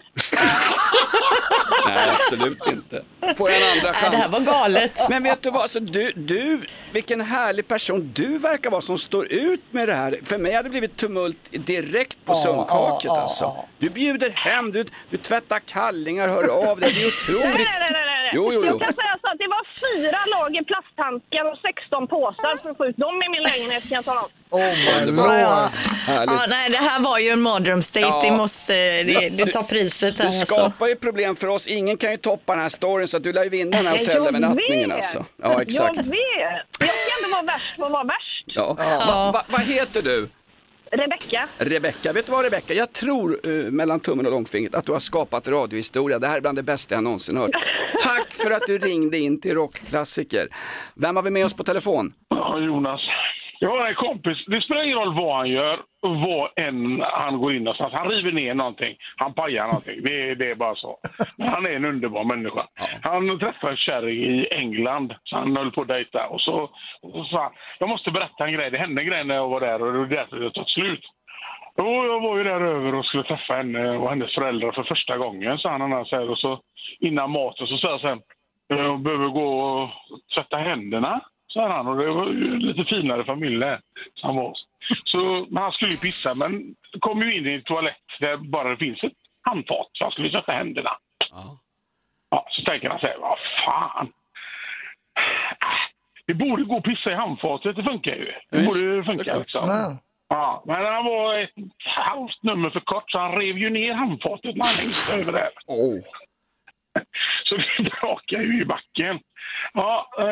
Nej, 1.88 2.10
absolut 2.20 2.68
inte. 2.68 3.04
Får 3.38 3.50
jag 3.52 3.62
en 3.62 3.72
andra 3.78 3.92
Nej, 3.92 4.02
chans? 4.02 4.12
det 4.12 4.18
här 4.18 4.30
var 4.32 4.40
galet. 4.40 5.10
Men 5.10 5.24
vet 5.24 5.42
du 5.42 5.52
vad, 5.52 5.70
så 5.70 5.80
du, 5.80 6.12
du, 6.16 6.62
vilken 6.92 7.22
härlig 7.22 7.68
person 7.68 8.12
du 8.16 8.38
verkar 8.38 8.70
vara 8.70 8.82
som 8.82 8.98
står 8.98 9.32
ut 9.32 9.64
med 9.72 9.88
det 9.88 9.94
här. 9.94 10.20
För 10.24 10.38
mig 10.38 10.54
hade 10.54 10.64
det 10.64 10.70
blivit 10.70 10.98
tumult 10.98 11.38
direkt 11.52 12.18
på 12.26 12.34
sunnkaket 12.36 13.12
alltså. 13.12 13.56
Du 13.78 13.90
bjuder 13.90 14.30
hem, 14.30 14.72
du, 14.72 14.86
du 15.10 15.18
tvättar 15.18 15.60
kallingar, 15.60 16.28
hör 16.28 16.70
av 16.70 16.80
dig, 16.80 16.92
det 16.94 17.00
är 17.02 17.04
Nej, 17.04 17.08
otroligt. 17.44 17.56
nej, 17.58 17.78
nej, 17.80 17.90
nej, 17.92 18.04
nej. 18.06 18.32
Jo, 18.34 18.52
jo, 18.54 18.60
jo. 18.66 18.66
Jag 18.66 18.82
kan 18.82 18.94
säga 18.96 19.18
så 19.22 19.28
att 19.28 19.38
det 19.38 19.48
var 19.48 19.67
fyra 19.86 20.20
lager 20.36 20.64
plasthandskar 20.64 21.44
och 21.52 21.58
16 21.82 22.08
påsar 22.08 22.62
för 22.62 22.70
att 22.70 22.78
få 22.78 22.86
ut 22.86 22.98
dem 22.98 23.16
i 23.26 23.30
min 23.30 23.44
lägenhet 23.44 23.84
kan 23.90 23.96
jag 23.96 24.06
tala 24.06 24.22
om. 24.22 24.30
Oh 24.50 24.60
my 24.60 25.22
Ja, 25.22 25.40
ja. 25.40 25.70
Ja, 26.08 26.46
nej, 26.50 26.70
det 26.70 26.78
här 26.78 27.00
var 27.02 27.20
ju 27.20 27.30
en 27.30 27.42
mardrömsdate. 27.42 28.08
Ja. 28.08 28.22
Det 28.26 28.38
måste, 28.38 28.74
det, 29.04 29.30
du 29.30 29.46
tar 29.46 29.64
priset 29.64 30.20
här 30.20 30.26
Du 30.26 30.32
alltså. 30.38 30.56
skapar 30.56 30.88
ju 30.88 30.96
problem 30.96 31.36
för 31.36 31.48
oss, 31.48 31.68
ingen 31.68 31.98
kan 31.98 32.12
ju 32.12 32.18
toppa 32.18 32.54
den 32.54 32.62
här 32.62 32.70
storyn 32.70 33.08
så 33.08 33.18
att 33.18 33.24
du 33.24 33.34
lär 33.34 33.44
ju 33.44 33.50
vinna 33.50 33.78
den 33.78 33.86
här 33.88 33.98
hotellövernattningen 33.98 34.92
alltså. 34.92 35.26
Ja, 35.44 35.62
exakt. 35.62 35.98
Jag 35.98 36.04
vet. 36.04 36.66
Jag 36.80 36.90
ska 36.90 37.18
inte 37.20 37.32
vara 37.32 37.42
värst 37.42 37.76
för 37.76 37.86
att 37.86 37.92
vara 37.92 38.04
värst. 38.04 38.44
Ja. 38.46 38.74
Va, 39.08 39.32
va, 39.34 39.44
vad 39.48 39.62
heter 39.62 40.02
du? 40.02 40.30
Rebecka. 40.92 41.48
Rebecka, 41.58 42.14
vet 42.14 42.26
du 42.26 42.32
vad 42.32 42.44
Rebecka? 42.44 42.74
Jag 42.74 42.94
tror 42.94 43.40
eh, 43.44 43.52
mellan 43.72 44.00
tummen 44.00 44.26
och 44.26 44.32
långfingret 44.32 44.76
att 44.76 44.86
du 44.86 44.92
har 44.92 45.00
skapat 45.00 45.48
radiohistoria. 45.48 46.20
Det 46.20 46.28
här 46.28 46.38
är 46.38 46.42
bland 46.42 46.58
det 46.58 46.64
bästa 46.64 46.96
jag 46.96 47.04
någonsin 47.04 47.38
hört. 47.38 47.52
Tack 48.04 48.32
för 48.32 48.52
att 48.52 48.64
du 48.68 48.78
ringde 48.78 49.18
in 49.18 49.42
till 49.42 49.54
Rockklassiker. 49.56 50.48
Vem 50.96 51.16
har 51.16 51.24
vi 51.24 51.30
med 51.30 51.46
oss 51.46 51.54
på 51.54 51.64
telefon? 51.64 52.14
Ja, 52.30 52.60
Jonas. 52.60 53.02
Jag 53.60 53.70
har 53.70 53.88
en 53.88 53.96
kompis, 53.96 54.46
det 54.48 54.62
spelar 54.62 54.84
ingen 54.84 54.98
roll 54.98 55.14
vad 55.16 55.36
han 55.38 55.50
gör 55.50 55.80
vad 56.02 56.50
än 56.56 57.02
han 57.14 57.38
går 57.38 57.54
in 57.56 57.64
någonstans. 57.64 57.94
Han 57.94 58.10
river 58.10 58.32
ner 58.32 58.54
någonting, 58.54 58.96
han 59.18 59.34
pajar 59.34 59.66
någonting. 59.68 60.02
Det, 60.04 60.30
är- 60.30 60.36
det 60.36 60.52
är 60.52 60.56
bara 60.56 60.76
så. 60.76 60.98
Men 61.38 61.48
han 61.48 61.66
är 61.66 61.70
en 61.72 61.86
underbar 61.86 62.24
människa. 62.24 62.68
Han 63.02 63.40
träffade 63.40 63.72
en 63.74 63.78
kärring 63.78 64.20
i 64.40 64.48
England, 64.52 65.14
så 65.24 65.36
han 65.38 65.58
höll 65.58 65.72
på 65.72 65.82
att 65.82 65.88
dejta. 65.88 66.28
Och 66.28 66.42
så, 66.42 66.70
så 67.02 67.24
sa 67.24 67.44
han, 67.44 67.52
jag 67.80 67.90
måste 67.90 68.12
berätta 68.12 68.46
en 68.46 68.54
grej. 68.54 68.72
Det 68.72 68.78
hände 68.78 69.02
en 69.02 69.08
grej 69.08 69.24
när 69.24 69.36
jag 69.36 69.50
var 69.50 69.60
där 69.60 69.82
och 69.82 69.94
det 69.94 70.00
var 70.00 70.06
därför 70.06 70.40
det 70.40 70.52
tog 70.52 70.70
slut. 70.70 71.04
Jo, 71.78 72.06
jag 72.06 72.20
var 72.22 72.38
ju 72.38 72.44
där 72.44 72.62
över 72.62 72.96
och 72.96 73.06
skulle 73.06 73.24
träffa 73.24 73.54
henne 73.54 73.90
och 73.98 74.10
hennes 74.10 74.34
föräldrar 74.36 74.72
för 74.72 74.84
första 74.84 75.18
gången, 75.18 75.58
sa 75.58 75.70
han. 75.70 76.06
Så 76.06 76.16
här, 76.16 76.30
och 76.30 76.38
så 76.40 76.60
innan 77.00 77.32
maten 77.32 77.68
så 77.68 77.78
sa 77.78 77.90
jag 77.90 78.02
sen, 78.02 78.20
jag 78.68 79.00
behöver 79.00 79.28
gå 79.28 79.60
och 79.60 79.90
tvätta 80.36 80.58
händerna, 80.58 81.22
sa 81.48 81.68
han. 81.68 81.88
Och 81.88 81.98
det 81.98 82.12
var 82.12 82.26
ju 82.26 82.60
lite 82.60 82.84
finare 82.84 83.26
familj 83.26 83.66
som 84.16 84.36
var. 84.36 84.54
Så, 85.04 85.48
men 85.50 85.64
han 85.64 85.72
skulle 85.72 85.92
ju 85.92 85.98
pissa, 85.98 86.36
men 86.36 86.76
kom 87.00 87.22
ju 87.22 87.38
in 87.38 87.48
i 87.48 87.54
en 87.54 87.64
toalett 87.64 87.96
där 88.20 88.38
bara 88.38 88.70
det 88.70 88.78
finns 88.78 89.04
ett 89.04 89.14
handfat, 89.42 89.90
så 89.94 90.04
han 90.04 90.12
skulle 90.12 90.30
tvätta 90.30 90.52
händerna. 90.52 90.92
Ja, 92.30 92.48
så 92.50 92.62
tänker 92.62 92.90
han 92.90 93.00
så 93.00 93.08
här, 93.08 93.18
vad 93.18 93.38
fan. 93.66 94.12
Det 96.26 96.34
borde 96.34 96.64
gå 96.64 96.78
att 96.78 96.84
pissa 96.84 97.12
i 97.12 97.16
handfatet, 97.16 97.76
det 97.76 97.84
funkar 97.84 98.16
ju. 98.16 98.32
Det 98.50 98.58
Visst, 98.58 98.84
borde 98.84 99.04
funka 99.04 99.38
liksom. 99.38 99.64
Ja. 99.68 99.98
Ja, 100.30 100.64
men 100.66 100.76
han 100.76 101.06
var 101.06 101.40
ett 101.40 101.50
halvt 101.86 102.44
nummer 102.44 102.70
för 102.70 102.80
kort 102.80 103.12
så 103.12 103.20
han 103.20 103.32
rev 103.32 103.58
ju 103.58 103.70
ner 103.70 103.94
handfatet 103.94 104.56
när 104.56 104.66
han 104.66 104.76
hängde 104.80 105.22
över 105.22 105.40
där. 105.40 105.50
Oh. 105.68 106.00
Så 107.44 107.56
det 107.56 107.84
brakade 108.02 108.44
ju 108.44 108.62
i 108.62 108.66
backen. 108.66 109.20
Ja, 109.74 110.10
eh, 110.20 110.26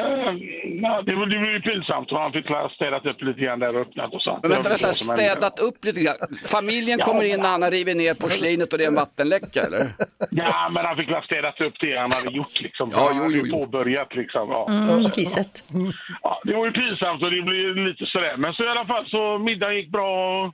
det, 1.06 1.16
var- 1.16 1.26
det 1.26 1.38
blev 1.40 1.54
ju 1.54 1.62
pinsamt 1.62 2.12
han 2.12 2.32
fick 2.32 2.46
städat 2.76 3.06
upp 3.06 3.22
lite 3.22 3.40
grann 3.42 3.60
där 3.60 3.76
och 3.76 3.82
öppnat 3.82 4.14
och 4.14 4.22
sånt. 4.22 4.40
Men 4.44 4.52
vänta, 4.52 4.70
vänta, 4.70 4.94
städat 4.94 5.60
upp 5.60 5.86
lite 5.86 6.00
grann. 6.02 6.16
Familjen 6.46 7.00
Ja, 7.00 7.06
kommer 7.06 7.24
in 7.24 7.40
när 7.42 7.50
han 7.50 7.62
har 7.62 7.72
rivit 7.72 7.98
ner 7.98 8.14
porslinet 8.14 8.72
och 8.74 8.78
det 8.80 8.84
är 8.84 8.88
en 8.88 8.96
vattenläcka 8.96 9.60
eller? 9.68 9.82
Ja, 10.32 10.70
men 10.74 10.86
han 10.86 10.96
fick 10.98 11.10
väl 11.10 11.24
städat 11.24 11.62
upp 11.62 11.74
det 11.80 11.98
han 11.98 12.12
hade 12.12 12.32
gjort 12.38 12.62
liksom. 12.62 12.90
Ja, 12.94 13.00
han 13.08 13.18
jo, 13.18 13.24
hade 13.24 13.38
jo, 13.38 13.44
jo. 13.46 13.60
påbörjat 13.60 14.16
liksom. 14.16 14.50
Ja. 14.50 14.68
Mm, 14.70 15.12
kisset. 15.12 15.64
Ja, 16.24 16.42
det 16.44 16.54
var 16.56 16.66
ju 16.66 16.72
pinsamt 16.72 17.24
och 17.24 17.32
det 17.32 17.42
blev 17.42 17.76
lite 17.76 18.06
sådär. 18.06 18.38
Men 18.38 18.54
så 18.54 18.64
i 18.64 18.68
alla 18.68 18.86
fall 18.86 19.06
så 19.10 19.38
middagen 19.38 19.76
gick 19.76 19.92
bra 19.92 20.12
och, 20.46 20.54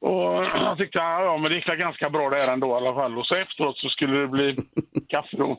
och 0.00 0.44
jag 0.44 0.78
tyckte 0.78 0.98
ja, 0.98 1.38
men 1.40 1.50
det 1.50 1.56
gick 1.56 1.66
ganska 1.66 2.10
bra 2.10 2.28
där 2.30 2.52
ändå 2.52 2.68
i 2.68 2.72
alla 2.72 2.94
fall. 2.94 3.18
Och 3.18 3.26
så 3.26 3.34
efteråt 3.34 3.78
så 3.78 3.88
skulle 3.88 4.20
det 4.20 4.28
bli 4.28 4.56
kaffe 5.08 5.36
då. 5.36 5.50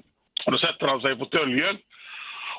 Och 0.46 0.52
då 0.52 0.58
sätter 0.58 0.88
han 0.88 1.02
sig 1.02 1.16
på 1.16 1.26
töljen. 1.26 1.78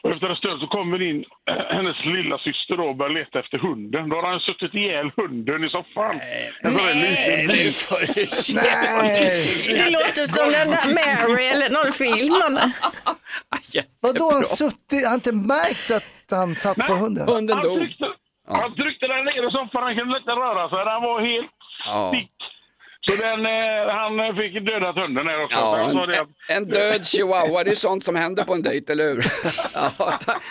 Och 0.03 0.11
efter 0.11 0.29
en 0.29 0.37
stund 0.37 0.61
så 0.61 0.67
kommer 0.67 1.03
in 1.03 1.25
eh, 1.51 1.77
hennes 1.77 1.97
lilla 2.05 2.39
syster 2.39 2.77
då 2.77 2.85
och 2.85 2.97
börjar 2.97 3.15
leta 3.15 3.39
efter 3.39 3.59
hunden. 3.59 4.09
Då 4.09 4.17
har 4.17 4.31
han 4.31 4.41
suttit 4.41 4.75
ihjäl 4.75 5.11
hunden 5.17 5.65
i 5.65 5.69
soffan. 5.69 6.15
Där 6.63 6.71
liten 7.05 7.41
bil. 7.53 7.73
Det 9.79 9.91
låter 9.99 10.27
som 10.37 10.47
den 10.59 10.69
där 10.75 10.87
Mary 10.99 11.45
eller 11.55 11.71
någon 11.79 11.93
film. 11.93 12.59
Vadå, 14.01 14.31
han 14.33 14.43
suttit, 14.43 15.07
han 15.07 15.15
inte 15.15 15.33
märkt 15.33 15.91
att 15.91 16.31
han 16.31 16.57
satt 16.57 16.79
på 16.91 16.95
hunden? 16.95 17.29
Hunden 17.29 17.57
han 17.57 17.67
dog. 17.67 17.79
Tryckte, 17.79 18.07
Han 18.49 18.75
tryckte 18.75 19.07
den 19.07 19.25
ner 19.25 19.49
i 19.49 19.51
soffan, 19.51 19.83
han 19.83 19.97
kunde 19.99 20.19
inte 20.19 20.35
röra 20.45 20.69
sig. 20.73 20.79
Den 20.91 21.03
var 21.09 21.17
helt 21.33 21.51
Ja. 21.87 22.09
stick. 22.15 22.29
Så 23.11 23.23
den, 23.23 23.47
eh, 23.47 23.95
han 23.95 24.37
fick 24.37 24.67
dödat 24.67 24.97
hunden 24.97 25.27
där 25.27 25.45
också. 25.45 25.59
Ja, 25.59 25.91
en, 26.49 26.57
en 26.57 26.65
död 26.69 27.07
chihuahua, 27.07 27.65
det 27.65 27.71
är 27.71 27.75
sånt 27.75 28.05
som 28.05 28.17
händer 28.17 28.45
på 28.45 28.55
en 28.55 28.63
dejt, 28.63 28.93
eller 28.93 29.05
hur? 29.05 29.17
Ja, 29.75 29.91
tack, 29.99 30.19
tack- 30.27 30.43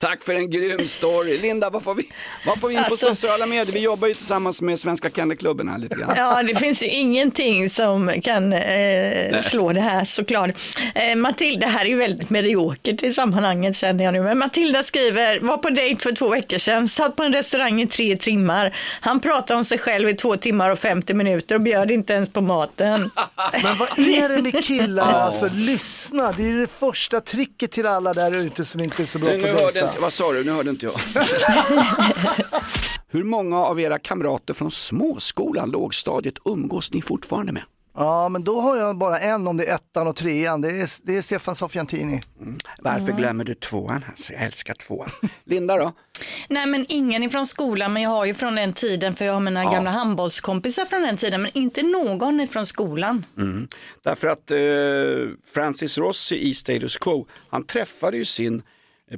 tack 0.00 0.22
för 0.22 0.34
en 0.34 0.50
grym 0.50 0.86
story. 0.86 1.38
Linda, 1.38 1.70
vad 1.70 1.82
får 1.82 1.94
vi, 1.94 2.02
vad 2.46 2.60
får 2.60 2.68
vi 2.68 2.74
in 2.74 2.80
på 2.80 2.84
Alltså- 2.90 3.06
sociala 3.06 3.46
medier? 3.46 3.72
Vi 3.74 3.80
jobbar 3.80 4.08
ju 4.08 4.14
tillsammans 4.14 4.62
med 4.62 4.78
Svenska 4.78 5.10
Kennelklubben 5.10 5.68
här 5.68 5.78
lite 5.78 5.94
grann. 5.96 6.14
Ja, 6.16 6.42
det 6.42 6.54
finns 6.54 6.82
ju 6.82 6.86
ingenting 6.86 7.70
som 7.70 8.12
kan 8.22 8.52
eh, 8.52 9.42
slå 9.42 9.72
det 9.72 9.80
här 9.80 10.04
såklart. 10.04 10.50
Eh, 10.94 11.16
Matilda, 11.16 11.66
det 11.66 11.72
här 11.72 11.84
är 11.84 11.88
ju 11.88 11.96
väldigt 11.96 12.30
mediokert 12.30 13.02
i 13.02 13.12
sammanhanget 13.12 13.76
känner 13.76 14.04
jag 14.04 14.12
nu, 14.12 14.20
men 14.20 14.38
Matilda 14.38 14.82
skriver, 14.82 15.40
var 15.40 15.56
på 15.56 15.70
dejt 15.70 16.02
för 16.02 16.12
två 16.12 16.28
veckor 16.28 16.58
sedan, 16.58 16.88
satt 16.88 17.16
på 17.16 17.22
en 17.22 17.32
restaurang 17.32 17.80
i 17.80 17.86
tre 17.86 18.16
timmar. 18.16 18.76
Han 19.00 19.20
pratade 19.20 19.58
om 19.58 19.64
sig 19.64 19.78
själv 19.78 20.08
i 20.08 20.14
två 20.14 20.36
timmar 20.36 20.70
och 20.70 20.78
50 20.78 21.14
minuter 21.14 21.54
och 21.54 21.60
bjöd 21.60 21.90
inte 21.90 22.12
ens 22.12 22.28
på 22.28 22.40
maten. 22.40 23.10
Men 23.62 23.76
vad 23.78 23.98
är 23.98 24.28
det 24.28 24.42
med 24.42 24.64
killar? 24.64 25.12
Alltså 25.12 25.50
lyssna, 25.54 26.32
det 26.32 26.42
är 26.50 26.56
det 26.56 26.66
första 26.78 27.20
tricket 27.20 27.70
till 27.70 27.86
alla 27.86 28.14
där 28.14 28.34
ute 28.34 28.64
som 28.64 28.80
inte 28.80 29.02
är 29.02 29.06
så 29.06 29.18
bra 29.18 29.30
på 29.30 29.36
nu 29.36 29.89
vad 30.00 30.12
sa 30.12 30.32
du? 30.32 30.44
Nu 30.44 30.50
hörde 30.50 30.70
inte 30.70 30.86
jag. 30.86 30.94
Hur 33.08 33.24
många 33.24 33.58
av 33.58 33.80
era 33.80 33.98
kamrater 33.98 34.54
från 34.54 34.70
småskolan, 34.70 35.70
lågstadiet, 35.70 36.34
umgås 36.44 36.92
ni 36.92 37.02
fortfarande 37.02 37.52
med? 37.52 37.62
Ja, 37.94 38.28
men 38.28 38.44
då 38.44 38.60
har 38.60 38.76
jag 38.76 38.98
bara 38.98 39.18
en 39.20 39.46
om 39.46 39.56
det 39.56 39.64
är 39.64 39.74
ettan 39.74 40.06
och 40.06 40.16
trean. 40.16 40.60
Det 40.60 40.68
är, 40.68 40.88
det 41.06 41.16
är 41.16 41.22
Stefan 41.22 41.54
Sofiantini. 41.54 42.20
Varför 42.78 43.12
glömmer 43.12 43.44
du 43.44 43.54
tvåan? 43.54 44.04
Alltså, 44.08 44.32
jag 44.32 44.42
älskar 44.42 44.74
tvåan. 44.74 45.08
Linda 45.44 45.76
då? 45.76 45.92
Nej, 46.48 46.66
men 46.66 46.86
ingen 46.88 47.22
ifrån 47.22 47.46
skolan, 47.46 47.92
men 47.92 48.02
jag 48.02 48.10
har 48.10 48.24
ju 48.24 48.34
från 48.34 48.54
den 48.54 48.72
tiden, 48.72 49.14
för 49.14 49.24
jag 49.24 49.32
har 49.32 49.40
mina 49.40 49.72
gamla 49.72 49.90
handbollskompisar 49.90 50.84
från 50.84 51.02
den 51.02 51.16
tiden, 51.16 51.42
men 51.42 51.50
inte 51.54 51.82
någon 51.82 52.40
ifrån 52.40 52.66
skolan. 52.66 53.24
Mm. 53.36 53.68
Därför 54.02 54.28
att 54.28 54.50
eh, 54.50 55.36
Francis 55.54 55.98
Rossi 55.98 56.48
i 56.48 56.54
Status 56.54 56.96
Quo, 56.96 57.26
han 57.50 57.66
träffade 57.66 58.16
ju 58.16 58.24
sin 58.24 58.62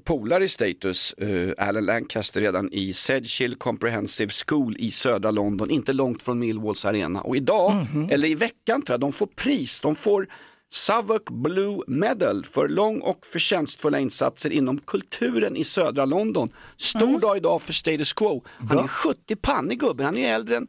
polare 0.01 0.45
i 0.45 0.49
Status, 0.49 1.13
eh, 1.13 1.69
Alan 1.69 1.85
Lancaster, 1.85 2.41
redan 2.41 2.69
i 2.73 2.93
Sedgehill 2.93 3.55
Comprehensive 3.55 4.33
School 4.47 4.77
i 4.79 4.91
södra 4.91 5.31
London, 5.31 5.71
inte 5.71 5.93
långt 5.93 6.23
från 6.23 6.39
Millwalls 6.39 6.85
arena. 6.85 7.21
Och 7.21 7.37
idag, 7.37 7.73
eller 8.11 8.29
i 8.29 8.35
veckan 8.35 8.83
tror 8.83 8.95
jag, 8.95 9.01
de 9.01 9.13
får 9.13 9.27
pris. 9.27 9.81
De 9.81 9.95
får 9.95 10.27
Southwark 10.71 11.31
Blue 11.31 11.81
Medal 11.87 12.45
för 12.45 12.69
lång 12.69 13.01
och 13.01 13.27
förtjänstfulla 13.27 13.99
insatser 13.99 14.51
inom 14.51 14.79
kulturen 14.79 15.57
i 15.57 15.65
södra 15.65 16.05
London. 16.05 16.53
Stor 16.77 17.21
dag 17.21 17.37
idag 17.37 17.63
för 17.63 17.73
Status 17.73 18.13
Quo. 18.13 18.45
Han 18.69 18.79
är 18.79 18.89
70 18.89 19.37
pannig 19.37 19.81
gubben, 19.81 20.07
han 20.07 20.17
är 20.17 20.35
äldre 20.35 20.57
än 20.57 20.69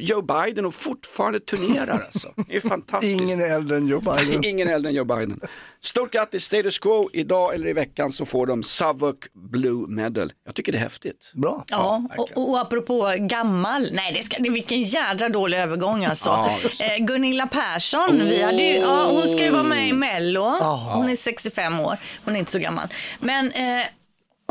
Joe 0.00 0.22
Biden 0.22 0.66
och 0.66 0.74
fortfarande 0.74 1.40
turnerar 1.40 2.02
alltså. 2.06 2.28
Det 2.48 2.56
är 2.56 2.60
fantastiskt. 2.60 3.20
Ingen 3.22 3.40
äldre 3.40 3.76
än 3.76 3.86
Joe 3.86 4.00
Biden. 4.00 4.44
Ingen 4.48 4.68
äldre 4.68 4.90
än 4.90 4.96
Joe 4.96 5.04
Biden. 5.04 5.40
Stort 5.82 6.12
grattis 6.12 6.44
Status 6.44 6.78
Quo, 6.78 7.10
idag 7.12 7.54
eller 7.54 7.68
i 7.68 7.72
veckan 7.72 8.12
så 8.12 8.26
får 8.26 8.46
de 8.46 8.62
Southwark 8.62 9.32
Blue 9.34 9.86
Medal. 9.88 10.32
Jag 10.46 10.54
tycker 10.54 10.72
det 10.72 10.78
är 10.78 10.82
häftigt. 10.82 11.32
Bra. 11.34 11.64
Ja, 11.70 12.02
och, 12.18 12.48
och 12.48 12.60
apropå 12.60 13.14
gammal, 13.18 13.88
nej 13.92 14.12
det 14.12 14.22
ska, 14.22 14.42
det, 14.42 14.50
vilken 14.50 14.82
jädra 14.82 15.28
dålig 15.28 15.58
övergång 15.58 16.04
alltså. 16.04 16.28
Ja, 16.28 16.58
eh, 16.80 17.04
Gunilla 17.04 17.46
Persson, 17.46 18.18
vi 18.18 18.42
hade 18.42 18.62
ju, 18.62 18.74
ja, 18.76 19.08
hon 19.10 19.28
ska 19.28 19.44
ju 19.44 19.50
vara 19.50 19.62
med 19.62 19.88
i 19.88 19.92
Mello. 19.92 20.44
Hon 20.94 21.08
är 21.08 21.16
65 21.16 21.80
år, 21.80 21.98
hon 22.24 22.34
är 22.34 22.38
inte 22.38 22.52
så 22.52 22.58
gammal. 22.58 22.88
Men 23.20 23.52
eh, 23.52 23.84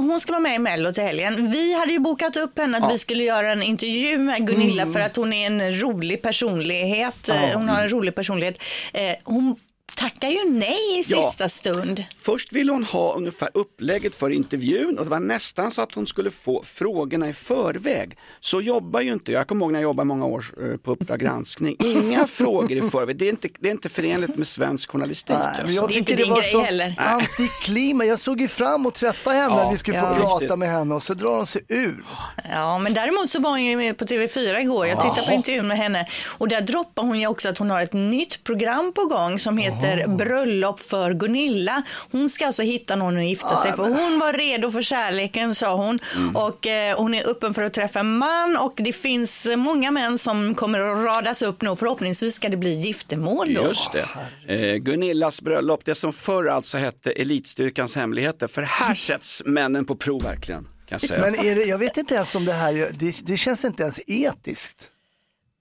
hon 0.08 0.20
ska 0.20 0.32
vara 0.32 0.40
med 0.42 0.56
i 0.56 0.60
Mello 0.60 0.94
till 0.94 1.04
helgen. 1.04 1.52
Vi 1.52 1.74
hade 1.80 1.92
ju 1.92 2.00
bokat 2.00 2.38
upp 2.38 2.60
henne 2.60 2.78
att 2.78 2.94
vi 2.94 2.98
skulle 2.98 3.24
göra 3.24 3.52
en 3.52 3.64
intervju 3.64 4.18
med 4.18 4.48
Gunilla 4.48 4.86
för 4.94 5.00
att 5.00 5.16
hon 5.16 5.34
är 5.34 5.48
en 5.48 5.82
rolig 5.82 6.22
personlighet. 6.22 7.30
Eh, 7.30 7.36
Hon 7.54 7.70
har 7.70 7.82
en 7.84 7.90
rolig 7.90 8.16
personlighet. 8.16 8.64
Eh, 8.94 9.02
hon 9.24 9.56
tackar 9.95 10.28
ju 10.30 10.49
nej 10.49 10.99
i 10.99 11.03
Ja. 11.07 11.22
sista 11.22 11.49
stund. 11.49 12.03
Först 12.22 12.53
ville 12.53 12.72
hon 12.72 12.84
ha 12.84 13.14
ungefär 13.14 13.49
upplägget 13.53 14.16
för 14.16 14.30
intervjun 14.30 14.97
och 14.97 15.03
det 15.05 15.09
var 15.11 15.20
nästan 15.20 15.72
så 15.72 15.82
att 15.82 15.93
hon 15.93 16.07
skulle 16.07 16.32
få 16.32 16.64
frågorna 16.64 17.30
i 17.30 17.34
förväg. 17.34 18.18
Så 18.39 18.61
jobbar 18.61 19.01
ju 19.01 19.14
inte 19.14 19.32
jag. 19.32 19.39
Jag 19.39 19.47
kommer 19.47 19.66
ihåg 19.66 19.72
när 19.72 19.80
jag 19.80 19.84
jobbade 19.84 20.07
många 20.07 20.26
år 20.26 20.45
eh, 20.61 20.78
på 20.78 20.91
Uppdrag 20.91 21.20
granskning. 21.30 21.76
Inga 21.86 22.28
frågor 22.28 22.72
i 22.78 22.82
förväg. 22.89 23.18
Det 23.18 23.26
är 23.26 23.30
inte, 23.30 23.47
det 23.59 23.68
är 23.68 23.72
inte 23.72 23.89
förenligt 23.89 24.36
med 24.36 24.47
svensk 24.47 24.91
journalistik. 24.91 25.36
Nej, 25.39 25.47
men 25.57 25.66
alltså. 25.66 25.76
jag 25.82 25.89
tyckte 25.91 26.16
det 26.16 26.26
var 26.30 26.41
så 26.41 26.66
antiklima. 27.01 28.05
Jag 28.05 28.20
såg 28.20 28.41
ju 28.41 28.47
fram 28.47 28.86
att 28.86 28.93
träffa 28.93 29.30
henne, 29.30 29.55
Ja, 29.55 29.70
vi 29.70 29.78
skulle 29.78 29.97
ja. 29.97 30.14
få 30.14 30.20
prata 30.20 30.55
med 30.55 30.70
henne 30.70 30.95
och 30.95 31.03
så 31.03 31.14
drar 31.14 31.36
hon 31.36 31.47
sig 31.47 31.61
ur. 31.68 32.03
Ja, 32.51 32.78
men 32.80 32.93
däremot 32.93 33.30
så 33.30 33.39
var 33.39 33.49
hon 33.49 33.64
ju 33.64 33.78
med 33.78 33.97
på 33.97 34.05
TV4 34.05 34.59
igår. 34.59 34.88
Jag 34.88 34.97
tittade 35.01 35.22
på 35.22 35.26
Jaha. 35.28 35.34
intervjun 35.36 35.68
med 35.68 35.78
henne 35.78 36.07
och 36.38 36.47
där 36.47 36.61
droppar 36.61 37.03
hon 37.03 37.20
ju 37.20 37.28
också 37.28 37.49
att 37.49 37.57
hon 37.57 37.70
har 37.70 37.82
ett 37.82 37.93
nytt 37.93 38.43
program 38.43 38.93
på 38.93 39.05
gång 39.05 39.39
som 39.39 39.57
heter 39.57 39.78
Bröllop 40.07 40.80
för 40.80 41.13
Gunilla. 41.13 41.84
Hon 42.11 42.30
ska 42.30 42.45
alltså 42.45 42.61
hitta 42.61 42.95
någon 42.95 43.17
att 43.17 43.25
gifta 43.25 43.55
sig 43.55 43.71
för 43.71 43.84
hon 43.84 44.19
var 44.19 44.34
redo 44.34 44.71
för 44.71 44.82
kärleken 44.82 45.55
sa 45.55 45.75
hon 45.75 45.99
och 46.34 46.67
eh, 46.67 46.97
hon 46.97 47.13
är 47.13 47.30
öppen 47.30 47.53
för 47.53 47.63
att 47.63 47.73
träffa 47.73 47.99
en 47.99 48.17
man 48.17 48.57
och 48.57 48.73
det 48.75 48.93
finns 48.93 49.47
många 49.57 49.91
män 49.91 50.17
som 50.17 50.55
kommer 50.55 50.80
att 50.80 51.15
radas 51.15 51.41
upp 51.41 51.61
nu. 51.61 51.75
Förhoppningsvis 51.75 52.36
ska 52.36 52.49
det 52.49 52.57
bli 52.57 52.73
giftermål 52.73 53.53
då. 53.53 53.63
Just 53.63 53.91
det. 53.91 54.07
Eh, 54.47 54.75
Gunillas 54.75 55.41
bröllop, 55.41 55.86
det 55.86 55.95
som 55.95 56.13
förr 56.13 56.45
alltså 56.45 56.77
hette 56.77 57.11
Elitstyrkans 57.11 57.95
hemligheter. 57.95 58.47
För 58.47 58.61
här 58.61 58.95
sätts 58.95 59.41
männen 59.45 59.86
på 59.86 59.95
prov 59.95 60.23
verkligen. 60.23 60.63
Kan 60.63 60.71
jag 60.89 61.01
säga. 61.01 61.21
Men 61.21 61.36
är 61.36 61.55
det, 61.55 61.63
jag 61.63 61.77
vet 61.77 61.97
inte 61.97 62.15
ens 62.15 62.36
om 62.36 62.45
det 62.45 62.53
här, 62.53 62.89
det, 62.93 63.15
det 63.25 63.38
känns 63.38 63.65
inte 63.65 63.84
ens 63.84 63.99
etiskt. 64.07 64.91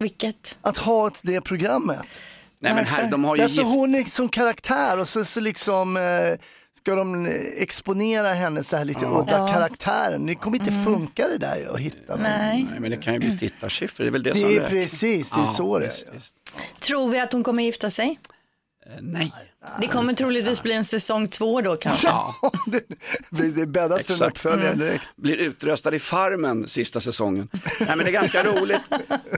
Vilket? 0.00 0.58
Att 0.60 0.76
ha 0.76 1.08
ett, 1.08 1.20
det 1.24 1.40
programmet. 1.40 2.06
Nej, 2.60 2.74
men 2.74 2.84
här, 2.84 3.10
de 3.10 3.24
har 3.24 3.36
ju 3.36 3.42
Därför 3.42 3.54
gift... 3.54 3.66
hon 3.66 3.94
är 3.94 4.04
som 4.04 4.28
karaktär 4.28 4.98
och 4.98 5.08
så, 5.08 5.24
så 5.24 5.40
liksom 5.40 5.96
eh, 5.96 6.02
ska 6.76 6.94
de 6.94 7.26
exponera 7.56 8.28
hennes 8.28 8.68
så 8.68 8.76
här 8.76 8.84
lite 8.84 9.00
Ja. 9.04 9.20
udda 9.22 9.38
Ja. 9.38 9.52
karaktären. 9.52 10.26
Det 10.26 10.34
kommer 10.34 10.56
inte 10.58 10.84
funka 10.84 11.28
det 11.28 11.38
där 11.38 11.74
att 11.74 11.80
hitta 11.80 12.12
någon. 12.14 12.22
Nej. 12.22 12.66
Nej, 12.70 12.80
men 12.80 12.90
det 12.90 12.96
kan 12.96 13.12
ju 13.14 13.18
bli 13.20 13.38
tittarsiffror, 13.38 14.04
det 14.04 14.08
är 14.08 14.12
väl 14.12 14.22
det, 14.22 14.30
Det 14.30 14.36
som 14.36 14.48
är 14.50 14.66
precis, 14.68 15.30
det 15.30 15.40
är 15.40 15.44
så 15.44 15.78
det 15.78 15.84
är. 15.84 15.88
visst, 15.88 16.08
visst. 16.12 16.36
Tror 16.80 17.08
vi 17.08 17.20
att 17.20 17.32
hon 17.32 17.44
kommer 17.44 17.62
gifta 17.62 17.90
sig? 17.90 18.18
Eh, 18.86 18.92
Nej. 19.00 19.32
Det 19.80 19.86
kommer 19.86 20.14
troligtvis 20.14 20.62
bli 20.62 20.72
en 20.72 20.84
säsong 20.84 21.28
två 21.28 21.60
då 21.60 21.76
kanske. 21.76 22.06
Ja. 22.08 22.34
Det 23.30 23.62
är 23.62 23.66
bäddat 23.66 23.88
för 24.04 24.12
en 24.12 24.14
Exakt. 24.14 24.30
uppföljare 24.36 24.74
direkt. 24.74 25.08
Blir 25.16 25.36
utröstad 25.36 25.94
i 25.94 25.98
Farmen 25.98 26.68
sista 26.68 27.00
säsongen. 27.00 27.48
Nej, 27.52 27.88
men 27.88 27.98
det 27.98 28.04
är 28.04 28.12
ganska 28.12 28.44
roligt. 28.44 28.80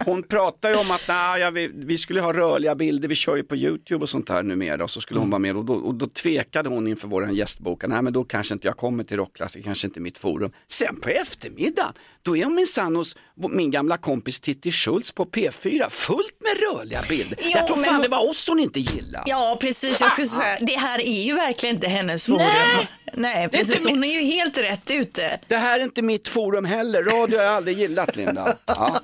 Hon 0.05 0.23
pratar 0.23 0.69
ju 0.69 0.77
om 0.77 0.91
att 0.91 1.01
nej, 1.09 1.41
ja, 1.41 1.51
vi, 1.51 1.71
vi 1.75 1.99
skulle 1.99 2.21
ha 2.21 2.33
rörliga 2.33 2.75
bilder, 2.75 3.09
vi 3.09 3.15
kör 3.15 3.37
ju 3.37 3.43
på 3.43 3.57
YouTube 3.57 4.03
och 4.03 4.09
sånt 4.09 4.29
här 4.29 4.43
numera. 4.43 4.85
Och 4.85 4.91
så 4.91 5.01
skulle 5.01 5.21
hon 5.21 5.31
vara 5.31 5.39
med 5.39 5.57
och 5.57 5.65
då, 5.65 5.75
och 5.75 5.95
då 5.95 6.07
tvekade 6.07 6.69
hon 6.69 6.87
inför 6.87 7.09
vår 7.09 7.31
gästbok. 7.31 7.83
Nej 7.87 8.03
men 8.03 8.13
då 8.13 8.25
kanske 8.25 8.55
inte 8.55 8.69
jag 8.69 8.77
kommer 8.77 9.05
till 9.05 9.17
rockklass, 9.17 9.53
det 9.53 9.63
kanske 9.63 9.87
inte 9.87 9.99
är 10.01 10.03
mitt 10.03 10.19
forum. 10.19 10.51
Sen 10.69 11.01
på 11.01 11.09
eftermiddagen, 11.09 11.93
då 12.23 12.37
är 12.37 12.45
hon 12.45 12.55
minsann 12.55 12.97
hos 12.97 13.17
min 13.51 13.71
gamla 13.71 13.97
kompis 13.97 14.41
Titti 14.41 14.71
Schultz 14.73 15.13
på 15.13 15.25
P4, 15.25 15.91
fullt 15.91 16.37
med 16.41 16.79
rörliga 16.79 17.03
bilder. 17.09 17.39
Jo, 17.43 17.51
jag 17.51 17.67
tror 17.67 17.77
men 17.77 17.85
fan 17.85 17.95
hon- 17.95 18.03
det 18.03 18.09
var 18.09 18.29
oss 18.31 18.49
hon 18.49 18.61
inte 18.61 18.81
gillade. 18.81 19.25
Ja, 19.27 19.59
precis. 19.61 20.01
Jag 20.01 20.13
skulle 20.27 20.43
säga, 20.43 20.57
det 20.61 20.79
här 20.79 21.01
är 21.01 21.23
ju 21.23 21.35
verkligen 21.35 21.75
inte 21.77 21.89
hennes 21.89 22.27
forum. 22.27 22.39
Nej! 22.39 22.89
Nej, 23.13 23.49
Det 23.53 23.59
är 23.59 23.65
precis. 23.65 23.87
Hon 23.87 24.05
är 24.05 24.21
ju 24.21 24.21
helt 24.33 24.59
rätt 24.59 24.91
ute. 24.91 25.41
Det 25.49 25.57
här 25.57 25.81
är 25.81 25.85
inte 25.85 26.03
mitt 26.03 26.29
forum 26.29 26.65
heller, 26.65 27.03
radio 27.03 27.37
har 27.39 27.45
jag 27.45 27.55
aldrig 27.55 27.79
gillat 27.79 28.17
Linda. 28.17 28.57
Ja. 28.67 29.01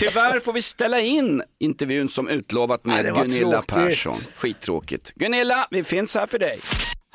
Tyvärr 0.00 0.40
får 0.40 0.52
vi 0.52 0.62
ställa 0.62 1.00
in 1.00 1.42
intervjun 1.60 2.08
som 2.08 2.28
utlovat 2.28 2.80
Nej, 2.84 3.02
med 3.02 3.12
var 3.12 3.22
Gunilla 3.22 3.50
tråkigt. 3.62 3.66
Persson. 3.88 4.14
Skittråkigt. 4.36 5.12
Gunilla, 5.14 5.68
vi 5.70 5.84
finns 5.84 6.14
här 6.14 6.26
för 6.26 6.38
dig. 6.38 6.58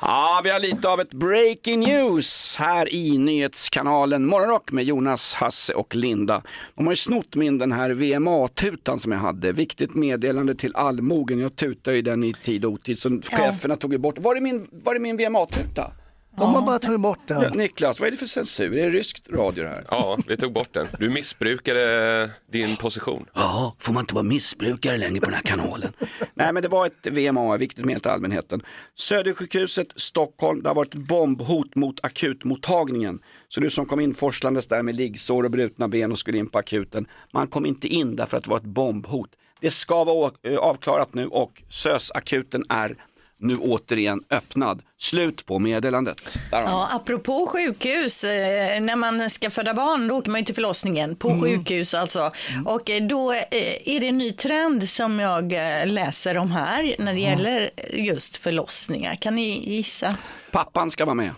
Ja, 0.02 0.40
vi 0.44 0.50
har 0.50 0.60
lite 0.60 0.88
av 0.88 1.00
ett 1.00 1.14
breaking 1.14 1.80
news 1.80 2.56
här 2.58 2.94
i 2.94 3.18
nyhetskanalen 3.18 4.26
Morgonrock 4.26 4.72
med 4.72 4.84
Jonas, 4.84 5.34
Hasse 5.34 5.74
och 5.74 5.96
Linda. 5.96 6.42
De 6.74 6.86
har 6.86 6.92
ju 6.92 6.96
snott 6.96 7.36
min 7.36 7.58
den 7.58 7.72
här 7.72 7.90
VMA-tutan 7.90 8.98
som 8.98 9.12
jag 9.12 9.18
hade. 9.18 9.52
Viktigt 9.52 9.94
meddelande 9.94 10.54
till 10.54 10.76
allmogen. 10.76 11.38
Jag 11.38 11.56
tutade 11.56 11.96
ju 11.96 12.02
den 12.02 12.24
i 12.24 12.34
tid 12.44 12.64
och 12.64 12.72
otid 12.72 12.98
så 12.98 13.20
cheferna 13.22 13.76
tog 13.76 13.92
ju 13.92 13.98
bort. 13.98 14.18
Var 14.18 14.36
är 14.36 14.40
min, 14.40 14.68
var 14.72 14.94
är 14.94 14.98
min 14.98 15.16
VMA-tuta? 15.16 15.92
De 16.36 16.54
har 16.54 16.62
bara 16.62 16.78
tagit 16.78 17.00
bort 17.00 17.18
den. 17.26 17.58
Niklas, 17.58 18.00
vad 18.00 18.06
är 18.06 18.10
det 18.10 18.16
för 18.16 18.26
censur? 18.26 18.78
Är 18.78 18.86
det 18.86 18.90
ryskt 18.90 19.28
radio 19.30 19.64
det 19.64 19.70
här? 19.70 19.84
Ja, 19.90 20.18
vi 20.26 20.36
tog 20.36 20.52
bort 20.52 20.72
den. 20.72 20.86
Du 20.98 21.10
missbrukade 21.10 22.30
din 22.52 22.76
position. 22.76 23.26
Ja, 23.34 23.76
får 23.78 23.92
man 23.92 24.02
inte 24.02 24.14
vara 24.14 24.24
missbrukare 24.24 24.96
längre 24.96 25.20
på 25.20 25.26
den 25.26 25.34
här 25.34 25.42
kanalen? 25.42 25.92
Nej, 26.34 26.52
men 26.52 26.62
det 26.62 26.68
var 26.68 26.86
ett 26.86 27.06
VMA, 27.06 27.56
viktigt 27.56 27.84
med 27.84 28.06
allmänheten. 28.06 28.62
Södersjukhuset, 28.94 29.86
Stockholm, 29.96 30.62
det 30.62 30.68
har 30.68 30.74
varit 30.74 30.94
ett 30.94 31.00
bombhot 31.08 31.74
mot 31.74 32.04
akutmottagningen. 32.04 33.20
Så 33.48 33.60
du 33.60 33.70
som 33.70 33.86
kom 33.86 34.00
in 34.00 34.14
forslandes 34.14 34.66
där 34.66 34.82
med 34.82 34.96
liggsår 34.96 35.44
och 35.44 35.50
brutna 35.50 35.88
ben 35.88 36.12
och 36.12 36.18
skulle 36.18 36.38
in 36.38 36.50
på 36.50 36.58
akuten, 36.58 37.06
man 37.32 37.46
kom 37.46 37.66
inte 37.66 37.88
in 37.88 38.16
därför 38.16 38.36
att 38.36 38.44
det 38.44 38.50
var 38.50 38.56
ett 38.56 38.62
bombhot. 38.64 39.30
Det 39.60 39.70
ska 39.70 40.04
vara 40.04 40.30
eh, 40.42 40.56
avklarat 40.56 41.14
nu 41.14 41.26
och 41.26 41.62
SÖS-akuten 41.68 42.64
är 42.68 42.96
nu 43.40 43.56
återigen 43.56 44.22
öppnad. 44.30 44.82
Slut 44.98 45.46
på 45.46 45.58
meddelandet. 45.58 46.36
Ja, 46.50 46.88
apropå 46.92 47.46
sjukhus, 47.46 48.24
eh, 48.24 48.80
när 48.80 48.96
man 48.96 49.30
ska 49.30 49.50
föda 49.50 49.74
barn 49.74 50.08
då 50.08 50.16
åker 50.16 50.30
man 50.30 50.40
ju 50.40 50.44
till 50.44 50.54
förlossningen 50.54 51.16
på 51.16 51.40
sjukhus 51.42 51.94
alltså. 51.94 52.32
Och 52.66 52.90
eh, 52.90 53.02
då 53.02 53.32
eh, 53.32 53.38
är 53.84 54.00
det 54.00 54.08
en 54.08 54.18
ny 54.18 54.32
trend 54.32 54.88
som 54.88 55.20
jag 55.20 55.52
läser 55.84 56.36
om 56.36 56.50
här 56.50 56.96
när 56.98 57.14
det 57.14 57.20
gäller 57.20 57.70
just 57.92 58.36
förlossningar. 58.36 59.14
Kan 59.16 59.34
ni 59.34 59.70
gissa? 59.70 60.16
Pappan 60.50 60.90
ska 60.90 61.04
vara 61.04 61.14
med. 61.14 61.30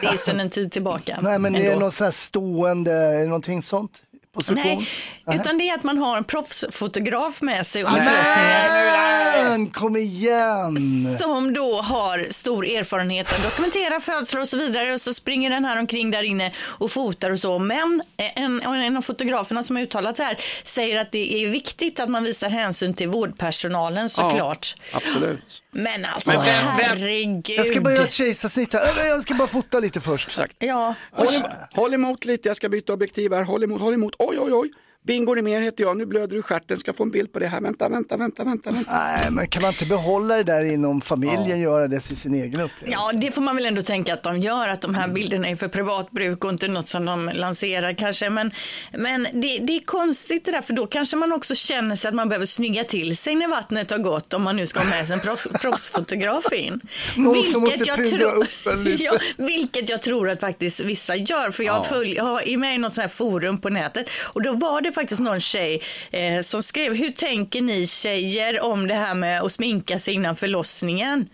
Det 0.00 0.06
är 0.06 0.16
sedan 0.16 0.40
en 0.40 0.50
tid 0.50 0.72
tillbaka. 0.72 1.18
Nej 1.22 1.38
men 1.38 1.52
det 1.52 1.66
är 1.66 1.72
ändå. 1.72 1.86
något 1.86 1.94
så 1.94 2.04
här 2.04 2.10
stående, 2.10 3.24
någonting 3.24 3.62
sånt? 3.62 4.02
Position? 4.38 4.86
Nej, 5.26 5.36
utan 5.36 5.58
det 5.58 5.68
är 5.68 5.74
att 5.74 5.84
man 5.84 5.98
har 5.98 6.16
en 6.16 6.24
proffsfotograf 6.24 7.40
med 7.40 7.66
sig 7.66 7.84
under 7.84 8.00
förlossningen. 8.00 9.48
Men 9.50 9.70
kom 9.70 9.96
igen! 9.96 10.76
Som 11.18 11.52
då 11.52 11.80
har 11.82 12.32
stor 12.32 12.66
erfarenhet 12.66 13.32
att 13.32 13.42
dokumentera 13.42 14.00
födslar 14.00 14.40
och 14.40 14.48
så 14.48 14.56
vidare 14.56 14.94
och 14.94 15.00
så 15.00 15.14
springer 15.14 15.50
den 15.50 15.64
här 15.64 15.78
omkring 15.78 16.10
där 16.10 16.22
inne 16.22 16.52
och 16.58 16.90
fotar 16.90 17.30
och 17.30 17.38
så. 17.38 17.58
Men 17.58 18.02
en, 18.16 18.62
en 18.62 18.96
av 18.96 19.02
fotograferna 19.02 19.62
som 19.62 19.76
har 19.76 19.82
uttalat 19.82 20.16
det 20.16 20.22
här 20.24 20.38
säger 20.64 21.00
att 21.00 21.12
det 21.12 21.44
är 21.44 21.48
viktigt 21.48 22.00
att 22.00 22.08
man 22.08 22.24
visar 22.24 22.50
hänsyn 22.50 22.94
till 22.94 23.08
vårdpersonalen 23.08 24.10
såklart. 24.10 24.74
Ja, 24.92 24.96
absolut. 24.96 25.62
Men 25.70 26.04
alltså 26.04 26.30
Men 26.30 26.44
vem- 26.44 26.76
vem- 26.76 26.98
herregud. 26.98 27.58
Jag 27.58 27.66
ska 27.66 27.80
bara 27.80 27.94
göra 27.94 28.04
ett 28.04 28.12
kejsarsnitt 28.12 28.72
här. 28.72 29.06
Jag 29.06 29.22
ska 29.22 29.34
bara 29.34 29.48
fota 29.48 29.80
lite 29.80 30.00
först. 30.00 30.28
Exakt. 30.28 30.56
Ja, 30.58 30.94
Håll, 31.12 31.26
håll 31.72 31.94
emot 31.94 32.24
lite, 32.24 32.48
jag 32.48 32.56
ska 32.56 32.68
byta 32.68 32.92
objektiv 32.92 33.32
här. 33.32 33.42
Håll 33.42 33.64
emot, 33.64 33.80
håll 33.80 33.94
emot. 33.94 34.14
Oj, 34.18 34.38
oj, 34.40 34.52
oj. 34.52 34.70
Bingo 35.08 35.42
mer 35.42 35.60
heter 35.60 35.84
jag, 35.84 35.96
nu 35.96 36.06
blöder 36.06 36.28
du 36.28 36.38
i 36.38 36.42
stjärten, 36.42 36.78
ska 36.78 36.92
få 36.92 37.02
en 37.02 37.10
bild 37.10 37.32
på 37.32 37.38
det 37.38 37.46
här. 37.46 37.60
Vänta, 37.60 37.88
vänta, 37.88 38.16
vänta, 38.16 38.44
vänta. 38.44 38.70
vänta. 38.70 38.92
Nej, 38.92 39.30
men 39.30 39.48
kan 39.48 39.62
man 39.62 39.72
inte 39.72 39.86
behålla 39.86 40.36
det 40.36 40.42
där 40.42 40.64
inom 40.64 41.00
familjen, 41.00 41.60
göra 41.60 41.88
det 41.88 42.00
till 42.00 42.16
sin 42.16 42.34
egen 42.34 42.60
upplevelse? 42.60 43.00
Ja, 43.12 43.12
det 43.12 43.30
får 43.32 43.42
man 43.42 43.56
väl 43.56 43.66
ändå 43.66 43.82
tänka 43.82 44.12
att 44.14 44.22
de 44.22 44.40
gör, 44.40 44.68
att 44.68 44.80
de 44.80 44.94
här 44.94 45.08
bilderna 45.08 45.48
är 45.48 45.56
för 45.56 45.68
privat 45.68 46.10
bruk 46.10 46.44
och 46.44 46.50
inte 46.50 46.68
något 46.68 46.88
som 46.88 47.04
de 47.04 47.30
lanserar 47.34 47.92
kanske. 47.92 48.30
Men, 48.30 48.50
men 48.92 49.22
det, 49.22 49.58
det 49.58 49.76
är 49.76 49.84
konstigt 49.84 50.44
det 50.44 50.50
där, 50.52 50.62
för 50.62 50.72
då 50.74 50.86
kanske 50.86 51.16
man 51.16 51.32
också 51.32 51.54
känner 51.54 51.96
sig 51.96 52.08
att 52.08 52.14
man 52.14 52.28
behöver 52.28 52.46
snygga 52.46 52.84
till 52.84 53.16
sig 53.16 53.34
när 53.34 53.48
vattnet 53.48 53.90
har 53.90 53.98
gått 53.98 54.34
om 54.34 54.42
man 54.42 54.56
nu 54.56 54.66
ska 54.66 54.78
ha 54.78 54.86
med 54.86 55.06
sig 55.06 55.14
en 55.14 55.20
proffs, 55.20 55.46
proffsfotograf 55.62 56.52
in. 56.52 56.80
Någon 57.16 57.42
som 57.44 57.60
måste 57.62 57.84
pudra 57.84 58.30
upp 58.32 58.66
en 58.72 58.84
lite. 58.84 59.04
ja, 59.04 59.18
vilket 59.38 59.88
jag 59.88 60.02
tror 60.02 60.28
att 60.28 60.40
faktiskt 60.40 60.80
vissa 60.80 61.16
gör, 61.16 61.50
för 61.50 61.62
jag, 61.62 61.76
Ja. 61.78 61.82
följ, 61.88 62.14
jag 62.14 62.48
är 62.48 62.56
med 62.56 62.74
i 62.74 62.78
något 62.78 62.94
sånt 62.94 63.02
här 63.02 63.08
forum 63.08 63.58
på 63.58 63.68
nätet 63.68 64.10
och 64.22 64.42
då 64.42 64.52
var 64.52 64.80
det 64.80 64.92
faktiskt 65.00 65.20
någon 65.20 65.40
tjej 65.40 65.82
eh, 66.10 66.42
som 66.42 66.62
skrev, 66.62 66.94
hur 66.94 67.10
tänker 67.10 67.62
ni 67.62 67.86
tjejer 67.86 68.64
om 68.64 68.86
det 68.86 68.94
här 68.94 69.14
med 69.14 69.42
att 69.42 69.52
sminka 69.52 69.98
sig 69.98 70.14
innan 70.14 70.36
förlossningen? 70.36 71.28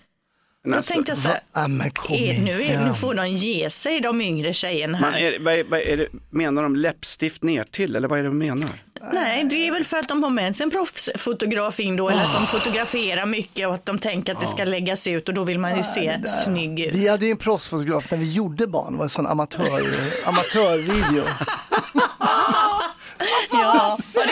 Men 0.64 0.70
Då 0.72 0.76
alltså, 0.76 0.92
tänkte 0.92 1.12
jag 1.12 1.18
så 1.18 1.28
här, 1.28 1.68
men 1.68 1.90
kom 1.90 2.16
är, 2.16 2.38
nu, 2.38 2.62
är, 2.62 2.86
nu 2.86 2.94
får 2.94 3.14
de 3.14 3.28
ge 3.28 3.70
sig, 3.70 4.00
de 4.00 4.20
yngre 4.20 4.52
tjejerna 4.52 4.98
Man 5.00 5.12
här. 5.12 5.20
är, 5.20 5.38
vad 5.38 5.54
är, 5.54 5.64
vad 5.64 5.80
är 5.80 5.96
det, 5.96 6.06
menar 6.30 6.62
de 6.62 6.76
läppstift 6.76 7.42
ner 7.42 7.64
till 7.64 7.96
eller 7.96 8.08
vad 8.08 8.18
är 8.18 8.22
det 8.22 8.28
de 8.28 8.38
menar? 8.38 8.70
Nej, 9.12 9.44
det 9.44 9.66
är 9.68 9.72
väl 9.72 9.84
för 9.84 9.96
att 9.96 10.08
de 10.08 10.22
har 10.22 10.30
med 10.30 10.56
sig 10.56 10.64
en 10.64 10.70
proffsfotograf 10.70 11.80
in 11.80 11.96
då, 11.96 12.08
eller 12.08 12.22
att 12.24 12.34
de 12.34 12.46
fotograferar 12.46 13.26
mycket 13.26 13.68
och 13.68 13.74
att 13.74 13.86
de 13.86 13.98
tänker 13.98 14.32
att 14.32 14.40
det 14.40 14.46
ska 14.46 14.64
läggas 14.64 15.06
ut 15.06 15.28
och 15.28 15.34
då 15.34 15.44
vill 15.44 15.58
man 15.58 15.76
ju 15.76 15.82
se 15.82 16.20
snygg 16.44 16.80
ut. 16.80 16.94
Vi 16.94 17.08
hade 17.08 17.24
ju 17.26 17.30
en 17.30 17.36
proffsfotograf 17.36 18.10
när 18.10 18.18
vi 18.18 18.32
gjorde 18.32 18.66
barn, 18.66 18.92
det 18.92 18.98
var 18.98 19.04
en 19.04 19.08
sån 19.08 19.26
amatör, 19.26 19.80
amatörvideo. 20.26 21.24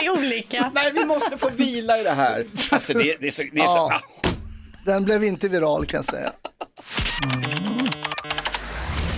Det 0.03 0.09
olika? 0.09 0.71
Nej, 0.75 0.91
vi 0.91 1.05
måste 1.05 1.37
få 1.37 1.49
vila 1.49 1.99
i 1.99 2.03
det 2.03 2.11
här. 2.11 2.45
Alltså 2.71 2.93
det, 2.93 3.17
det 3.21 3.27
är 3.27 3.31
så, 3.31 3.43
det 3.53 3.61
är 3.61 3.67
så 3.67 3.91
Ja. 3.91 4.01
Den 4.85 5.03
blev 5.03 5.23
inte 5.23 5.47
viral 5.47 5.85
kan 5.85 5.97
jag 5.97 6.05
säga. 6.05 6.31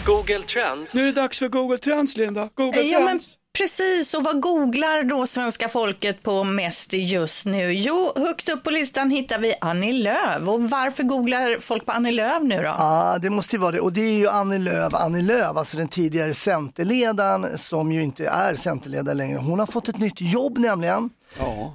Google 0.06 0.42
Trends. 0.42 0.94
Nu 0.94 1.02
är 1.02 1.06
det 1.06 1.12
dags 1.22 1.40
för 1.40 1.48
Google 1.48 1.78
Trends 1.78 2.18
Linda. 2.18 2.50
Google 2.56 2.82
Ja, 2.82 3.00
men 3.00 3.08
Trends. 3.08 3.30
Precis, 3.58 4.14
och 4.14 4.24
vad 4.24 4.42
googlar 4.42 5.04
då 5.04 5.28
svenska 5.28 5.70
folket 5.70 6.24
på 6.24 6.44
mest 6.44 6.94
just 6.94 7.46
nu? 7.46 7.74
Jo, 7.74 8.12
högt 8.16 8.50
upp 8.50 8.64
på 8.64 8.70
listan 8.70 9.10
hittar 9.10 9.40
vi 9.40 9.54
Annie 9.62 9.94
Lööf. 9.94 10.48
Och 10.48 10.70
varför 10.70 11.04
googlar 11.04 11.60
folk 11.60 11.86
på 11.86 11.92
Annie 11.92 12.12
Lööf 12.12 12.42
nu 12.42 12.58
då? 12.58 12.64
Ja, 12.64 13.18
det 13.22 13.30
måste 13.30 13.56
ju 13.56 13.60
vara 13.60 13.72
det. 13.72 13.80
Och 13.80 13.94
det 13.94 14.02
är 14.02 14.18
ju 14.18 14.28
Annie 14.28 14.58
Lööf, 14.58 14.94
Annie 14.94 15.22
Lööf, 15.22 15.58
alltså 15.58 15.78
den 15.78 15.88
tidigare 15.88 16.34
Centerledaren 16.34 17.58
som 17.58 17.92
ju 17.92 18.04
inte 18.04 18.28
är 18.28 18.56
Centerledare 18.56 19.16
längre. 19.16 19.38
Hon 19.38 19.60
har 19.60 19.68
fått 19.68 19.88
ett 19.88 19.98
nytt 20.00 20.22
jobb 20.22 20.58
nämligen. 20.58 21.10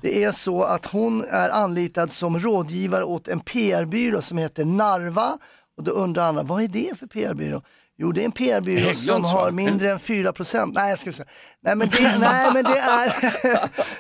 Det 0.03 0.25
är 0.25 0.33
så 0.33 0.63
att 0.63 0.87
hon 0.87 1.25
är 1.31 1.49
anlitad 1.51 2.13
som 2.13 2.41
rådgivare 2.41 3.05
åt 3.05 3.29
en 3.29 3.41
PR-byrå 3.41 4.23
som 4.23 4.39
heter 4.39 4.65
Narva. 4.65 5.39
Och 5.77 5.85
då 5.85 5.91
undrar 5.91 6.29
andra, 6.29 6.43
vad 6.43 6.63
är 6.63 6.69
det 6.69 6.99
för 6.99 7.07
PR-byrå? 7.07 7.63
Jo, 8.03 8.13
det 8.13 8.21
är 8.21 8.25
en 8.25 8.33
PR-byrå 8.33 8.95
som 8.95 9.25
har 9.25 9.51
mindre 9.51 9.91
än 9.91 9.99
4 9.99 10.33
Nej, 10.73 10.91
jag 10.91 10.99
ska 10.99 11.13
säga. 11.13 11.29
Nej, 11.63 11.75
men 11.77 11.89
det, 11.89 12.19
nej, 12.21 12.51
men 12.55 12.65
det 12.65 12.79
är, 12.79 13.13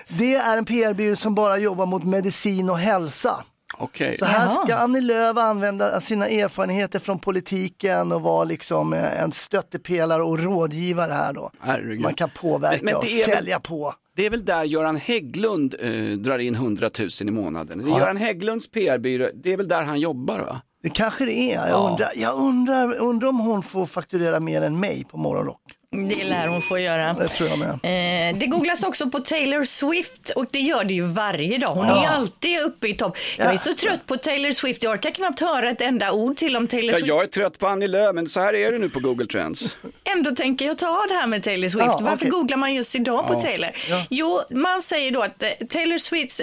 det 0.18 0.34
är 0.34 0.58
en 0.58 0.64
PR-byrå 0.64 1.16
som 1.16 1.34
bara 1.34 1.58
jobbar 1.58 1.86
mot 1.86 2.04
medicin 2.04 2.70
och 2.70 2.78
hälsa. 2.78 3.44
Okej. 3.78 4.18
Så 4.18 4.24
här 4.24 4.48
ska 4.48 4.74
Annie 4.74 5.00
Lööf 5.00 5.38
använda 5.38 6.00
sina 6.00 6.26
erfarenheter 6.28 6.98
från 6.98 7.18
politiken 7.18 8.12
och 8.12 8.22
vara 8.22 8.44
liksom 8.44 8.92
eh, 8.92 9.22
en 9.22 9.32
stöttepelare 9.32 10.22
och 10.22 10.38
rådgivare 10.38 11.12
här 11.12 11.32
då. 11.32 11.50
Herregud. 11.60 12.00
Man 12.00 12.14
kan 12.14 12.30
påverka 12.30 12.76
Men- 12.76 12.84
men 12.84 12.94
och 12.94 13.04
väl- 13.04 13.10
sälja 13.34 13.60
på. 13.60 13.94
Det 14.16 14.26
är 14.26 14.30
väl 14.30 14.44
där 14.44 14.64
Göran 14.64 14.96
Hägglund 14.96 15.74
eh, 15.80 15.90
drar 16.18 16.38
in 16.38 16.54
100 16.54 16.90
000 16.98 17.08
i 17.20 17.24
månaden. 17.30 17.84
Ja. 17.88 17.98
Göran 17.98 18.16
Hägglunds 18.16 18.70
PR-byrå, 18.70 19.28
det 19.34 19.52
är 19.52 19.56
väl 19.56 19.68
där 19.68 19.82
han 19.82 20.00
jobbar 20.00 20.38
va? 20.38 20.60
Det 20.82 20.90
kanske 20.90 21.24
det 21.24 21.32
är. 21.52 21.56
Jag, 21.56 21.68
Ja. 21.68 21.88
undrar, 21.90 22.10
jag 22.16 22.38
undrar, 22.38 22.94
undrar 22.94 23.28
om 23.28 23.38
hon 23.40 23.62
får 23.62 23.86
fakturera 23.86 24.40
mer 24.40 24.62
än 24.62 24.80
mig 24.80 25.04
på 25.04 25.16
Morgonrock. 25.16 25.62
Det 25.92 26.24
lär 26.24 26.46
hon 26.46 26.62
få 26.62 26.78
göra. 26.78 27.12
Det 27.12 27.28
tror 27.28 27.48
jag 27.48 27.58
med. 27.58 27.68
Eh, 27.70 28.38
det 28.38 28.46
googlas 28.46 28.82
också 28.82 29.10
på 29.10 29.18
Taylor 29.18 29.64
Swift 29.64 30.30
och 30.30 30.46
det 30.50 30.58
gör 30.60 30.84
det 30.84 30.94
ju 30.94 31.06
varje 31.06 31.58
dag. 31.58 31.74
Hon 31.74 31.84
är 31.84 31.88
Ja. 31.90 32.02
ju 32.02 32.06
alltid 32.08 32.60
uppe 32.60 32.88
i 32.88 32.94
topp. 32.94 33.16
Jag 33.38 33.52
är 33.52 33.56
så 33.56 33.74
trött 33.74 34.06
på 34.06 34.16
Taylor 34.16 34.52
Swift. 34.52 34.82
Jag 34.82 34.92
orkar 34.92 35.10
knappt 35.10 35.40
höra 35.40 35.70
ett 35.70 35.80
enda 35.80 36.12
ord 36.12 36.36
till 36.36 36.56
om 36.56 36.66
Taylor 36.66 36.90
Ja, 36.90 36.94
Swift. 36.94 37.08
jag 37.08 37.22
är 37.22 37.26
trött 37.26 37.58
på 37.58 37.66
Annie 37.66 37.86
Lööf, 37.86 38.14
men 38.14 38.28
så 38.28 38.40
här 38.40 38.54
är 38.54 38.72
det 38.72 38.78
nu 38.78 38.88
på 38.88 39.00
Google 39.00 39.26
Trends. 39.26 39.76
Ändå 40.16 40.30
tänker 40.30 40.66
jag 40.66 40.78
ta 40.78 41.06
det 41.08 41.14
här 41.14 41.26
med 41.26 41.42
Taylor 41.42 41.68
Swift. 41.68 41.86
Ja, 41.86 41.98
Varför 42.02 42.16
okej. 42.16 42.28
googlar 42.30 42.56
man 42.56 42.74
just 42.74 42.94
idag 42.94 43.26
på 43.26 43.32
Ja. 43.34 43.40
Taylor? 43.40 43.70
Ja. 43.90 44.04
Jo, 44.10 44.40
man 44.50 44.82
säger 44.82 45.10
då 45.10 45.22
att 45.22 45.42
eh, 45.42 45.48
Taylor 45.68 45.98
Swifts, 45.98 46.42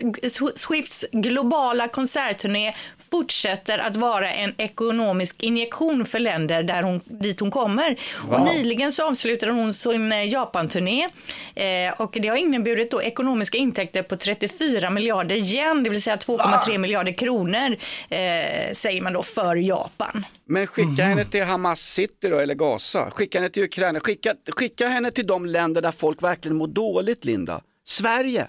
Swifts 0.56 1.06
globala 1.12 1.88
konsertturné 1.88 2.74
fortsätter 3.12 3.78
att 3.80 3.96
vara 3.96 4.32
en 4.32 4.54
ekonomisk 4.58 5.36
injektion 5.44 6.06
för 6.06 6.20
länder 6.20 6.64
där 6.64 6.82
hon, 6.84 7.02
dit 7.06 7.40
hon 7.40 7.52
kommer. 7.52 7.98
Och 8.30 8.40
Wow. 8.40 8.46
nyligen 8.56 8.92
så 8.92 9.04
avslutade 9.08 9.37
hon 9.46 9.74
sin 9.74 10.12
eh, 10.12 10.28
Japan-turné 10.28 11.04
eh, 11.56 12.02
och 12.02 12.18
det 12.22 12.28
har 12.28 12.38
inneburit 12.38 12.92
då 12.92 13.02
ekonomiska 13.02 13.58
intäkter 13.58 14.04
på 14.04 14.18
34 14.18 14.90
miljarder 14.90 15.36
yen, 15.36 15.84
det 15.84 15.90
vill 15.90 16.02
säga 16.02 16.16
2,3 16.16 16.78
miljarder 16.78 17.12
kronor, 17.12 17.78
eh, 18.10 18.74
säger 18.74 19.02
man 19.02 19.14
då 19.14 19.24
för 19.24 19.56
Japan. 19.56 20.26
Men 20.46 20.68
skicka 20.68 21.04
henne 21.04 21.26
till 21.26 21.44
Hamas 21.44 21.80
City 21.80 22.30
då, 22.30 22.38
eller 22.38 22.56
Gaza. 22.56 23.12
Skicka 23.12 23.40
henne 23.40 23.50
till 23.50 23.64
Ukraina. 23.64 24.00
Skicka, 24.00 24.34
skicka 24.56 24.88
henne 24.88 25.12
till 25.12 25.28
de 25.28 25.46
länder 25.46 25.82
där 25.82 25.92
folk 25.92 26.24
verkligen 26.24 26.58
mår 26.58 26.68
dåligt, 26.68 27.26
Linda. 27.26 27.62
Sverige. 27.86 28.48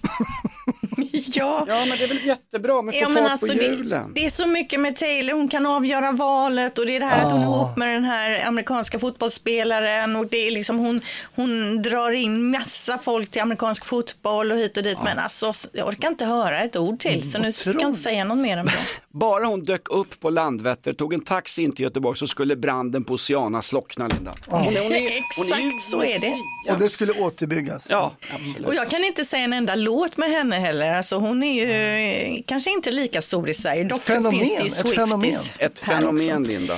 ja. 1.12 1.64
ja, 1.68 1.84
men 1.84 1.98
det 1.98 2.04
är 2.04 2.08
väl 2.08 2.26
jättebra 2.26 2.82
med 2.82 2.94
få 2.94 3.00
Ja, 3.00 3.08
men 3.08 3.22
fart 3.22 3.30
alltså, 3.30 3.46
på 3.46 3.52
det, 3.52 3.66
hjulen. 3.66 4.12
det 4.14 4.24
är 4.24 4.30
så 4.30 4.46
mycket 4.46 4.80
med 4.80 4.96
Taylor, 4.96 5.34
hon 5.34 5.48
kan 5.48 5.66
avgöra 5.66 6.12
valet 6.12 6.78
och 6.78 6.86
det 6.86 6.96
är 6.96 7.00
det 7.00 7.06
här 7.06 7.26
att 7.26 7.32
hon 7.32 7.40
är 7.40 7.44
ihop 7.44 7.76
med 7.76 7.94
den 7.94 8.04
här 8.04 8.46
amerikanska 8.46 8.98
fotbollsspelaren 8.98 10.16
och 10.16 10.26
det 10.26 10.46
är 10.46 10.50
liksom 10.50 10.78
hon, 10.78 11.00
hon 11.34 11.82
drar 11.82 12.10
in 12.10 12.50
massa 12.50 12.98
folk 12.98 13.30
till 13.30 13.42
amerikansk 13.42 13.84
fotboll 13.84 14.52
och 14.52 14.58
hit 14.58 14.76
och 14.76 14.82
dit. 14.82 14.98
Men 15.04 15.18
alltså, 15.18 15.52
jag 15.72 15.88
orkar 15.88 16.08
inte 16.08 16.24
höra 16.24 16.60
ett 16.60 16.76
ord 16.76 17.00
till 17.00 17.30
så 17.30 17.38
nu 17.38 17.52
ska 17.52 17.70
jag 17.70 17.88
inte 17.88 18.00
säga 18.00 18.24
något 18.24 18.38
mer 18.38 18.60
om 18.60 18.66
det. 18.66 18.72
Bara 19.18 19.46
hon 19.46 19.64
dök 19.64 19.88
upp 19.88 20.20
på 20.20 20.30
Landvetter, 20.30 20.92
tog 20.92 21.14
en 21.14 21.20
taxi 21.20 21.62
in 21.62 21.72
till 21.72 21.82
Göteborg 21.82 22.18
så 22.18 22.26
skulle 22.26 22.56
branden 22.56 23.04
på 23.04 23.14
Oceana 23.14 23.62
slockna, 23.62 24.08
Linda. 24.08 24.32
Hon 24.46 24.60
är, 24.60 24.64
hon 24.64 24.76
är, 24.76 24.82
hon 25.36 25.46
är 25.46 25.50
Exakt 25.66 25.82
så 25.90 26.02
är 26.02 26.20
det. 26.20 26.72
Och 26.72 26.78
det 26.78 26.88
skulle 26.88 27.12
återbyggas. 27.12 27.86
Ja, 27.90 28.12
absolut. 28.34 28.66
Och 28.66 28.74
jag 28.74 28.90
kan 28.90 29.04
inte 29.04 29.24
säga 29.24 29.44
en 29.44 29.52
enda 29.52 29.74
låt 29.74 30.16
med 30.16 30.30
henne 30.30 30.56
heller. 30.56 30.89
Alltså, 30.96 31.16
hon 31.16 31.42
är 31.42 31.52
ju 31.52 31.70
eh, 31.70 32.42
kanske 32.46 32.70
inte 32.70 32.90
lika 32.90 33.22
stor 33.22 33.48
i 33.48 33.54
Sverige. 33.54 33.84
Dock 33.84 34.02
fenomen, 34.02 34.40
finns 34.40 34.56
det 34.56 34.84
ju 34.84 34.90
ett 34.90 34.94
fenomen. 34.94 35.34
Ett 35.58 35.80
här 35.80 35.96
fenomen, 35.96 36.42
också. 36.42 36.52
Linda. 36.52 36.76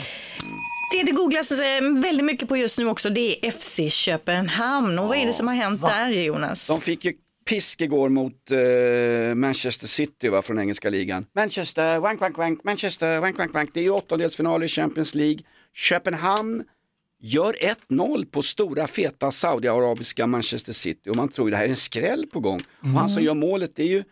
Det 0.92 1.02
det 1.02 1.12
googlas 1.12 1.52
eh, 1.52 1.80
väldigt 2.02 2.24
mycket 2.24 2.48
på 2.48 2.56
just 2.56 2.78
nu 2.78 2.86
också, 2.86 3.10
det 3.10 3.46
är 3.46 3.50
FC 3.50 3.80
Köpenhamn. 3.94 4.98
Och 4.98 5.08
vad 5.08 5.18
är 5.18 5.26
det 5.26 5.32
som 5.32 5.48
har 5.48 5.54
hänt 5.54 5.82
där, 5.82 6.08
Jonas? 6.08 6.66
De 6.66 6.80
fick 6.80 7.04
ju 7.04 7.12
pisk 7.48 7.80
igår 7.80 8.08
mot 8.08 8.50
eh, 8.50 9.34
Manchester 9.34 9.86
City 9.86 10.28
va, 10.28 10.42
från 10.42 10.58
engelska 10.58 10.90
ligan. 10.90 11.26
Manchester, 11.34 11.98
wank, 11.98 12.20
wank, 12.20 12.38
wank, 12.38 12.64
Manchester, 12.64 13.20
wank, 13.20 13.38
wank, 13.38 13.54
wank. 13.54 13.70
Det 13.74 13.80
är 13.80 13.84
ju 13.84 13.90
åttondelsfinaler 13.90 14.64
i 14.64 14.68
Champions 14.68 15.14
League. 15.14 15.38
Köpenhamn 15.74 16.62
gör 17.22 17.56
1-0 17.90 18.24
på 18.30 18.42
stora 18.42 18.86
feta 18.86 19.30
saudiarabiska 19.30 20.26
Manchester 20.26 20.72
City 20.72 21.10
och 21.10 21.16
man 21.16 21.28
tror 21.28 21.50
det 21.50 21.56
här 21.56 21.64
är 21.64 21.68
en 21.68 21.76
skräll 21.76 22.26
på 22.32 22.40
gång. 22.40 22.62
Och 22.80 22.88
han 22.88 23.08
som 23.08 23.22
gör 23.22 23.34
målet 23.34 23.78
är 23.78 23.84
ju 23.84 24.04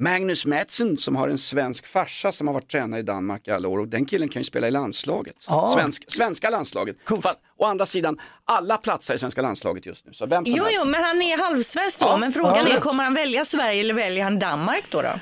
Magnus 0.00 0.46
Madsen 0.46 0.96
som 0.96 1.16
har 1.16 1.28
en 1.28 1.38
svensk 1.38 1.86
farsa 1.86 2.32
som 2.32 2.46
har 2.46 2.54
varit 2.54 2.70
tränare 2.70 3.00
i 3.00 3.02
Danmark 3.02 3.48
i 3.48 3.50
alla 3.50 3.68
år 3.68 3.78
och 3.78 3.88
den 3.88 4.04
killen 4.04 4.28
kan 4.28 4.40
ju 4.40 4.44
spela 4.44 4.68
i 4.68 4.70
landslaget. 4.70 5.44
Ja. 5.48 5.70
Svensk, 5.74 6.04
svenska 6.10 6.50
landslaget. 6.50 6.96
Fast, 7.22 7.38
å 7.56 7.64
andra 7.64 7.86
sidan, 7.86 8.20
alla 8.44 8.76
platser 8.76 9.14
i 9.14 9.18
svenska 9.18 9.42
landslaget 9.42 9.86
just 9.86 10.06
nu. 10.06 10.12
Så 10.12 10.26
vem 10.26 10.44
som 10.46 10.54
Jo, 10.56 10.64
helst. 10.64 10.78
jo, 10.84 10.90
men 10.90 11.04
han 11.04 11.22
är 11.22 11.38
halvsvensk 11.38 11.98
då. 11.98 12.06
Ja, 12.06 12.16
men 12.16 12.32
frågan 12.32 12.52
är, 12.54 12.58
absolut. 12.58 12.80
kommer 12.80 13.04
han 13.04 13.14
välja 13.14 13.44
Sverige 13.44 13.80
eller 13.80 13.94
väljer 13.94 14.24
han 14.24 14.38
Danmark 14.38 14.84
då? 14.90 15.02
då? 15.02 15.20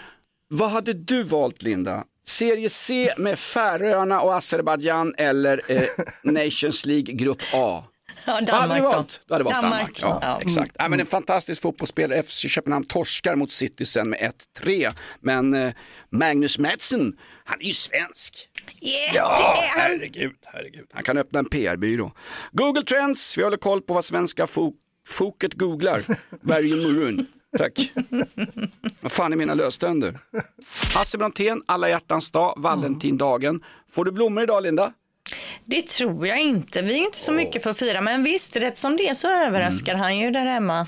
Vad 0.49 0.71
hade 0.71 0.93
du 0.93 1.23
valt 1.23 1.63
Linda? 1.63 2.05
Serie 2.31 2.69
C 2.71 3.13
med 3.17 3.39
Färöarna 3.39 4.21
och 4.21 4.35
Azerbajdzjan 4.37 5.15
eller 5.19 5.61
eh, 5.69 5.83
Nations 6.23 6.87
League 6.87 7.15
Grupp 7.15 7.43
A? 7.55 7.85
Ja, 8.25 8.41
Danmark 8.41 8.83
då. 8.83 8.91
valt? 8.91 9.21
Du 9.29 9.35
hade 9.35 9.45
valt 9.45 9.57
Danmark. 9.57 9.73
Danmark. 9.73 9.99
Ja, 10.03 10.19
Ja. 10.23 10.41
Exakt. 10.49 10.77
Ja, 10.79 10.89
men 10.89 11.01
en 11.01 11.07
fantastisk 11.07 11.63
fotbollsspelare. 11.63 12.23
FC 12.23 12.49
Köpenhamn 12.49 12.85
torskar 12.87 13.35
mot 13.35 13.53
City 13.53 13.85
sen 13.85 14.11
med 14.11 14.33
1-3. 14.61 14.93
Men 15.21 15.55
eh, 15.55 15.73
Magnus 16.11 16.59
Madsen, 16.59 17.17
han 17.45 17.61
är 17.61 17.65
ju 17.65 17.73
svensk. 17.75 18.49
Yeah, 18.81 19.15
Ja, 19.15 19.63
herregud, 19.77 20.33
herregud. 20.45 20.87
Han 20.93 21.03
kan 21.05 21.19
öppna 21.19 21.39
en 21.39 21.45
PR-byrå. 21.49 22.13
Google 22.53 22.83
Trends, 22.83 23.39
vi 23.39 23.43
håller 23.43 23.57
koll 23.57 23.81
på 23.81 23.95
vad 23.95 24.05
svenska 24.05 24.45
fo- 24.47 24.73
foket 25.09 25.55
googlar. 25.55 26.03
Varje 26.43 26.77
morgon. 26.77 27.27
Tack. 27.59 27.93
Vad 29.01 29.13
fan 29.13 29.33
är 29.33 29.37
mina 29.37 29.55
löständer? 29.55 30.19
Hasse 30.95 31.19
Brontén, 31.19 31.63
alla 31.67 31.89
hjärtans 31.89 32.31
dag, 32.31 32.55
Valentindagen. 32.57 33.63
Får 33.91 34.05
du 34.05 34.13
blommor 34.13 34.43
idag 34.43 34.63
Linda? 34.63 34.93
Det 35.65 35.87
tror 35.87 36.27
jag 36.27 36.41
inte. 36.41 36.83
Vi 36.83 36.93
är 37.01 37.05
inte 37.05 37.19
så 37.19 37.33
mycket 37.33 37.63
för 37.63 37.71
att 37.71 37.79
fira. 37.79 38.01
Men 38.01 38.23
visst, 38.23 38.57
rätt 38.57 38.79
som 38.79 38.97
det 38.97 39.17
så 39.17 39.29
överraskar 39.29 39.95
han 39.95 40.19
ju 40.19 40.31
där 40.31 40.47
hemma. 40.47 40.87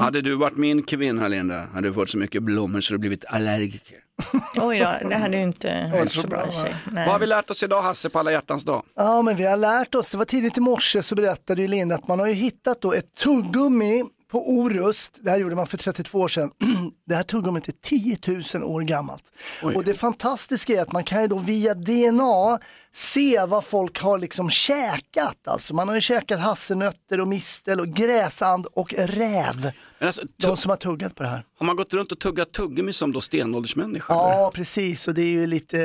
Hade 0.00 0.20
du 0.20 0.34
varit 0.34 0.56
min 0.56 0.82
kvinna 0.82 1.28
Linda, 1.28 1.66
hade 1.74 1.88
du 1.88 1.94
fått 1.94 2.08
så 2.08 2.18
mycket 2.18 2.42
blommor 2.42 2.80
så 2.80 2.94
du 2.94 2.98
blivit 2.98 3.24
allergiker. 3.24 3.96
Oj 4.56 4.78
då, 4.78 5.08
det 5.08 5.14
hade 5.14 5.36
ju 5.36 5.42
inte 5.42 5.92
varit 5.94 6.12
så 6.12 6.28
bra 6.28 6.48
i 6.48 6.52
sig. 6.52 6.74
Vad 6.92 7.04
har 7.04 7.18
vi 7.18 7.26
lärt 7.26 7.50
oss 7.50 7.62
idag 7.62 7.82
Hasse 7.82 8.08
på 8.10 8.18
alla 8.18 8.32
hjärtans 8.32 8.64
dag? 8.64 8.82
Ja, 8.96 9.22
men 9.22 9.36
vi 9.36 9.44
har 9.44 9.56
lärt 9.56 9.94
oss. 9.94 10.10
Det 10.10 10.16
var 10.16 10.24
tidigt 10.24 10.58
i 10.58 10.60
morse 10.60 11.02
så 11.02 11.14
berättade 11.14 11.62
ju 11.62 11.68
Linda 11.68 11.94
att 11.94 12.08
man 12.08 12.18
har 12.20 12.26
ju 12.26 12.34
hittat 12.34 12.80
då 12.80 12.92
ett 12.92 13.14
tuggummi 13.14 14.04
på 14.30 14.50
Orust. 14.50 15.18
Det 15.22 15.30
här 15.30 15.38
gjorde 15.38 15.54
man 15.54 15.66
för 15.66 15.76
32 15.76 16.18
år 16.18 16.28
sedan. 16.28 16.50
Det 17.06 17.14
här 17.14 17.22
tuggummit 17.22 17.68
är 17.68 17.74
10 17.82 18.18
000 18.54 18.64
år 18.64 18.80
gammalt. 18.80 19.22
Och 19.62 19.84
det 19.84 19.94
fantastiska 19.94 20.72
är 20.72 20.82
att 20.82 20.92
man 20.92 21.04
kan 21.04 21.22
ju 21.22 21.28
då 21.28 21.38
via 21.38 21.74
DNA 21.74 22.58
se 22.92 23.44
vad 23.46 23.64
folk 23.64 24.00
har 24.00 24.18
liksom 24.18 24.50
käkat. 24.50 25.48
Alltså 25.48 25.74
man 25.74 25.88
har 25.88 25.94
ju 25.94 26.00
käkat 26.00 26.40
hasselnötter 26.40 27.20
och 27.20 27.28
mistel 27.28 27.80
och 27.80 27.88
gräsand 27.88 28.66
och 28.66 28.94
räv. 28.98 29.70
Alltså, 30.00 30.22
De 30.36 30.56
som 30.56 30.70
har 30.70 30.76
tuggat 30.76 31.14
på 31.14 31.22
det 31.22 31.28
här. 31.28 31.44
Har 31.58 31.66
man 31.66 31.76
gått 31.76 31.94
runt 31.94 32.12
och 32.12 32.18
tuggat 32.18 32.52
tuggummi 32.52 32.92
som 32.92 33.12
då 33.12 33.20
stenåldersmänniska? 33.20 34.12
Ja, 34.14 34.50
precis. 34.54 35.08
Och 35.08 35.14
det 35.14 35.22
är 35.22 35.32
ju 35.32 35.46
lite 35.46 35.80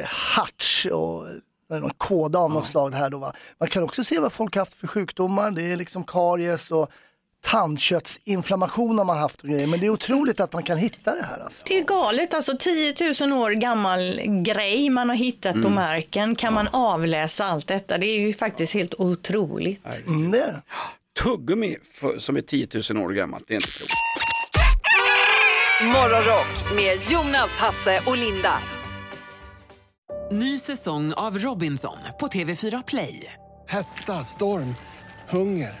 eh, 0.00 0.06
harts 0.06 0.86
och 0.86 1.26
någon 1.70 1.90
kåda 1.96 2.38
av 2.38 2.50
något 2.50 2.66
slag 2.66 2.94
här 2.94 3.10
då. 3.10 3.18
Va? 3.18 3.32
Man 3.60 3.68
kan 3.68 3.82
också 3.82 4.04
se 4.04 4.18
vad 4.18 4.32
folk 4.32 4.56
haft 4.56 4.74
för 4.74 4.86
sjukdomar. 4.86 5.50
Det 5.50 5.62
är 5.62 5.76
liksom 5.76 6.04
karies 6.04 6.70
och 6.70 6.90
tandköttsinflammation 7.46 8.98
har 8.98 9.04
man 9.04 9.18
haft 9.18 9.42
och 9.42 9.48
grejer. 9.48 9.66
Men 9.66 9.80
det 9.80 9.86
är 9.86 9.90
otroligt 9.90 10.40
att 10.40 10.52
man 10.52 10.62
kan 10.62 10.78
hitta 10.78 11.14
det 11.14 11.22
här. 11.24 11.38
Alltså. 11.38 11.62
Det 11.66 11.78
är 11.78 11.84
galet, 11.84 12.34
alltså 12.34 12.56
10 12.58 12.94
000 13.20 13.32
år 13.32 13.50
gammal 13.50 14.20
grej 14.26 14.90
man 14.90 15.08
har 15.08 15.16
hittat 15.16 15.52
på 15.52 15.58
Mm. 15.58 15.74
marken. 15.74 16.34
Kan 16.36 16.54
man 16.54 16.68
avläsa 16.72 17.44
allt 17.44 17.66
detta? 17.66 17.98
Det 17.98 18.06
är 18.06 18.18
ju 18.18 18.32
faktiskt 18.34 18.74
helt 18.74 18.94
otroligt. 18.94 19.82
Mm, 20.06 20.30
det 20.30 20.38
är 20.42 20.46
det. 20.46 20.62
Tuggummi 21.22 21.76
som 22.18 22.36
är 22.36 22.40
10 22.40 22.68
000 22.90 23.02
år 23.04 23.10
gammalt, 23.12 23.44
det 23.48 23.54
är 23.54 23.56
inte 23.56 23.68
klokt. 23.68 23.92
Morgonrock 25.82 26.74
med 26.74 26.98
Jonas, 27.10 27.50
Hasse 27.58 28.00
och 28.06 28.16
Linda. 28.16 28.52
Ny 30.32 30.58
säsong 30.58 31.12
av 31.12 31.38
Robinson 31.38 31.96
på 32.20 32.26
TV4 32.26 32.82
Play. 32.86 33.32
Hetta, 33.68 34.24
storm, 34.24 34.74
hunger. 35.28 35.80